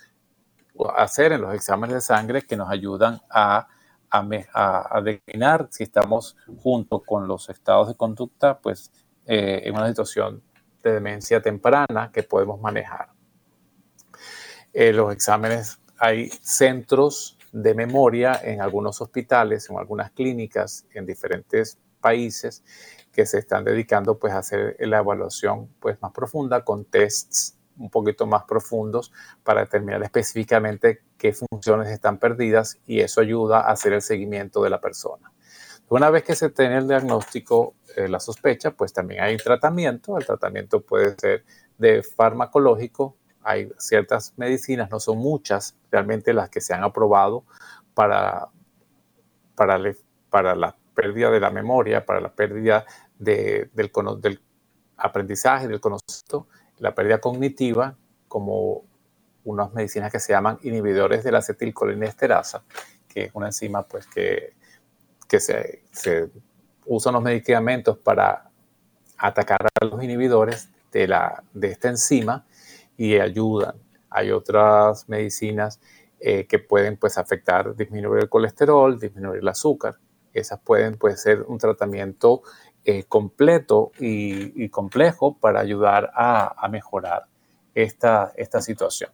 hacer 0.97 1.33
en 1.33 1.43
los 1.43 1.55
exámenes 1.55 1.95
de 1.97 2.01
sangre 2.01 2.43
que 2.43 2.57
nos 2.57 2.71
ayudan 2.71 3.21
a 3.29 3.69
a, 4.11 4.97
a, 4.97 5.01
determinar 5.03 5.69
si 5.71 5.85
estamos 5.85 6.37
junto 6.63 7.03
con 7.03 7.29
los 7.29 7.49
estados 7.49 7.89
de 7.89 7.95
conducta, 7.95 8.59
pues 8.59 8.91
eh, 9.27 9.63
en 9.65 9.75
una 9.75 9.89
situación 9.89 10.43
de 10.83 10.93
demencia 10.93 11.43
temprana 11.43 12.11
que 12.13 12.23
podemos 12.23 12.61
manejar. 12.61 13.11
Eh, 14.73 14.93
los 14.93 15.13
exámenes, 15.13 15.81
hay 15.99 16.31
centros 16.41 17.37
de 17.53 17.75
memoria 17.75 18.41
en 18.43 18.61
algunos 18.61 19.01
hospitales, 19.01 19.69
en 19.71 19.79
algunas 19.79 20.11
clínicas, 20.13 20.87
en 20.95 21.07
diferentes 21.07 21.79
países 22.01 22.65
que 23.13 23.27
se 23.27 23.39
están 23.39 23.65
dedicando 23.65 24.19
pues 24.19 24.33
a 24.33 24.39
hacer 24.39 24.77
la 24.81 24.99
evaluación 24.99 25.69
pues 25.81 26.01
más 26.01 26.13
profunda 26.13 26.65
con 26.65 26.85
tests 26.85 27.59
un 27.79 27.91
poquito 27.91 28.27
más 28.27 28.45
profundos 28.45 29.13
para 29.43 29.61
determinar 29.61 30.03
específicamente 30.03 31.03
qué 31.17 31.33
funciones 31.33 31.89
están 31.89 32.19
perdidas 32.19 32.79
y 32.87 33.01
eso 33.01 33.21
ayuda 33.21 33.61
a 33.61 33.73
hacer 33.73 33.93
el 33.93 34.03
seguimiento 34.03 34.63
de 34.63 34.71
la 34.71 34.81
persona. 34.81 35.33
Una 35.89 36.11
vez 36.11 36.23
que 36.23 36.35
se 36.35 36.51
tiene 36.51 36.79
el 36.79 36.89
diagnóstico, 36.89 37.75
eh, 37.97 38.09
la 38.09 38.21
sospecha, 38.21 38.73
pues 38.73 38.93
también 38.93 39.23
hay 39.23 39.37
tratamiento. 39.39 40.19
El 40.19 40.27
tratamiento 40.27 40.83
puede 40.83 41.17
ser 41.19 41.45
de 41.79 42.03
farmacológico. 42.03 43.17
Hay 43.43 43.71
ciertas 43.79 44.35
medicinas, 44.37 44.91
no 44.91 45.01
son 45.01 45.19
muchas 45.19 45.77
realmente 45.91 46.35
las 46.35 46.51
que 46.51 46.61
se 46.61 46.75
han 46.75 46.83
aprobado 46.83 47.45
para, 47.95 48.49
para, 49.55 49.81
para 50.29 50.55
la 50.55 50.77
pérdida 50.99 51.31
de 51.31 51.39
la 51.39 51.51
memoria, 51.51 52.05
para 52.05 52.21
la 52.21 52.33
pérdida 52.33 52.85
del, 53.17 53.71
aprendizaje, 54.97 55.69
del 55.69 55.81
conocimiento 55.81 56.49
la 56.79 56.93
pérdida 56.93 57.21
cognitiva 57.21 57.97
como 58.27 58.85
unas 59.45 59.73
medicinas 59.73 60.11
que 60.11 60.19
se 60.19 60.33
llaman 60.33 60.59
inhibidores 60.63 61.23
de 61.23 61.31
la 61.31 61.39
acetilcolinesterasa, 61.39 62.65
que 63.07 63.25
es 63.25 63.31
una 63.35 63.47
enzima 63.47 63.85
pues, 63.85 64.07
que, 64.09 64.55
que 65.29 65.39
se, 65.39 65.85
se 65.93 66.31
usan 66.87 67.15
los 67.15 67.23
medicamentos 67.23 67.97
para 67.99 68.51
atacar 69.17 69.69
a 69.81 69.85
los 69.85 70.03
inhibidores 70.03 70.69
de, 70.91 71.07
la, 71.07 71.45
de 71.53 71.69
esta 71.69 71.89
enzima 71.89 72.45
y 72.97 73.19
ayudan. 73.19 73.77
Hay 74.11 74.33
otras 74.33 75.09
medicinas 75.09 75.81
eh, 76.19 76.47
que 76.47 76.59
pueden 76.59 76.97
pues, 76.97 77.19
afectar, 77.19 77.77
disminuir 77.77 78.23
el 78.23 78.29
colesterol, 78.29 78.99
disminuir 78.99 79.41
el 79.41 79.49
azúcar. 79.49 79.97
Esas 80.39 80.61
pueden 80.61 80.97
pues, 80.97 81.23
ser 81.23 81.43
un 81.43 81.59
tratamiento 81.59 82.43
eh, 82.85 83.05
completo 83.05 83.93
y, 83.99 84.69
complejo 84.71 85.37
para 85.37 85.61
ayudar 85.61 86.11
a, 86.15 86.67
mejorar 86.71 87.27
esta, 87.75 88.33
esta 88.37 88.61
situación. 88.61 89.11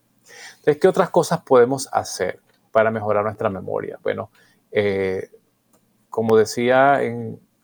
Entonces, 0.56 0.78
¿qué 0.78 0.88
otras 0.88 1.10
cosas 1.10 1.42
podemos 1.42 1.88
hacer 1.92 2.40
para 2.70 2.90
mejorar 2.90 3.24
nuestra 3.24 3.50
memoria? 3.50 3.98
Bueno, 4.02 4.30
eh, 4.70 5.30
como 6.08 6.36
decía, 6.36 7.00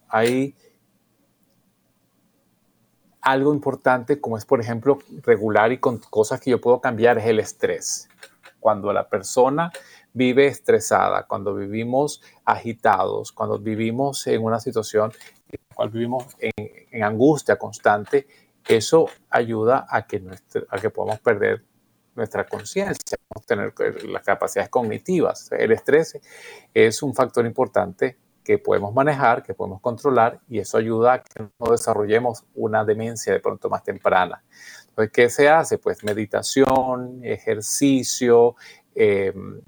hay 0.09 0.55
algo 3.21 3.53
importante 3.55 4.21
como 4.21 4.37
es, 4.37 4.45
por 4.45 4.61
ejemplo, 4.61 4.99
regular 5.23 5.73
y 5.73 5.79
con 5.79 5.99
cosas 5.99 6.41
que 6.41 6.51
yo 6.51 6.61
puedo 6.61 6.81
cambiar 6.81 7.19
es 7.19 7.27
el 7.27 7.39
estrés. 7.39 8.09
Cuando 8.59 8.93
la 8.93 9.09
persona 9.09 9.71
vive 10.13 10.47
estresada, 10.47 11.27
cuando 11.27 11.55
vivimos 11.55 12.23
agitados, 12.45 13.33
cuando 13.33 13.59
vivimos 13.59 14.27
en 14.27 14.43
una 14.43 14.61
situación 14.61 15.13
vivimos 15.93 16.37
en, 16.39 17.03
angustia 17.03 17.57
constante, 17.57 18.27
eso 18.69 19.07
ayuda 19.31 19.87
a 19.89 20.07
que, 20.07 20.23
a 20.69 20.79
que 20.79 20.91
podamos 20.91 21.21
perder 21.21 21.65
nuestra 22.15 22.47
conciencia, 22.47 23.19
tener 23.47 23.73
las 24.05 24.23
capacidades 24.23 24.69
cognitivas. 24.69 25.51
El 25.53 25.73
estrés 25.73 26.19
es 26.75 27.03
un 27.03 27.15
factor 27.15 27.47
importante 27.47 28.19
que 28.45 28.59
podemos 28.59 28.93
manejar, 28.93 29.43
que 29.43 29.55
podemos 29.55 29.81
controlar 29.81 30.41
y 30.49 30.59
eso 30.59 30.77
ayuda 30.77 31.15
a 31.15 31.23
que 31.23 31.49
no 31.59 31.71
desarrollemos 31.71 32.45
una 32.55 32.85
demencia 32.85 33.33
de 33.33 33.41
pronto 33.41 33.71
más 33.71 33.83
temprana. 33.85 34.43
Entonces, 34.89 35.13
¿qué 35.13 35.31
se 35.31 35.49
hace? 35.49 35.79
Pues 35.79 36.03
meditación, 36.05 37.21
ejercicio, 37.23 38.57
em, 38.95 39.61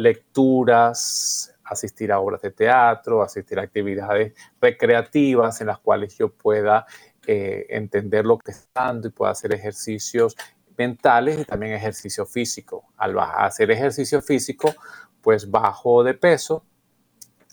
lecturas, 0.00 1.54
asistir 1.64 2.10
a 2.10 2.18
obras 2.20 2.42
de 2.42 2.50
teatro, 2.50 3.22
asistir 3.22 3.58
a 3.58 3.62
actividades 3.62 4.34
recreativas 4.60 5.60
en 5.60 5.68
las 5.68 5.78
cuales 5.78 6.16
yo 6.16 6.32
pueda 6.32 6.86
eh, 7.26 7.66
entender 7.68 8.24
lo 8.24 8.38
que 8.38 8.50
está 8.50 8.86
dando 8.86 9.08
y 9.08 9.10
pueda 9.10 9.32
hacer 9.32 9.52
ejercicios 9.52 10.36
mentales 10.76 11.40
y 11.40 11.44
también 11.44 11.72
ejercicio 11.72 12.26
físico. 12.26 12.84
Al 12.96 13.16
hacer 13.18 13.70
ejercicio 13.70 14.22
físico, 14.22 14.74
pues 15.20 15.50
bajo 15.50 16.02
de 16.02 16.14
peso. 16.14 16.64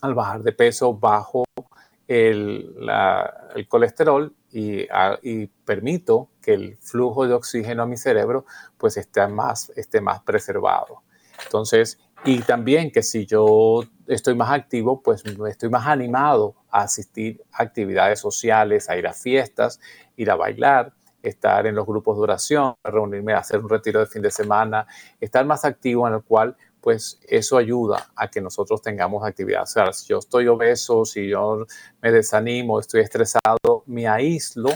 Al 0.01 0.13
bajar 0.13 0.41
de 0.43 0.51
peso, 0.53 0.93
bajo 0.93 1.43
el, 2.07 2.75
colesterol 3.67 4.33
y, 4.51 4.87
y, 5.23 5.47
permito 5.65 6.29
que 6.41 6.53
el 6.53 6.77
flujo 6.77 7.27
de 7.27 7.33
oxígeno 7.33 7.83
a 7.83 7.85
mi 7.85 7.97
cerebro 7.97 8.45
pues 8.77 8.95
esté 8.95 9.27
más, 9.27 9.71
esté 9.75 9.99
más 9.99 10.21
preservado. 10.21 11.01
Entonces, 11.43 11.99
y 12.25 12.39
también 12.41 12.91
que 12.91 13.03
si 13.03 13.25
yo 13.25 13.83
estoy 14.07 14.35
más 14.35 14.51
activo, 14.51 15.01
pues 15.01 15.23
estoy 15.25 15.69
más 15.69 15.87
animado 15.87 16.55
a 16.69 16.81
asistir 16.81 17.41
a 17.51 17.63
actividades 17.63 18.19
sociales, 18.19 18.89
a 18.89 18.97
ir 18.97 19.07
a 19.07 19.13
fiestas, 19.13 19.79
ir 20.15 20.31
a 20.31 20.35
bailar, 20.35 20.93
estar 21.21 21.65
en 21.67 21.75
los 21.75 21.85
grupos 21.85 22.17
de 22.17 22.23
oración, 22.23 22.75
reunirme, 22.83 23.33
hacer 23.33 23.59
un 23.59 23.69
retiro 23.69 23.99
de 23.99 24.07
fin 24.07 24.21
de 24.21 24.31
semana, 24.31 24.87
estar 25.19 25.45
más 25.45 25.65
activo 25.65 26.07
en 26.07 26.15
el 26.15 26.23
cual 26.23 26.55
pues 26.81 27.19
eso 27.27 27.57
ayuda 27.57 28.07
a 28.15 28.29
que 28.29 28.39
nosotros 28.39 28.81
tengamos 28.81 29.25
actividad. 29.25 29.63
O 29.63 29.65
sea, 29.65 29.91
si 29.91 30.07
yo 30.07 30.19
estoy 30.19 30.47
obeso, 30.47 31.05
si 31.05 31.27
yo 31.27 31.65
me 32.01 32.11
desanimo, 32.11 32.79
estoy 32.79 33.01
estresado, 33.01 33.83
me 33.85 34.07
aíslo, 34.07 34.69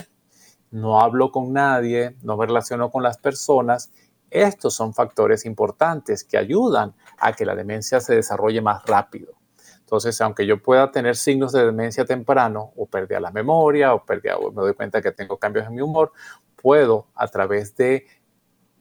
no 0.70 1.00
hablo 1.00 1.30
con 1.30 1.52
nadie, 1.52 2.16
no 2.22 2.36
me 2.36 2.46
relaciono 2.46 2.90
con 2.90 3.02
las 3.02 3.18
personas 3.18 3.90
estos 4.32 4.72
son 4.72 4.94
factores 4.94 5.44
importantes 5.44 6.24
que 6.24 6.38
ayudan 6.38 6.94
a 7.22 7.32
que 7.32 7.46
la 7.46 7.54
demencia 7.54 8.00
se 8.00 8.16
desarrolle 8.16 8.60
más 8.60 8.84
rápido. 8.84 9.32
Entonces, 9.78 10.20
aunque 10.20 10.46
yo 10.46 10.60
pueda 10.60 10.90
tener 10.90 11.16
signos 11.16 11.52
de 11.52 11.64
demencia 11.64 12.04
temprano 12.04 12.72
o 12.76 12.86
pérdida 12.86 13.20
la 13.20 13.30
memoria 13.30 13.94
o, 13.94 14.04
pérdida, 14.04 14.38
o 14.38 14.50
me 14.50 14.62
doy 14.62 14.74
cuenta 14.74 15.00
que 15.00 15.12
tengo 15.12 15.38
cambios 15.38 15.66
en 15.66 15.74
mi 15.74 15.82
humor, 15.82 16.12
puedo 16.56 17.08
a 17.14 17.28
través 17.28 17.76
de 17.76 18.06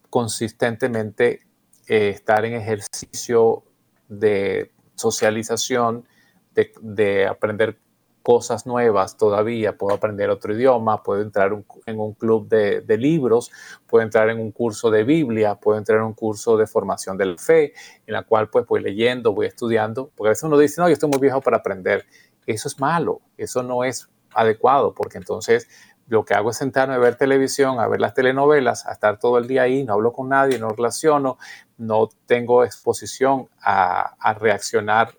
consistentemente 0.09 1.41
eh, 1.87 2.09
estar 2.09 2.45
en 2.45 2.53
ejercicio 2.53 3.63
de 4.07 4.71
socialización, 4.95 6.07
de, 6.55 6.71
de 6.81 7.27
aprender 7.27 7.77
cosas 8.23 8.65
nuevas 8.65 9.17
todavía, 9.17 9.77
puedo 9.77 9.95
aprender 9.95 10.29
otro 10.29 10.53
idioma, 10.53 11.01
puedo 11.03 11.21
entrar 11.21 11.51
en 11.85 11.99
un 11.99 12.13
club 12.13 12.47
de, 12.47 12.97
libros, 12.97 13.51
puedo 13.87 14.03
entrar 14.03 14.29
en 14.29 14.39
un 14.39 14.51
curso 14.51 14.91
de 14.91 15.03
Biblia, 15.03 15.55
puedo 15.55 15.77
entrar 15.77 15.99
en 15.99 16.05
un 16.05 16.13
curso 16.13 16.57
de 16.57 16.67
formación 16.67 17.17
de 17.17 17.25
la 17.25 17.37
fe, 17.37 17.73
en 18.05 18.13
la 18.13 18.23
cual 18.23 18.49
pues 18.49 18.65
voy 18.67 18.81
leyendo, 18.81 19.33
voy 19.33 19.47
estudiando, 19.47 20.11
porque 20.15 20.29
a 20.29 20.31
veces 20.31 20.43
uno 20.43 20.57
dice, 20.57 20.81
no, 20.81 20.87
yo 20.87 20.93
estoy 20.93 21.09
muy 21.09 21.19
viejo 21.19 21.41
para 21.41 21.57
aprender. 21.57 22.05
Eso 22.45 22.67
es 22.67 22.79
malo, 22.79 23.21
eso 23.37 23.63
no 23.63 23.83
es 23.83 24.09
adecuado, 24.33 24.93
porque 24.93 25.17
entonces 25.17 25.67
lo 26.07 26.25
que 26.25 26.33
hago 26.33 26.49
es 26.49 26.57
sentarme 26.57 26.95
a 26.95 26.97
ver 26.97 27.15
televisión, 27.15 27.79
a 27.79 27.87
ver 27.87 28.01
las 28.01 28.13
telenovelas, 28.13 28.85
a 28.85 28.91
estar 28.91 29.17
todo 29.17 29.37
el 29.37 29.47
día 29.47 29.63
ahí, 29.63 29.83
no 29.83 29.93
hablo 29.93 30.11
con 30.11 30.29
nadie, 30.29 30.59
no 30.59 30.69
relaciono, 30.69 31.37
no 31.77 32.09
tengo 32.25 32.63
exposición 32.63 33.47
a 33.61 34.35
reaccionar 34.39 35.15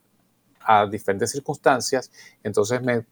a 0.64 0.86
diferentes 0.86 1.30
circunstancias, 1.30 2.10
entonces 2.42 2.82
me 2.82 3.06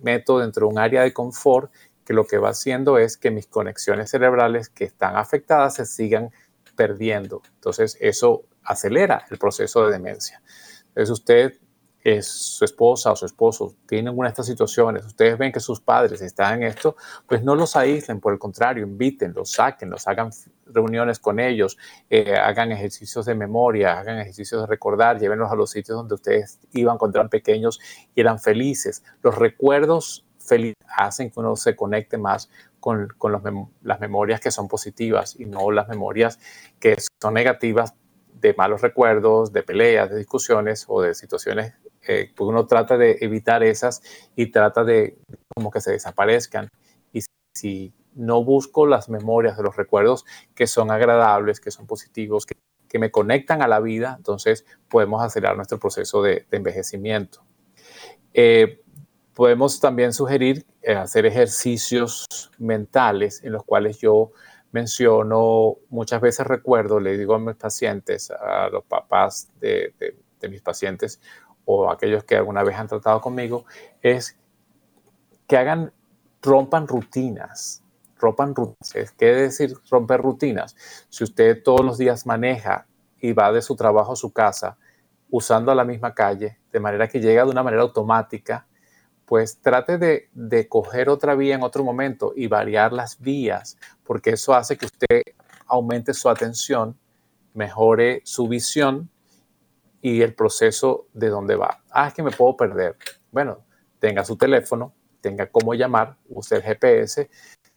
meto 0.00 0.38
dentro 0.38 0.66
de 0.66 0.72
un 0.72 0.78
área 0.78 1.02
de 1.02 1.12
confort 1.12 1.72
que 2.04 2.14
lo 2.14 2.26
que 2.26 2.38
va 2.38 2.50
haciendo 2.50 2.98
es 2.98 3.16
que 3.16 3.30
mis 3.30 3.46
conexiones 3.46 4.10
cerebrales 4.10 4.68
que 4.70 4.84
están 4.84 5.16
afectadas 5.16 5.74
se 5.74 5.84
sigan 5.84 6.30
perdiendo. 6.74 7.42
Entonces 7.54 7.98
eso 8.00 8.44
acelera 8.62 9.26
el 9.30 9.38
proceso 9.38 9.84
de 9.84 9.92
demencia. 9.92 10.40
Entonces 10.88 11.10
usted 11.10 11.54
su 12.22 12.64
esposa 12.64 13.12
o 13.12 13.16
su 13.16 13.26
esposo 13.26 13.74
tienen 13.86 14.16
una 14.16 14.28
de 14.28 14.32
estas 14.32 14.46
situaciones, 14.46 15.04
ustedes 15.06 15.36
ven 15.38 15.52
que 15.52 15.60
sus 15.60 15.80
padres 15.80 16.20
están 16.20 16.62
en 16.62 16.68
esto, 16.68 16.96
pues 17.26 17.42
no 17.42 17.54
los 17.54 17.76
aíslen, 17.76 18.20
por 18.20 18.32
el 18.32 18.38
contrario, 18.38 18.84
invítenlos, 18.84 19.52
sáquenlos, 19.52 20.06
hagan 20.06 20.30
reuniones 20.66 21.18
con 21.18 21.40
ellos, 21.40 21.76
eh, 22.10 22.34
hagan 22.34 22.72
ejercicios 22.72 23.26
de 23.26 23.34
memoria, 23.34 23.98
hagan 23.98 24.18
ejercicios 24.18 24.60
de 24.60 24.66
recordar, 24.66 25.18
llévenlos 25.18 25.50
a 25.50 25.54
los 25.54 25.70
sitios 25.70 25.96
donde 25.96 26.14
ustedes 26.14 26.60
iban 26.72 26.98
cuando 26.98 27.18
eran 27.18 27.28
pequeños 27.28 27.80
y 28.14 28.20
eran 28.20 28.38
felices. 28.38 29.02
Los 29.22 29.36
recuerdos 29.36 30.26
felices 30.38 30.76
hacen 30.96 31.30
que 31.30 31.40
uno 31.40 31.56
se 31.56 31.76
conecte 31.76 32.18
más 32.18 32.50
con, 32.80 33.08
las 33.82 34.00
memorias 34.00 34.40
que 34.40 34.50
son 34.50 34.68
positivas 34.68 35.36
y 35.38 35.44
no 35.44 35.70
las 35.70 35.88
memorias 35.88 36.38
que 36.78 36.96
son 37.20 37.34
negativas 37.34 37.94
de 38.40 38.54
malos 38.54 38.82
recuerdos, 38.82 39.52
de 39.52 39.62
peleas, 39.62 40.10
de 40.10 40.16
discusiones 40.16 40.84
o 40.88 41.02
de 41.02 41.14
situaciones. 41.14 41.74
Eh, 42.08 42.32
uno 42.38 42.66
trata 42.66 42.96
de 42.96 43.18
evitar 43.20 43.62
esas 43.62 44.02
y 44.34 44.50
trata 44.50 44.82
de 44.82 45.18
como 45.54 45.70
que 45.70 45.80
se 45.80 45.92
desaparezcan. 45.92 46.70
Y 47.12 47.20
si 47.54 47.92
no 48.14 48.42
busco 48.42 48.86
las 48.86 49.10
memorias 49.10 49.58
de 49.58 49.62
los 49.62 49.76
recuerdos 49.76 50.24
que 50.54 50.66
son 50.66 50.90
agradables, 50.90 51.60
que 51.60 51.70
son 51.70 51.86
positivos, 51.86 52.46
que, 52.46 52.56
me 52.98 53.10
conectan 53.10 53.60
a 53.60 53.68
la 53.68 53.80
vida, 53.80 54.14
entonces 54.16 54.64
podemos 54.88 55.22
acelerar 55.22 55.56
nuestro 55.56 55.78
proceso 55.78 56.22
de, 56.22 56.46
envejecimiento. 56.50 57.44
Eh, 58.32 58.80
podemos 59.34 59.78
también 59.78 60.14
sugerir 60.14 60.64
eh, 60.80 60.94
hacer 60.94 61.26
ejercicios 61.26 62.26
mentales 62.56 63.44
en 63.44 63.52
los 63.52 63.62
cuales 63.64 63.98
yo 63.98 64.32
menciono, 64.72 65.76
muchas 65.90 66.22
veces 66.22 66.46
recuerdo, 66.46 66.98
le 66.98 67.18
digo 67.18 67.34
a 67.34 67.38
mis 67.38 67.56
pacientes, 67.56 68.30
a 68.30 68.70
los 68.70 68.84
papás 68.84 69.50
de, 69.60 69.94
de 70.40 70.48
mis 70.48 70.62
pacientes 70.62 71.20
o 71.70 71.90
aquellos 71.90 72.24
que 72.24 72.34
alguna 72.34 72.62
vez 72.62 72.76
han 72.76 72.88
tratado 72.88 73.20
conmigo, 73.20 73.66
es 74.00 74.38
que 75.46 75.58
hagan, 75.58 75.92
rompan 76.40 76.88
rutinas, 76.88 77.84
rompan 78.16 78.54
rutinas. 78.54 79.12
¿Qué 79.18 79.26
decir 79.26 79.74
romper 79.90 80.22
rutinas? 80.22 80.74
Si 81.10 81.24
usted 81.24 81.62
todos 81.62 81.84
los 81.84 81.98
días 81.98 82.24
maneja 82.24 82.86
y 83.20 83.34
va 83.34 83.52
de 83.52 83.60
su 83.60 83.76
trabajo 83.76 84.14
a 84.14 84.16
su 84.16 84.32
casa 84.32 84.78
usando 85.28 85.74
la 85.74 85.84
misma 85.84 86.14
calle, 86.14 86.58
de 86.72 86.80
manera 86.80 87.06
que 87.06 87.20
llega 87.20 87.44
de 87.44 87.50
una 87.50 87.62
manera 87.62 87.82
automática, 87.82 88.66
pues 89.26 89.60
trate 89.60 89.98
de, 89.98 90.30
de 90.32 90.68
coger 90.68 91.10
otra 91.10 91.34
vía 91.34 91.54
en 91.54 91.62
otro 91.62 91.84
momento 91.84 92.32
y 92.34 92.46
variar 92.46 92.94
las 92.94 93.20
vías, 93.20 93.76
porque 94.04 94.30
eso 94.30 94.54
hace 94.54 94.78
que 94.78 94.86
usted 94.86 95.22
aumente 95.66 96.14
su 96.14 96.30
atención, 96.30 96.98
mejore 97.52 98.22
su 98.24 98.48
visión 98.48 99.10
y 100.16 100.22
el 100.22 100.34
proceso 100.34 101.06
de 101.12 101.28
dónde 101.28 101.56
va. 101.56 101.82
Ah, 101.90 102.08
es 102.08 102.14
que 102.14 102.22
me 102.22 102.30
puedo 102.30 102.56
perder. 102.56 102.96
Bueno, 103.30 103.64
tenga 103.98 104.24
su 104.24 104.36
teléfono, 104.36 104.94
tenga 105.20 105.50
cómo 105.50 105.74
llamar, 105.74 106.16
use 106.28 106.56
el 106.56 106.62
GPS 106.62 107.28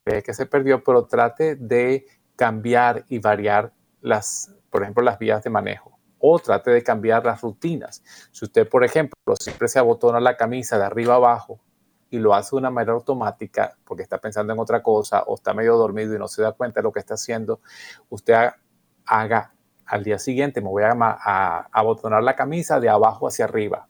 que 0.04 0.34
se 0.34 0.46
perdió, 0.46 0.84
pero 0.84 1.06
trate 1.06 1.56
de 1.56 2.06
cambiar 2.36 3.06
y 3.08 3.20
variar 3.20 3.72
las, 4.02 4.54
por 4.70 4.82
ejemplo, 4.82 5.04
las 5.04 5.20
vías 5.20 5.44
de 5.44 5.50
manejo. 5.50 6.00
O 6.18 6.40
trate 6.40 6.72
de 6.72 6.84
cambiar 6.84 7.26
las 7.26 7.42
rutinas. 7.42 8.04
Si 8.32 8.46
usted, 8.46 8.68
por 8.68 8.84
ejemplo, 8.84 9.36
siempre 9.40 9.68
se 9.68 9.80
abotona 9.80 10.20
la 10.20 10.38
camisa 10.38 10.78
de 10.78 10.86
arriba 10.86 11.16
abajo 11.16 11.60
y 12.10 12.20
lo 12.20 12.34
hace 12.34 12.56
de 12.56 12.60
una 12.60 12.70
manera 12.70 12.94
automática 12.94 13.78
porque 13.86 14.04
está 14.04 14.18
pensando 14.20 14.54
en 14.54 14.60
otra 14.60 14.82
cosa 14.84 15.24
o 15.24 15.36
está 15.36 15.54
medio 15.54 15.78
dormido 15.78 16.16
y 16.16 16.20
no 16.20 16.28
se 16.28 16.42
da 16.42 16.52
cuenta 16.52 16.80
de 16.80 16.84
lo 16.84 16.92
que 16.92 17.00
está 17.00 17.16
haciendo, 17.16 17.62
usted 18.10 18.52
haga 19.06 19.54
al 19.92 20.06
día 20.06 20.18
siguiente, 20.18 20.62
me 20.62 20.70
voy 20.70 20.84
a, 20.84 20.94
a 20.94 21.68
abotonar 21.74 22.24
la 22.24 22.38
camisa 22.38 22.80
de 22.80 22.88
abajo 22.88 23.28
hacia 23.28 23.44
arriba. 23.44 23.90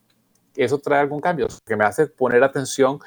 Eso 0.56 0.80
trae 0.80 1.00
algún 1.00 1.22
cambio, 1.22 1.48
que 1.64 1.76
me 1.76 1.86
hace 1.86 2.08
poner 2.08 2.44
atención 2.44 3.00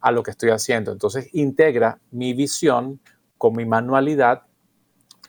a 0.00 0.10
lo 0.12 0.22
que 0.22 0.30
estoy 0.30 0.48
haciendo. 0.48 0.90
Entonces 0.90 1.28
integra 1.34 2.00
mi 2.10 2.32
visión 2.32 3.00
con 3.36 3.54
mi 3.54 3.66
manualidad 3.66 4.44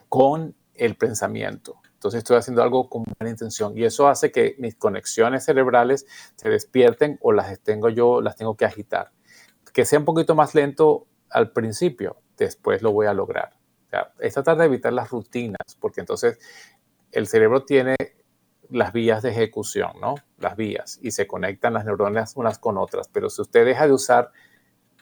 con 0.08 0.56
el 0.76 0.96
pensamiento. 0.96 1.82
Entonces 1.96 2.20
estoy 2.20 2.38
haciendo 2.38 2.64
algo 2.64 2.90
con 2.90 3.04
buena 3.04 3.30
intención 3.30 3.78
y 3.78 3.84
eso 3.84 4.08
hace 4.08 4.32
que 4.32 4.56
mis 4.58 4.76
conexiones 4.76 5.44
cerebrales 5.44 6.06
se 6.38 6.50
despierten 6.50 7.20
o 7.22 7.34
las 7.34 7.60
tengo 7.60 7.90
yo, 7.90 8.22
las 8.22 8.38
tengo 8.38 8.56
que 8.56 8.64
agitar. 8.64 9.12
Que 9.74 9.84
sea 9.84 10.00
un 10.00 10.06
poquito 10.06 10.36
más 10.36 10.56
lento 10.56 11.08
al 11.30 11.52
principio, 11.52 12.22
después 12.38 12.82
lo 12.82 12.94
voy 12.94 13.08
a 13.08 13.14
lograr. 13.14 13.60
es 14.20 14.34
tratar 14.36 14.58
de 14.58 14.66
evitar 14.66 14.94
las 14.94 15.10
rutinas, 15.10 15.76
porque 15.82 16.00
entonces 16.00 16.40
el 17.12 17.28
cerebro 17.28 17.66
tiene 17.66 17.96
las 18.70 18.94
vías 18.94 19.24
de 19.24 19.30
ejecución, 19.30 19.94
¿no? 20.00 20.16
Las 20.38 20.56
vías, 20.56 21.00
y 21.02 21.12
se 21.12 21.28
conectan 21.28 21.74
las 21.74 21.86
neuronas 21.86 22.36
unas 22.36 22.60
con 22.60 22.78
otras. 22.78 23.08
Pero 23.08 23.30
si 23.30 23.42
usted 23.42 23.66
deja 23.66 23.88
de 23.88 23.94
usar 23.94 24.32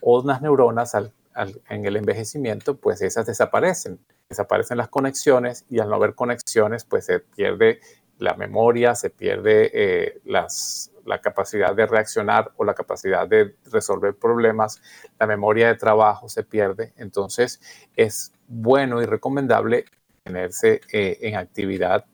unas 0.01 0.41
neuronas 0.41 0.95
en 0.95 1.85
el 1.85 1.95
envejecimiento, 1.97 2.77
pues 2.77 3.01
esas 3.01 3.25
desaparecen. 3.25 3.99
Desaparecen 4.29 4.77
las 4.77 4.89
conexiones 4.89 5.65
y 5.69 5.79
al 5.79 5.89
no 5.89 5.95
haber 5.95 6.15
conexiones, 6.15 6.85
pues 6.85 7.05
se 7.05 7.19
pierde 7.19 7.79
la 8.19 8.33
memoria, 8.33 8.95
se 8.95 9.09
pierde 9.09 9.71
eh, 9.73 10.21
la 10.25 11.21
capacidad 11.21 11.75
de 11.75 11.85
reaccionar 11.85 12.51
o 12.57 12.65
la 12.65 12.73
capacidad 12.73 13.27
de 13.27 13.55
resolver 13.71 14.15
problemas, 14.15 14.81
la 15.19 15.27
memoria 15.27 15.67
de 15.67 15.75
trabajo 15.75 16.27
se 16.27 16.43
pierde. 16.43 16.93
Entonces 16.97 17.61
es 17.95 18.33
bueno 18.47 19.01
y 19.01 19.05
recomendable 19.05 19.85
tenerse 20.27 20.81
eh, 20.91 21.17
en 21.21 21.35
actividad 21.35 22.05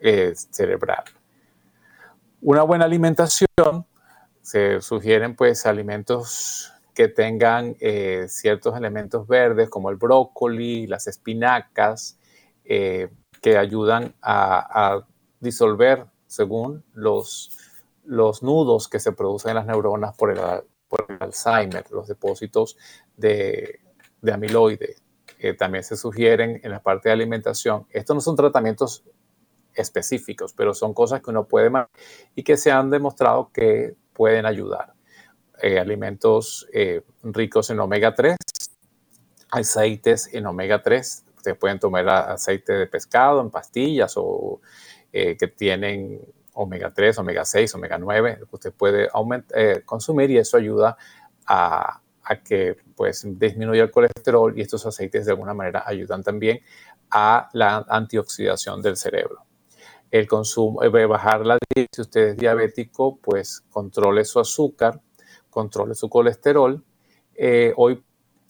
eh, 0.00 0.34
cerebral. 0.34 1.04
Una 2.42 2.62
buena 2.62 2.84
alimentación, 2.84 3.86
se 4.42 4.82
sugieren 4.82 5.34
pues 5.34 5.64
alimentos 5.64 6.70
que 6.94 7.08
tengan 7.08 7.76
eh, 7.80 8.26
ciertos 8.28 8.76
elementos 8.76 9.26
verdes 9.26 9.70
como 9.70 9.88
el 9.88 9.96
brócoli, 9.96 10.86
las 10.86 11.06
espinacas, 11.06 12.18
que 12.64 13.58
ayudan 13.58 14.14
a, 14.22 15.04
disolver, 15.38 16.06
según 16.26 16.82
los, 16.94 17.50
los 18.04 18.42
nudos 18.42 18.88
que 18.88 18.98
se 18.98 19.12
producen 19.12 19.50
en 19.50 19.56
las 19.56 19.66
neuronas 19.66 20.16
por 20.16 20.30
el, 20.30 20.38
Alzheimer, 21.20 21.84
los 21.90 22.08
depósitos 22.08 22.78
de, 23.16 23.80
de 24.22 24.32
amiloide. 24.32 24.96
También 25.52 25.84
se 25.84 25.96
sugieren 25.96 26.60
en 26.62 26.70
la 26.70 26.82
parte 26.82 27.10
de 27.10 27.12
alimentación. 27.12 27.86
Estos 27.90 28.14
no 28.14 28.20
son 28.22 28.36
tratamientos 28.36 29.04
específicos, 29.74 30.52
pero 30.52 30.72
son 30.74 30.94
cosas 30.94 31.20
que 31.20 31.30
uno 31.30 31.46
puede 31.46 31.70
y 32.34 32.42
que 32.42 32.56
se 32.56 32.70
han 32.70 32.90
demostrado 32.90 33.50
que 33.52 33.94
pueden 34.12 34.46
ayudar. 34.46 34.94
Eh, 35.62 35.78
alimentos 35.78 36.66
eh, 36.72 37.02
ricos 37.22 37.70
en 37.70 37.80
omega 37.80 38.14
3, 38.14 38.36
aceites 39.50 40.32
en 40.32 40.46
omega 40.46 40.82
3. 40.82 41.24
Ustedes 41.36 41.58
pueden 41.58 41.78
tomar 41.78 42.08
aceite 42.08 42.72
de 42.72 42.86
pescado 42.86 43.40
en 43.40 43.50
pastillas 43.50 44.14
o 44.16 44.60
eh, 45.12 45.36
que 45.36 45.48
tienen 45.48 46.20
omega 46.54 46.92
3, 46.92 47.18
omega 47.18 47.44
6, 47.44 47.74
omega 47.74 47.98
9, 47.98 48.38
que 48.38 48.56
usted 48.56 48.72
puede 48.72 49.08
consumir 49.84 50.30
y 50.30 50.38
eso 50.38 50.56
ayuda 50.56 50.96
a, 51.46 52.00
a, 52.24 52.36
que 52.42 52.76
pues 52.96 53.26
disminuya 53.38 53.82
el 53.82 53.90
colesterol 53.90 54.56
y 54.56 54.62
estos 54.62 54.84
aceites 54.86 55.26
de 55.26 55.32
alguna 55.32 55.54
manera 55.54 55.84
ayudan 55.86 56.22
también 56.22 56.60
a 57.10 57.48
la 57.52 57.84
antioxidación 57.88 58.82
del 58.82 58.96
cerebro. 58.96 59.44
El 60.10 60.28
consumo, 60.28 60.80
bajar 61.08 61.44
la 61.44 61.58
si 61.74 62.00
usted 62.00 62.28
es 62.28 62.36
diabético, 62.36 63.16
pues 63.16 63.62
controle 63.70 64.24
su 64.24 64.38
azúcar, 64.38 65.00
controle 65.50 65.94
su 65.94 66.08
colesterol. 66.08 66.84
Eh, 67.34 67.72
hoy 67.76 68.04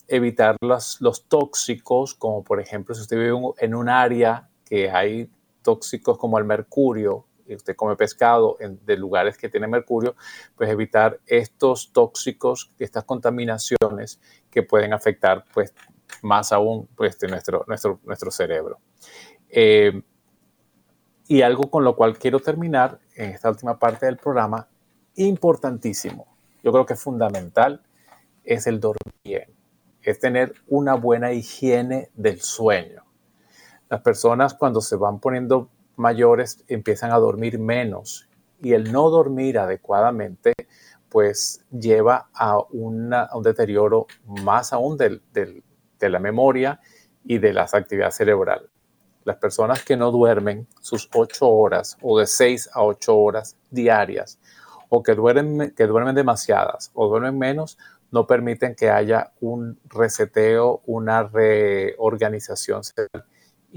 evitar 0.07 0.57
los, 0.61 1.01
los 1.01 1.25
tóxicos, 1.27 2.13
como 2.13 2.43
por 2.43 2.59
ejemplo 2.59 2.93
si 2.93 3.01
usted 3.01 3.17
vive 3.17 3.35
en 3.57 3.73
un 3.73 3.89
área 3.89 4.49
que 4.63 4.89
hay 4.89 5.29
tóxicos 5.63 6.17
como 6.17 6.37
el 6.37 6.45
mercurio, 6.45 7.25
usted 7.53 7.75
come 7.75 7.95
pescado 7.95 8.57
en, 8.59 8.79
de 8.85 8.97
lugares 8.97 9.37
que 9.37 9.49
tienen 9.49 9.69
mercurio, 9.69 10.15
pues 10.55 10.69
evitar 10.69 11.19
estos 11.27 11.91
tóxicos, 11.91 12.71
estas 12.79 13.03
contaminaciones 13.03 14.19
que 14.49 14.63
pueden 14.63 14.93
afectar 14.93 15.45
pues 15.53 15.73
más 16.21 16.51
aún 16.51 16.87
pues, 16.95 17.17
nuestro, 17.29 17.65
nuestro, 17.67 17.99
nuestro 18.03 18.31
cerebro. 18.31 18.79
Eh, 19.49 20.01
y 21.27 21.41
algo 21.41 21.69
con 21.69 21.83
lo 21.83 21.95
cual 21.95 22.17
quiero 22.17 22.39
terminar 22.39 22.99
en 23.15 23.31
esta 23.31 23.49
última 23.49 23.77
parte 23.77 24.05
del 24.05 24.17
programa, 24.17 24.67
importantísimo, 25.15 26.27
yo 26.63 26.71
creo 26.71 26.85
que 26.85 26.93
es 26.93 27.01
fundamental, 27.01 27.83
es 28.43 28.67
el 28.67 28.79
dormir 28.79 29.55
es 30.05 30.19
tener 30.19 30.53
una 30.67 30.93
buena 30.93 31.33
higiene 31.33 32.09
del 32.13 32.39
sueño. 32.39 33.03
Las 33.89 34.01
personas 34.01 34.53
cuando 34.53 34.79
se 34.79 34.95
van 34.95 35.19
poniendo 35.19 35.69
mayores 35.97 36.63
empiezan 36.67 37.11
a 37.11 37.17
dormir 37.17 37.59
menos 37.59 38.27
y 38.61 38.73
el 38.73 38.91
no 38.91 39.09
dormir 39.09 39.59
adecuadamente 39.59 40.53
pues 41.09 41.63
lleva 41.71 42.29
a, 42.33 42.59
un 42.71 43.13
deterioro 43.41 44.07
más 44.25 44.73
aún 44.73 44.97
de 44.97 46.09
la 46.09 46.19
memoria 46.19 46.79
y 47.23 47.37
de 47.37 47.53
las 47.53 47.73
actividades 47.73 48.15
cerebrales. 48.15 48.69
Las 49.23 49.37
personas 49.37 49.83
que 49.83 49.97
no 49.97 50.11
duermen 50.11 50.67
sus 50.81 51.09
ocho 51.13 51.49
horas 51.49 51.97
o 52.01 52.19
de 52.19 52.27
seis 52.27 52.69
a 52.73 52.83
ocho 52.83 53.17
horas 53.17 53.57
diarias 53.71 54.39
o 54.89 55.01
que 55.01 55.15
duermen, 55.15 55.71
que 55.71 55.87
duermen 55.87 56.13
demasiadas 56.13 56.91
o 56.93 57.07
duermen 57.07 57.37
menos, 57.37 57.77
no 58.11 58.27
permiten 58.27 58.75
que 58.75 58.91
haya 58.91 59.31
un 59.41 59.79
reseteo, 59.89 60.81
una 60.85 61.23
reorganización 61.23 62.83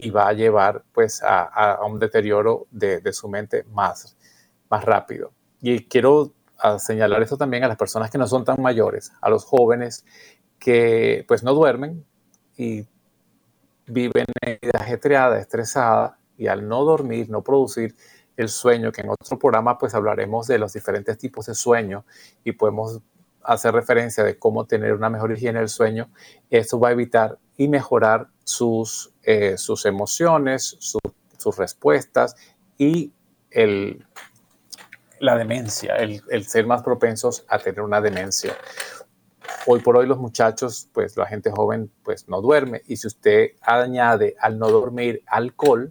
y 0.01 0.11
va 0.11 0.29
a 0.29 0.33
llevar 0.33 0.85
pues 0.93 1.23
a, 1.25 1.79
un 1.85 1.99
deterioro 1.99 2.67
de, 2.71 3.13
su 3.13 3.29
mente 3.29 3.65
más, 3.65 4.17
más 4.71 4.85
rápido. 4.85 5.33
Y 5.61 5.85
quiero 5.85 6.33
a 6.59 6.79
señalar 6.79 7.23
esto 7.23 7.37
también 7.37 7.65
a 7.65 7.69
las 7.69 7.77
personas 7.77 8.11
que 8.11 8.19
no 8.19 8.27
son 8.27 8.45
tan 8.45 8.61
mayores, 8.61 9.13
a 9.21 9.31
los 9.31 9.45
jóvenes 9.45 10.05
que 10.59 11.25
pues 11.29 11.43
no 11.43 11.55
duermen 11.55 12.05
y 12.57 12.87
viven 13.87 14.27
en 14.43 14.59
vida 14.61 14.81
ajetreada, 14.81 15.39
estresada 15.39 16.19
y 16.37 16.47
al 16.47 16.69
no 16.69 16.85
dormir, 16.85 17.31
no 17.31 17.43
producir 17.43 17.95
el 18.37 18.49
sueño, 18.49 18.93
que 18.93 19.01
en 19.01 19.11
otro 19.11 19.39
programa 19.39 19.79
pues 19.79 19.95
hablaremos 19.95 20.47
de 20.47 20.59
los 20.59 20.73
diferentes 20.73 21.19
tipos 21.19 21.47
de 21.47 21.55
sueño 21.55 22.05
y 22.45 22.53
podemos 22.53 23.01
hacer 23.49 23.73
referencia 23.73 24.23
de 24.25 24.39
cómo 24.39 24.67
tener 24.67 24.93
una 24.93 25.09
mejor 25.09 25.33
higiene 25.33 25.61
del 25.61 25.71
sueño, 25.71 26.11
esto 26.51 26.79
va 26.79 26.91
a 26.91 26.93
evitar 26.93 27.39
y 27.57 27.67
mejorar 27.67 28.29
sus, 28.45 29.11
eh, 29.23 29.57
sus 29.57 29.87
emociones, 29.87 30.77
sus 30.79 31.57
respuestas 31.57 32.37
y 32.77 33.11
el, 33.51 34.05
la 35.19 35.37
demencia, 35.37 35.97
el, 35.97 36.23
el, 36.29 36.45
ser 36.45 36.67
más 36.67 36.83
propensos 36.83 37.47
a 37.49 37.59
tener 37.59 37.81
una 37.81 38.03
demencia. 38.03 38.55
Hoy 39.67 39.81
por 39.81 39.97
hoy 39.97 40.07
los 40.07 40.19
muchachos, 40.19 40.91
pues 40.93 41.17
la 41.17 41.27
gente 41.27 41.51
joven, 41.51 41.91
pues 42.05 42.29
no 42.29 42.43
duerme 42.43 42.83
y 42.87 42.99
si 42.99 43.07
usted 43.07 43.53
añade 43.63 44.37
al 44.41 44.59
no 44.59 44.69
dormir 44.69 45.23
alcohol, 45.27 45.91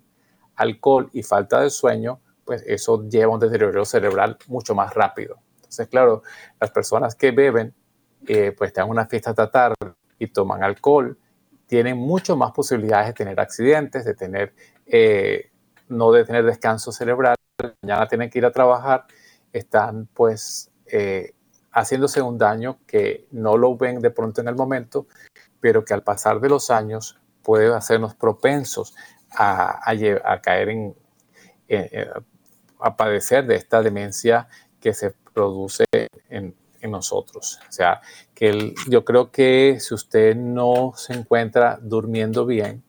alcohol 0.56 1.10
y 1.12 1.24
falta 1.24 1.62
de 1.62 1.72
sueño, 1.72 2.22
pues 2.46 2.64
eso 2.68 3.10
lleva 3.10 3.32
a 3.32 3.36
un 3.36 3.40
deterioro 3.40 3.84
cerebral 3.84 4.38
mucho 4.48 4.76
más 4.76 4.94
rápido. 4.94 5.40
Entonces, 5.68 5.90
claro, 5.90 6.24
las 6.62 6.72
personas 6.72 7.14
que 7.16 7.32
beben, 7.32 7.74
eh, 8.26 8.54
pues 8.58 8.70
están 8.70 8.86
en 8.86 8.92
una 8.92 9.06
fiesta 9.06 9.32
esta 9.32 9.52
tarde 9.52 9.76
y 10.18 10.28
toman 10.28 10.64
alcohol, 10.64 11.18
tienen 11.66 11.98
mucho 11.98 12.38
más 12.38 12.54
posibilidades 12.54 13.08
de 13.08 13.14
tener 13.14 13.40
accidentes, 13.40 14.06
de 14.06 14.14
tener, 14.14 14.54
eh, 14.86 15.52
no 15.90 16.14
de 16.14 16.24
tener 16.24 16.46
descanso 16.46 16.94
cerebral, 16.94 17.36
mañana 17.82 18.08
tienen 18.08 18.30
que 18.30 18.40
ir 18.40 18.46
a 18.46 18.52
trabajar, 18.52 19.06
están 19.52 20.08
pues 20.14 20.72
eh, 20.86 21.34
haciéndose 21.74 22.22
un 22.22 22.38
daño 22.38 22.80
que 22.88 23.28
no 23.32 23.58
lo 23.58 23.76
ven 23.76 24.00
de 24.00 24.10
pronto 24.10 24.40
en 24.40 24.48
el 24.48 24.56
momento, 24.56 25.08
pero 25.60 25.84
que 25.84 25.94
al 25.94 26.04
pasar 26.04 26.40
de 26.40 26.48
los 26.48 26.72
años 26.72 27.20
puede 27.44 27.76
hacernos 27.76 28.16
propensos 28.16 28.96
a, 29.32 29.82
caer 30.42 30.70
en, 30.70 30.96
a 32.80 32.96
padecer 32.96 33.46
de 33.46 33.56
esta 33.56 33.82
demencia 33.82 34.48
que 34.88 34.94
se 34.94 35.14
produce 35.34 35.84
en, 36.30 36.56
nosotros. 36.90 37.60
O 37.68 37.72
sea, 37.74 38.00
que 38.34 38.74
yo 38.88 39.04
creo 39.04 39.30
que 39.30 39.78
si 39.82 39.94
usted 39.94 40.38
no 40.38 40.94
se 40.96 41.12
encuentra 41.12 41.78
durmiendo 41.82 42.46
bien, 42.46 42.82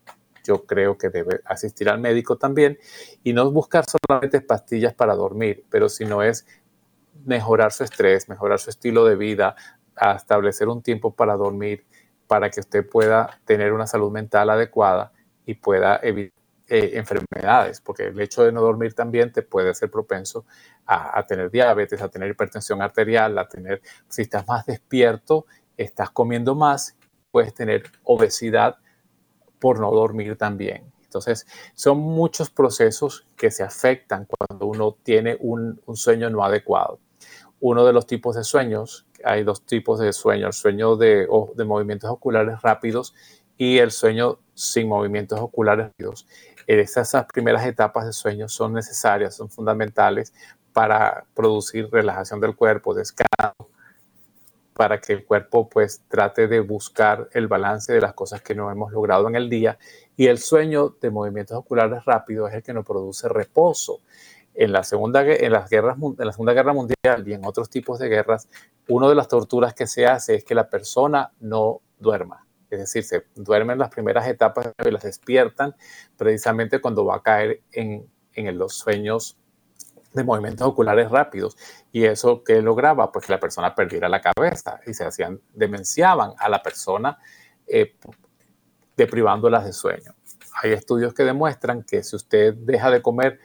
yo 0.45 0.65
creo 0.65 0.97
que 0.97 1.09
debe 1.09 1.41
asistir 1.45 1.89
al 1.89 1.99
médico 1.99 2.39
también 2.39 2.79
y 3.25 3.33
no 3.33 3.51
buscar 3.51 3.85
solamente 3.91 4.41
pastillas 4.41 4.95
para 4.95 5.17
dormir, 5.17 5.65
pero 5.69 5.89
si 5.89 6.05
no 6.05 6.23
es 6.23 6.47
mejorar 7.25 7.73
su 7.73 7.83
estrés, 7.83 8.29
mejorar 8.29 8.61
su 8.61 8.71
estilo 8.71 9.05
de 9.05 9.17
vida, 9.17 9.57
establecer 10.15 10.69
un 10.69 10.81
tiempo 10.81 11.13
para 11.13 11.35
dormir, 11.35 11.85
para 12.29 12.51
que 12.51 12.61
usted 12.61 12.89
pueda 12.89 13.41
tener 13.45 13.73
una 13.73 13.89
salud 13.89 14.13
mental 14.13 14.49
adecuada 14.51 15.11
y 15.45 15.55
pueda 15.55 15.99
evitar 16.05 16.38
eh, 16.71 16.99
enfermedades, 16.99 17.81
porque 17.81 18.09
el 18.09 18.21
hecho 18.21 18.45
de 18.45 18.53
no 18.53 18.61
dormir 18.61 18.93
también 18.93 19.33
te 19.33 19.41
puede 19.41 19.73
ser 19.73 19.91
propenso 19.91 20.45
a, 20.85 21.27
tener 21.27 21.51
diabetes, 21.51 22.03
a 22.03 22.11
tener 22.11 22.29
hipertensión 22.31 22.83
arterial, 22.83 23.39
a 23.39 23.49
tener, 23.49 23.81
si 24.07 24.21
estás 24.21 24.47
más 24.47 24.67
despierto, 24.67 25.47
estás 25.79 26.11
comiendo 26.11 26.55
más, 26.55 26.95
puedes 27.31 27.55
tener 27.55 27.85
obesidad 28.05 28.77
por 29.59 29.81
no 29.81 29.91
dormir 29.91 30.37
también. 30.37 30.93
Entonces, 31.05 31.47
son 31.73 32.01
muchos 32.01 32.51
procesos 32.51 33.27
que 33.35 33.51
se 33.51 33.63
afectan 33.63 34.27
cuando 34.27 34.67
uno 34.67 34.95
tiene 35.03 35.39
un, 35.41 35.81
sueño 35.95 36.29
no 36.29 36.45
adecuado. 36.45 37.01
Uno 37.61 37.87
de 37.87 37.95
los 37.95 38.07
tipos 38.07 38.37
de 38.37 38.45
sueños, 38.45 39.07
hay 39.25 39.43
dos 39.43 39.65
tipos 39.65 40.01
de 40.01 40.13
sueño, 40.13 40.49
el 40.49 40.53
sueño 40.53 40.97
de, 40.97 41.27
de 41.55 41.65
movimientos 41.65 42.11
oculares 42.11 42.61
rápidos 42.61 43.15
y 43.57 43.79
el 43.79 43.91
sueño 43.91 44.39
sin 44.53 44.87
movimientos 44.87 45.41
oculares 45.41 45.87
rápidos 45.87 46.27
esas 46.69 47.25
primeras 47.33 47.65
etapas 47.67 48.05
de 48.05 48.13
sueño 48.13 48.49
son 48.49 48.75
necesarias, 48.75 49.35
son 49.35 49.49
fundamentales 49.49 50.35
para 50.73 51.25
producir 51.35 51.89
relajación 51.91 52.41
del 52.41 52.55
cuerpo, 52.55 52.95
descanso, 52.95 53.71
para 54.75 55.01
que 55.01 55.15
el 55.15 55.25
cuerpo 55.25 55.69
pues 55.69 56.03
trate 56.09 56.47
de 56.47 56.61
buscar 56.61 57.29
el 57.33 57.49
balance 57.49 57.93
de 57.93 58.01
las 58.01 58.13
cosas 58.13 58.43
que 58.43 58.55
no 58.55 58.71
hemos 58.71 58.93
logrado 58.93 59.29
en 59.29 59.35
el 59.35 59.49
día. 59.49 59.79
Y 60.17 60.27
el 60.27 60.39
sueño 60.39 60.95
de 61.01 61.11
movimientos 61.11 61.57
oculares 61.57 62.05
rápidos 62.05 62.51
es 62.51 62.57
el 62.57 62.63
que 62.63 62.75
nos 62.75 62.85
produce 62.85 63.29
reposo. 63.29 64.01
En 64.55 64.73
la, 64.73 64.85
segunda, 64.85 65.23
en, 65.25 65.53
las 65.53 65.71
guerras, 65.71 65.97
en 65.97 66.27
la 66.27 66.33
Segunda 66.33 66.53
Guerra 66.53 66.73
Mundial 66.73 67.27
y 67.27 67.33
en 67.33 67.45
otros 67.45 67.71
tipos 67.71 67.99
de 67.99 68.09
guerras, 68.09 68.49
una 68.89 69.09
de 69.09 69.15
las 69.15 69.29
torturas 69.29 69.73
que 69.73 69.87
se 69.87 70.07
hace 70.07 70.35
es 70.35 70.45
que 70.45 70.55
la 70.55 70.69
persona 70.69 71.31
no 71.41 71.81
duerma 71.99 72.48
es 72.71 72.79
decir, 72.81 73.05
se 73.05 73.27
duermen 73.35 73.79
las 73.79 73.91
primeras 73.91 74.27
etapas 74.27 74.73
y 74.85 74.91
las 74.91 75.03
despiertan 75.03 75.75
precisamente 76.17 76.81
cuando 76.81 77.05
va 77.05 77.17
a 77.17 77.23
caer 77.23 77.63
en, 77.73 78.11
en 78.35 78.59
los 78.59 78.75
sueños 78.75 79.39
de 80.13 80.25
movimientos 80.25 80.67
oculares 80.67 81.11
rápidos. 81.11 81.57
¿Y 81.93 82.05
eso 82.05 82.43
que 82.45 82.63
lograba? 82.63 83.13
Pues 83.13 83.27
que 83.27 83.33
la 83.33 83.41
persona 83.41 83.75
perdiera 83.75 84.09
la 84.09 84.21
cabeza 84.21 84.81
y 84.87 84.95
se 84.95 85.05
hacían, 85.05 85.41
demenciaban 85.55 86.33
a 86.39 86.49
la 86.49 86.63
persona 86.63 87.19
eh, 87.67 87.97
deprivándolas 88.97 89.65
de 89.65 89.73
sueño. 89.73 90.15
Hay 90.63 90.73
estudios 90.73 91.15
que 91.15 91.25
demuestran 91.25 91.85
que 91.85 92.03
si 92.03 92.17
usted 92.17 92.55
deja 92.55 92.91
de 92.91 93.01
comer 93.03 93.39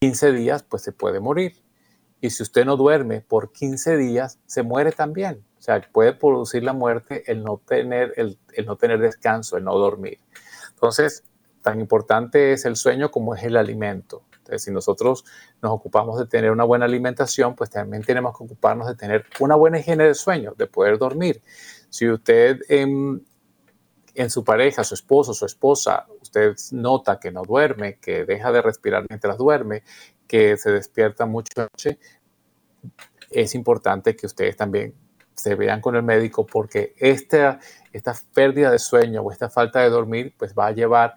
15 0.00 0.32
días, 0.32 0.62
pues 0.62 0.82
se 0.82 0.92
puede 0.92 1.20
morir. 1.20 1.62
Y 2.20 2.30
si 2.30 2.42
usted 2.42 2.66
no 2.66 2.76
duerme 2.76 3.22
por 3.22 3.52
15 3.52 3.96
días, 3.96 4.38
se 4.46 4.62
muere 4.62 4.92
también. 4.92 5.44
O 5.60 5.62
sea, 5.62 5.78
puede 5.92 6.14
producir 6.14 6.64
la 6.64 6.72
muerte 6.72 7.22
el 7.30 7.44
no 7.44 7.58
tener, 7.58 8.14
el, 8.16 8.38
no 8.64 8.76
tener 8.76 8.98
descanso, 8.98 9.58
el 9.58 9.64
no 9.64 9.76
dormir. 9.76 10.18
Entonces, 10.70 11.22
tan 11.60 11.80
importante 11.80 12.52
es 12.52 12.64
el 12.64 12.76
sueño 12.76 13.10
como 13.10 13.34
es 13.34 13.42
el 13.44 13.58
alimento. 13.58 14.24
Entonces, 14.38 14.62
si 14.62 14.70
nosotros 14.70 15.22
nos 15.60 15.72
ocupamos 15.72 16.18
de 16.18 16.24
tener 16.24 16.50
una 16.50 16.64
buena 16.64 16.86
alimentación, 16.86 17.54
pues 17.54 17.68
también 17.68 18.02
tenemos 18.02 18.34
que 18.38 18.42
ocuparnos 18.42 18.88
de 18.88 18.94
tener 18.94 19.26
una 19.38 19.54
buena 19.54 19.78
higiene 19.78 20.04
de 20.04 20.14
sueño, 20.14 20.54
de 20.56 20.66
poder 20.66 20.96
dormir. 20.96 21.42
Si 21.90 22.08
usted 22.08 22.60
en, 22.70 23.22
en 24.14 24.30
su 24.30 24.42
pareja, 24.42 24.82
su 24.82 24.94
esposo, 24.94 25.34
su 25.34 25.44
esposa, 25.44 26.06
usted 26.22 26.56
nota 26.72 27.20
que 27.20 27.30
no 27.30 27.42
duerme, 27.42 27.98
que 27.98 28.24
deja 28.24 28.50
de 28.50 28.62
respirar 28.62 29.04
mientras 29.10 29.36
duerme, 29.36 29.82
que 30.26 30.56
se 30.56 30.70
despierta 30.70 31.26
mucho 31.26 31.52
noche, 31.58 31.98
es 33.28 33.54
importante 33.54 34.16
que 34.16 34.24
ustedes 34.24 34.56
también 34.56 34.94
se 35.34 35.54
vean 35.54 35.80
con 35.80 35.96
el 35.96 36.02
médico 36.02 36.46
porque 36.46 36.94
esta, 36.98 37.60
esta 37.92 38.14
pérdida 38.34 38.70
de 38.70 38.78
sueño 38.78 39.22
o 39.22 39.32
esta 39.32 39.48
falta 39.48 39.80
de 39.80 39.90
dormir 39.90 40.34
pues 40.36 40.54
va 40.54 40.66
a 40.66 40.72
llevar 40.72 41.14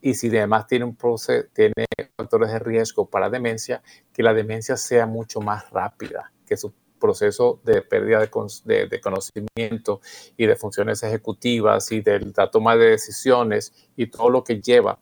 y 0.00 0.14
si 0.14 0.28
además 0.28 0.66
tiene, 0.66 0.84
un 0.84 0.96
proceso, 0.96 1.48
tiene 1.54 1.86
factores 2.14 2.52
de 2.52 2.58
riesgo 2.58 3.08
para 3.08 3.30
demencia, 3.30 3.82
que 4.12 4.22
la 4.22 4.34
demencia 4.34 4.76
sea 4.76 5.06
mucho 5.06 5.40
más 5.40 5.70
rápida, 5.70 6.30
que 6.46 6.58
su 6.58 6.74
proceso 7.00 7.60
de 7.64 7.80
pérdida 7.80 8.20
de, 8.20 8.86
de, 8.86 9.00
conocimiento 9.00 10.02
y 10.36 10.46
de 10.46 10.56
funciones 10.56 11.02
ejecutivas 11.02 11.90
y 11.90 12.02
de 12.02 12.32
la 12.36 12.50
toma 12.50 12.76
de 12.76 12.90
decisiones 12.90 13.72
y 13.96 14.06
todo 14.08 14.28
lo 14.28 14.44
que 14.44 14.60
lleva 14.60 14.98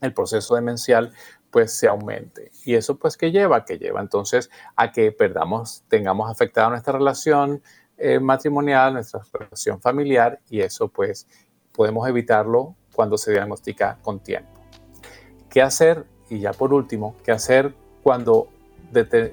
el 0.00 0.12
proceso 0.12 0.56
demencial 0.56 1.12
pues 1.56 1.72
se 1.72 1.88
aumente. 1.88 2.50
Y 2.66 2.74
eso 2.74 2.98
pues 2.98 3.16
que 3.16 3.32
lleva, 3.32 3.64
que 3.64 3.78
lleva 3.78 4.02
entonces 4.02 4.50
a 4.76 4.92
que 4.92 5.10
perdamos, 5.10 5.84
tengamos 5.88 6.30
afectada 6.30 6.68
nuestra 6.68 6.92
relación, 6.92 7.62
eh, 7.96 8.20
matrimonial, 8.20 8.92
nuestra 8.92 9.22
relación 9.32 9.80
familiar 9.80 10.38
y 10.50 10.60
eso 10.60 10.88
pues 10.88 11.26
podemos 11.72 12.06
evitarlo 12.06 12.74
cuando 12.94 13.16
se 13.16 13.32
diagnostica 13.32 13.96
con 14.02 14.20
tiempo. 14.20 14.50
¿Qué 15.48 15.62
hacer? 15.62 16.04
Y 16.28 16.40
ya 16.40 16.52
por 16.52 16.74
último, 16.74 17.16
¿qué 17.24 17.32
hacer 17.32 17.72
cuando 18.02 18.48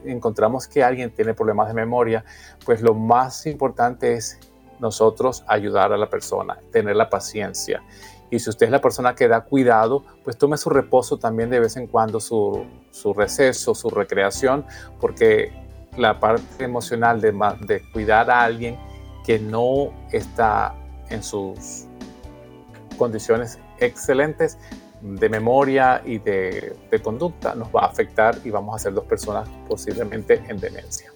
encontramos 0.06 0.66
que 0.70 0.82
alguien 0.82 1.12
tiene 1.12 1.34
problemas 1.34 1.68
de 1.68 1.74
memoria? 1.74 2.24
Pues 2.64 2.82
lo 2.82 2.94
más 2.94 3.46
importante 3.48 4.14
es 4.14 4.40
nosotros 4.80 5.44
ayudar 5.46 5.92
a 5.92 5.98
la 5.98 6.10
persona, 6.10 6.58
tener 6.72 6.96
la 6.96 7.10
paciencia. 7.10 7.84
Y 8.34 8.40
si 8.40 8.50
usted 8.50 8.66
es 8.66 8.72
la 8.72 8.82
persona 8.82 9.14
que 9.14 9.28
da 9.28 9.42
cuidado, 9.42 10.04
pues 10.24 10.40
tome 10.40 10.58
su 10.58 10.72
reposo 10.72 11.20
también 11.20 11.52
de 11.52 11.60
vez 11.60 11.78
en 11.78 11.86
cuando, 11.86 12.20
su, 12.20 12.66
su 12.90 13.14
receso, 13.14 13.76
su 13.76 13.92
recreación, 13.92 14.66
porque 15.00 15.54
la 15.98 16.20
parte 16.20 16.64
emocional 16.64 17.22
de, 17.22 17.32
de 17.68 17.84
cuidar 17.92 18.32
a 18.32 18.42
alguien 18.42 18.76
que 19.24 19.38
no 19.38 19.94
está 20.12 20.74
en 21.12 21.22
sus 21.22 21.86
condiciones 22.98 23.60
excelentes 23.78 24.58
de 25.00 25.30
memoria 25.30 26.02
y 26.04 26.18
de, 26.18 26.76
de, 26.90 27.02
conducta 27.04 27.54
nos 27.54 27.68
va 27.68 27.82
a 27.82 27.86
afectar 27.86 28.36
y 28.44 28.50
vamos 28.50 28.76
a 28.76 28.80
ser 28.80 28.96
dos 28.96 29.06
personas 29.06 29.48
posiblemente 29.68 30.42
en 30.48 30.60
demencia. 30.60 31.12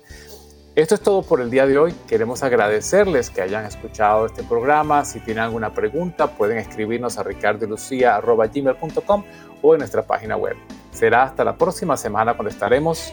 Esto 0.78 0.94
es 0.94 1.02
todo 1.02 1.24
por 1.24 1.42
el 1.42 1.50
día 1.50 1.66
de 1.66 1.76
hoy. 1.80 1.96
Queremos 2.08 2.44
agradecerles 2.44 3.32
que 3.32 3.42
hayan 3.42 3.66
escuchado 3.66 4.28
este 4.28 4.44
programa. 4.44 5.04
Si 5.06 5.20
tienen 5.20 5.46
alguna 5.46 5.74
pregunta, 5.74 6.28
pueden 6.28 6.60
escribirnos 6.60 7.18
a 7.18 7.24
ricardelucia.gmail.com 7.24 9.24
o 9.64 9.74
en 9.74 9.80
nuestra 9.80 10.06
página 10.06 10.38
web. 10.38 10.56
Será 10.92 11.24
hasta 11.24 11.44
la 11.44 11.58
próxima 11.58 11.98
semana 11.98 12.36
cuando 12.36 12.52
estaremos 12.52 13.12